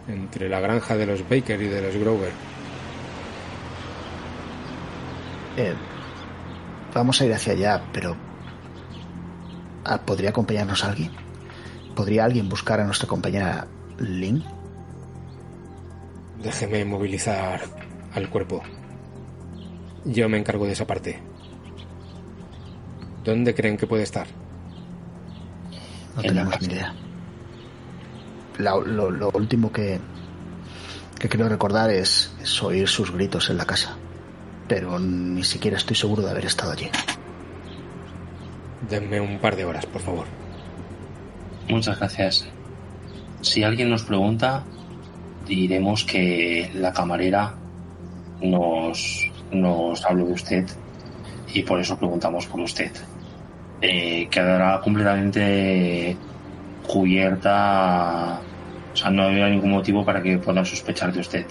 entre 0.09 0.49
la 0.49 0.61
granja 0.61 0.97
de 0.97 1.07
los 1.07 1.29
Baker 1.29 1.61
y 1.61 1.67
de 1.67 1.83
los 1.83 1.97
Grover. 1.97 2.52
Eh, 5.57 5.75
vamos 6.95 7.21
a 7.21 7.25
ir 7.27 7.33
hacia 7.35 7.53
allá, 7.53 7.83
pero 7.93 8.17
ah, 9.85 9.99
¿podría 9.99 10.31
acompañarnos 10.31 10.85
alguien? 10.85 11.11
¿Podría 11.95 12.25
alguien 12.25 12.49
buscar 12.49 12.81
a 12.81 12.85
nuestra 12.85 13.07
compañera 13.09 13.67
Lynn? 13.99 14.43
Déjeme 16.43 16.85
movilizar 16.85 17.61
al 18.15 18.29
cuerpo. 18.31 18.63
Yo 20.05 20.29
me 20.29 20.39
encargo 20.39 20.67
de 20.67 20.73
esa 20.73 20.87
parte. 20.87 21.21
¿Dónde 23.25 23.55
creen 23.55 23.77
que 23.77 23.87
puede 23.87 24.03
estar? 24.03 24.27
No 26.17 26.23
tenemos 26.23 26.61
ni 26.61 26.67
idea. 26.67 26.95
La- 28.59 28.77
lo, 28.77 29.11
lo 29.11 29.31
último 29.31 29.71
que, 29.71 30.01
que 31.19 31.29
quiero 31.29 31.49
recordar 31.49 31.91
es, 31.91 32.35
es 32.43 32.63
oír 32.63 32.89
sus 32.89 33.13
gritos 33.13 33.49
en 33.51 33.59
la 33.59 33.65
casa. 33.65 33.97
Pero 34.75 34.99
ni 34.99 35.45
siquiera 35.45 35.77
estoy 35.77 35.95
seguro 35.95 36.23
de 36.23 36.31
haber 36.31 36.47
estado 36.47 36.73
allí. 36.73 36.89
Denme 38.89 39.21
un 39.21 39.39
par 39.39 39.55
de 39.55 39.67
horas, 39.67 39.85
por 39.85 40.01
favor. 40.01 40.25
Muchas 41.69 41.99
gracias. 41.99 42.49
Si 43.43 43.63
alguien 43.63 43.91
nos 43.91 44.03
pregunta, 44.05 44.65
diremos 45.47 46.05
que 46.05 46.71
la 46.73 46.91
camarera 46.91 47.53
nos, 48.41 49.31
nos 49.51 50.03
habló 50.07 50.25
de 50.25 50.33
usted 50.33 50.67
y 51.53 51.63
por 51.65 51.79
eso 51.79 51.99
preguntamos 51.99 52.47
por 52.47 52.61
usted. 52.61 52.93
Eh, 53.83 54.27
quedará 54.31 54.81
completamente 54.81 56.17
cubierta, 56.89 58.41
o 58.95 58.97
sea, 58.97 59.11
no 59.11 59.25
había 59.25 59.51
ningún 59.51 59.73
motivo 59.73 60.03
para 60.03 60.23
que 60.23 60.39
puedan 60.39 60.65
sospechar 60.65 61.13
de 61.13 61.21
usted. 61.21 61.45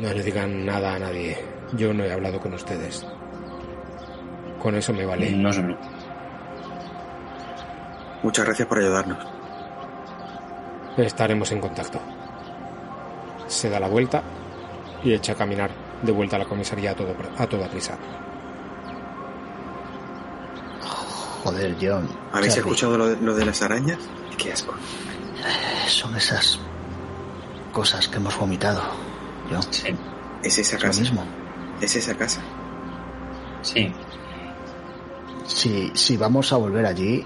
No 0.00 0.12
le 0.14 0.22
digan 0.22 0.64
nada 0.64 0.94
a 0.94 0.98
nadie. 0.98 1.36
Yo 1.72 1.92
no 1.92 2.04
he 2.04 2.12
hablado 2.12 2.40
con 2.40 2.54
ustedes. 2.54 3.06
Con 4.58 4.74
eso 4.74 4.92
me 4.92 5.04
vale. 5.04 5.30
No 5.32 5.52
se 5.52 5.62
preocupe. 5.62 5.88
Muchas 8.22 8.44
gracias 8.46 8.68
por 8.68 8.78
ayudarnos. 8.78 9.18
Estaremos 10.96 11.52
en 11.52 11.60
contacto. 11.60 12.00
Se 13.46 13.68
da 13.68 13.78
la 13.78 13.88
vuelta 13.88 14.22
y 15.02 15.12
echa 15.12 15.32
a 15.32 15.36
caminar 15.36 15.70
de 16.02 16.12
vuelta 16.12 16.36
a 16.36 16.38
la 16.38 16.44
comisaría 16.46 16.92
a, 16.92 16.94
todo, 16.94 17.14
a 17.36 17.46
toda 17.46 17.68
prisa. 17.68 17.98
Joder, 21.44 21.76
John. 21.80 22.08
¿Habéis 22.32 22.54
Charlie, 22.54 22.70
escuchado 22.70 22.98
lo 22.98 23.06
de, 23.06 23.16
lo 23.16 23.34
de 23.34 23.46
las 23.46 23.62
arañas? 23.62 23.98
Qué 24.36 24.52
asco. 24.52 24.74
Son 25.88 26.14
esas 26.16 26.58
cosas 27.72 28.08
que 28.08 28.16
hemos 28.16 28.38
vomitado. 28.38 29.09
Sí, 29.70 29.88
Es 30.42 30.58
esa 30.58 30.78
casa. 30.78 31.00
mismo. 31.00 31.24
Es 31.80 31.96
esa 31.96 32.14
casa. 32.16 32.40
sí. 33.62 33.92
Si, 35.46 35.90
si 35.94 36.16
vamos 36.16 36.52
a 36.52 36.56
volver 36.58 36.86
allí, 36.86 37.24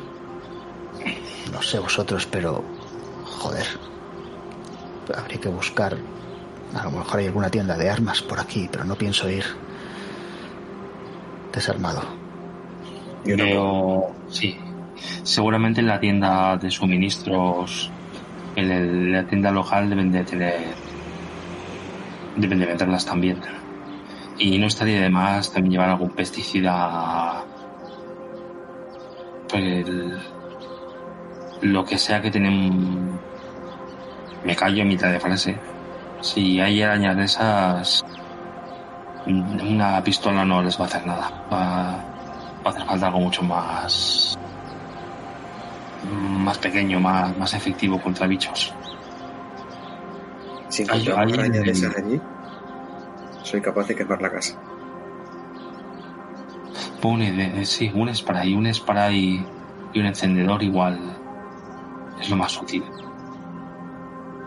no 1.52 1.60
sé 1.60 1.78
vosotros, 1.78 2.26
pero 2.26 2.64
joder, 3.24 3.66
habría 5.14 5.38
que 5.38 5.48
buscar. 5.50 5.94
A 6.74 6.84
lo 6.84 6.90
mejor 6.92 7.20
hay 7.20 7.26
alguna 7.26 7.50
tienda 7.50 7.76
de 7.76 7.90
armas 7.90 8.22
por 8.22 8.40
aquí, 8.40 8.66
pero 8.72 8.84
no 8.84 8.94
pienso 8.96 9.28
ir 9.28 9.44
desarmado. 11.52 12.02
Yo. 13.24 13.36
Veo, 13.36 14.14
sí. 14.30 14.56
Seguramente 15.22 15.80
en 15.80 15.86
la 15.88 16.00
tienda 16.00 16.56
de 16.56 16.70
suministros, 16.70 17.90
en 18.56 18.70
el- 18.70 19.12
la 19.12 19.26
tienda 19.26 19.50
local 19.50 19.90
deben 19.90 20.10
de 20.12 20.24
tener, 20.24 20.60
deben 22.36 22.58
de 22.58 22.66
venderlas 22.66 23.04
también. 23.06 23.40
Y 24.38 24.58
no 24.58 24.66
estaría 24.66 25.00
de 25.00 25.10
más 25.10 25.52
también 25.52 25.72
llevar 25.72 25.90
algún 25.90 26.10
pesticida, 26.10 27.44
pues 29.48 29.62
el- 29.88 30.18
lo 31.62 31.84
que 31.84 31.98
sea 31.98 32.20
que 32.20 32.30
tienen. 32.30 33.18
Me 34.44 34.54
callo 34.56 34.82
en 34.82 34.88
mitad 34.88 35.10
de 35.10 35.20
frase. 35.20 35.58
Si 36.20 36.60
hay 36.60 36.82
arañas 36.82 37.16
de 37.16 37.24
esas, 37.24 38.04
una 39.26 40.02
pistola 40.02 40.44
no 40.44 40.62
les 40.62 40.78
va 40.78 40.84
a 40.84 40.86
hacer 40.88 41.06
nada. 41.06 41.30
Va, 41.52 41.56
va 42.64 42.66
a 42.66 42.68
hacer 42.70 42.84
falta 42.84 43.06
algo 43.06 43.20
mucho 43.20 43.42
más 43.42 44.36
más 46.10 46.58
pequeño, 46.58 47.00
más, 47.00 47.36
más 47.38 47.54
efectivo 47.54 47.98
contra 48.00 48.26
bichos. 48.26 48.74
Si 50.74 51.10
arañas 51.10 51.50
de 51.64 51.70
esas 51.70 51.96
allí, 51.96 52.20
soy 53.42 53.60
capaz 53.60 53.86
de 53.88 53.94
quemar 53.94 54.20
la 54.20 54.30
casa. 54.30 54.58
Pone, 57.00 57.32
de- 57.32 57.64
sí, 57.66 57.90
un 57.94 58.12
spray, 58.14 58.54
un 58.54 58.72
spray 58.72 59.46
y 59.92 60.00
un 60.00 60.06
encendedor 60.06 60.62
igual 60.62 60.98
es 62.20 62.30
lo 62.30 62.36
más 62.36 62.60
útil. 62.60 62.82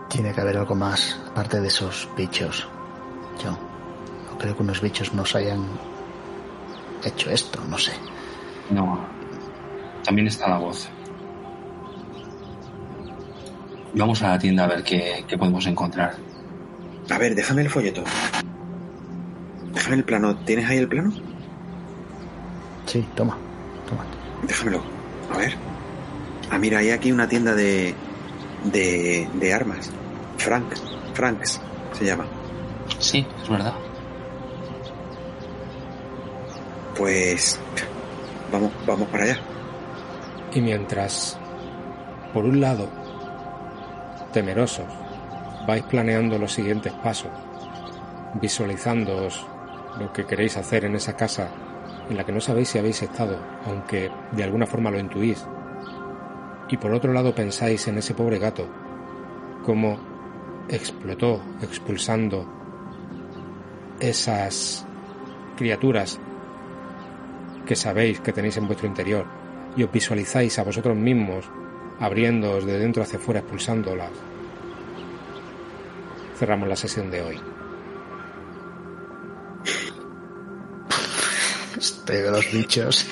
Tiene 0.08 0.32
que 0.32 0.40
haber 0.40 0.56
algo 0.58 0.74
más, 0.74 1.18
aparte 1.30 1.60
de 1.60 1.68
esos 1.68 2.08
bichos. 2.16 2.66
Yo 3.42 3.52
no 3.52 4.38
creo 4.38 4.56
que 4.56 4.62
unos 4.62 4.80
bichos 4.80 5.14
nos 5.14 5.34
hayan 5.36 5.64
hecho 7.04 7.30
esto, 7.30 7.60
no 7.68 7.78
sé. 7.78 7.92
No, 8.70 8.98
también 10.04 10.26
está 10.26 10.48
la 10.48 10.58
voz. 10.58 10.88
Vamos 13.94 14.22
a 14.22 14.28
la 14.28 14.38
tienda 14.38 14.64
a 14.64 14.68
ver 14.68 14.82
qué, 14.82 15.24
qué 15.26 15.38
podemos 15.38 15.66
encontrar. 15.66 16.14
A 17.10 17.18
ver, 17.18 17.34
déjame 17.34 17.62
el 17.62 17.70
folleto. 17.70 18.04
Déjame 19.72 19.96
el 19.96 20.04
plano. 20.04 20.36
¿Tienes 20.44 20.68
ahí 20.68 20.78
el 20.78 20.88
plano? 20.88 21.12
Sí, 22.86 23.06
toma, 23.14 23.36
toma. 23.88 24.04
Déjamelo. 24.46 24.82
A 25.32 25.38
ver. 25.38 25.54
Ah, 26.50 26.58
mira, 26.58 26.78
hay 26.78 26.90
aquí 26.90 27.12
una 27.12 27.28
tienda 27.28 27.54
de. 27.54 27.94
de. 28.64 29.28
de 29.34 29.52
armas. 29.52 29.90
Frank. 30.36 30.74
Franks 31.14 31.60
se 31.92 32.04
llama. 32.04 32.26
Sí, 32.98 33.26
es 33.42 33.48
verdad. 33.48 33.74
Pues. 36.96 37.58
Vamos, 38.52 38.72
vamos 38.86 39.08
para 39.08 39.24
allá. 39.24 39.38
Y 40.54 40.60
mientras, 40.60 41.38
por 42.32 42.44
un 42.44 42.60
lado, 42.60 42.88
temerosos, 44.32 44.86
vais 45.66 45.82
planeando 45.84 46.38
los 46.38 46.52
siguientes 46.52 46.92
pasos, 46.92 47.30
visualizándoos 48.40 49.46
lo 49.98 50.12
que 50.12 50.24
queréis 50.24 50.56
hacer 50.56 50.84
en 50.84 50.94
esa 50.94 51.16
casa 51.16 51.48
en 52.08 52.16
la 52.16 52.24
que 52.24 52.32
no 52.32 52.40
sabéis 52.40 52.68
si 52.68 52.78
habéis 52.78 53.02
estado, 53.02 53.38
aunque 53.66 54.10
de 54.32 54.44
alguna 54.44 54.66
forma 54.66 54.90
lo 54.90 54.98
intuís. 54.98 55.44
Y 56.68 56.76
por 56.76 56.92
otro 56.92 57.12
lado 57.12 57.34
pensáis 57.34 57.86
en 57.88 57.98
ese 57.98 58.14
pobre 58.14 58.38
gato, 58.38 58.66
cómo 59.64 59.98
explotó 60.68 61.42
expulsando 61.62 62.46
esas 64.00 64.86
criaturas 65.56 66.20
que 67.66 67.76
sabéis 67.76 68.20
que 68.20 68.32
tenéis 68.32 68.56
en 68.56 68.66
vuestro 68.66 68.86
interior 68.86 69.26
y 69.76 69.82
os 69.82 69.92
visualizáis 69.92 70.58
a 70.58 70.64
vosotros 70.64 70.96
mismos 70.96 71.50
abriéndoos 72.00 72.64
de 72.64 72.78
dentro 72.78 73.02
hacia 73.02 73.18
afuera, 73.18 73.40
expulsándolas. 73.40 74.10
Cerramos 76.38 76.68
la 76.68 76.76
sesión 76.76 77.10
de 77.10 77.22
hoy. 77.22 77.40
Estoy 81.76 82.16
de 82.16 82.30
los 82.30 82.52
bichos. 82.52 83.06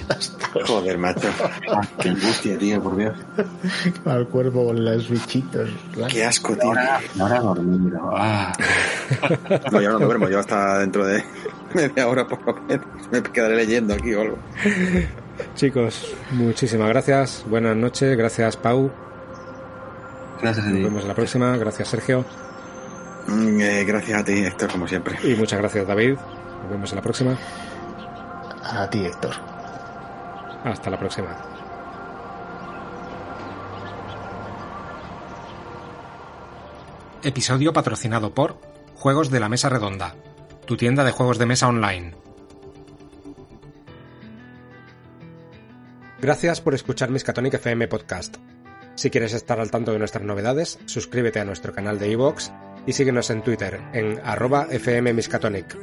Joder, 0.66 0.98
macho. 0.98 1.28
Qué 2.00 2.08
angustia, 2.08 2.58
tío, 2.58 2.82
por 2.82 2.96
Dios. 2.96 3.16
al 4.06 4.26
cuerpo 4.28 4.66
con 4.66 4.84
los 4.84 5.08
bichitos. 5.08 5.68
Qué 6.08 6.24
asco, 6.24 6.56
tío. 6.56 6.68
Ahora, 6.70 7.00
ahora 7.20 7.40
dormir. 7.40 7.92
Ah, 8.12 8.52
No, 9.70 9.80
yo 9.80 9.92
no 9.92 9.98
duermo, 10.00 10.28
yo 10.28 10.38
hasta 10.40 10.78
dentro 10.78 11.04
de 11.06 11.22
media 11.74 12.08
hora 12.08 12.26
por 12.26 12.44
lo 12.44 12.54
menos 12.62 12.86
me 13.12 13.22
quedaré 13.22 13.56
leyendo 13.56 13.94
aquí 13.94 14.14
o 14.14 14.20
algo. 14.22 14.38
Chicos, 15.54 16.14
muchísimas 16.32 16.88
gracias. 16.88 17.44
Buenas 17.48 17.76
noches. 17.76 18.16
Gracias, 18.16 18.56
Pau. 18.56 18.90
gracias 20.40 20.66
a 20.66 20.68
Nos 20.70 20.78
ti. 20.78 20.84
vemos 20.84 21.02
en 21.02 21.08
la 21.08 21.14
próxima. 21.14 21.56
Gracias, 21.56 21.88
Sergio. 21.88 22.24
Mm, 23.26 23.60
eh, 23.60 23.84
gracias 23.84 24.20
a 24.20 24.24
ti, 24.24 24.44
Héctor, 24.44 24.70
como 24.70 24.86
siempre. 24.86 25.18
Y 25.24 25.34
muchas 25.34 25.58
gracias, 25.58 25.86
David. 25.86 26.14
Nos 26.62 26.70
vemos 26.70 26.90
en 26.92 26.96
la 26.96 27.02
próxima. 27.02 27.36
A 28.62 28.88
ti, 28.90 29.04
Héctor. 29.04 29.32
Hasta 30.64 30.90
la 30.90 30.98
próxima. 30.98 31.28
Episodio 37.22 37.72
patrocinado 37.72 38.34
por 38.34 38.58
Juegos 38.94 39.30
de 39.30 39.40
la 39.40 39.48
Mesa 39.48 39.68
Redonda, 39.68 40.14
tu 40.66 40.76
tienda 40.76 41.04
de 41.04 41.10
juegos 41.12 41.38
de 41.38 41.46
mesa 41.46 41.68
online. 41.68 42.14
Gracias 46.20 46.62
por 46.62 46.74
escuchar 46.74 47.10
Miskatonic 47.10 47.54
FM 47.54 47.88
Podcast. 47.88 48.36
Si 48.94 49.10
quieres 49.10 49.34
estar 49.34 49.60
al 49.60 49.70
tanto 49.70 49.92
de 49.92 49.98
nuestras 49.98 50.24
novedades, 50.24 50.78
suscríbete 50.86 51.40
a 51.40 51.44
nuestro 51.44 51.74
canal 51.74 51.98
de 51.98 52.10
iVoox 52.12 52.50
y 52.86 52.94
síguenos 52.94 53.28
en 53.28 53.42
Twitter 53.42 53.78
en 53.92 54.18
arroba 54.24 54.66
fmmiskatonic. 54.66 55.76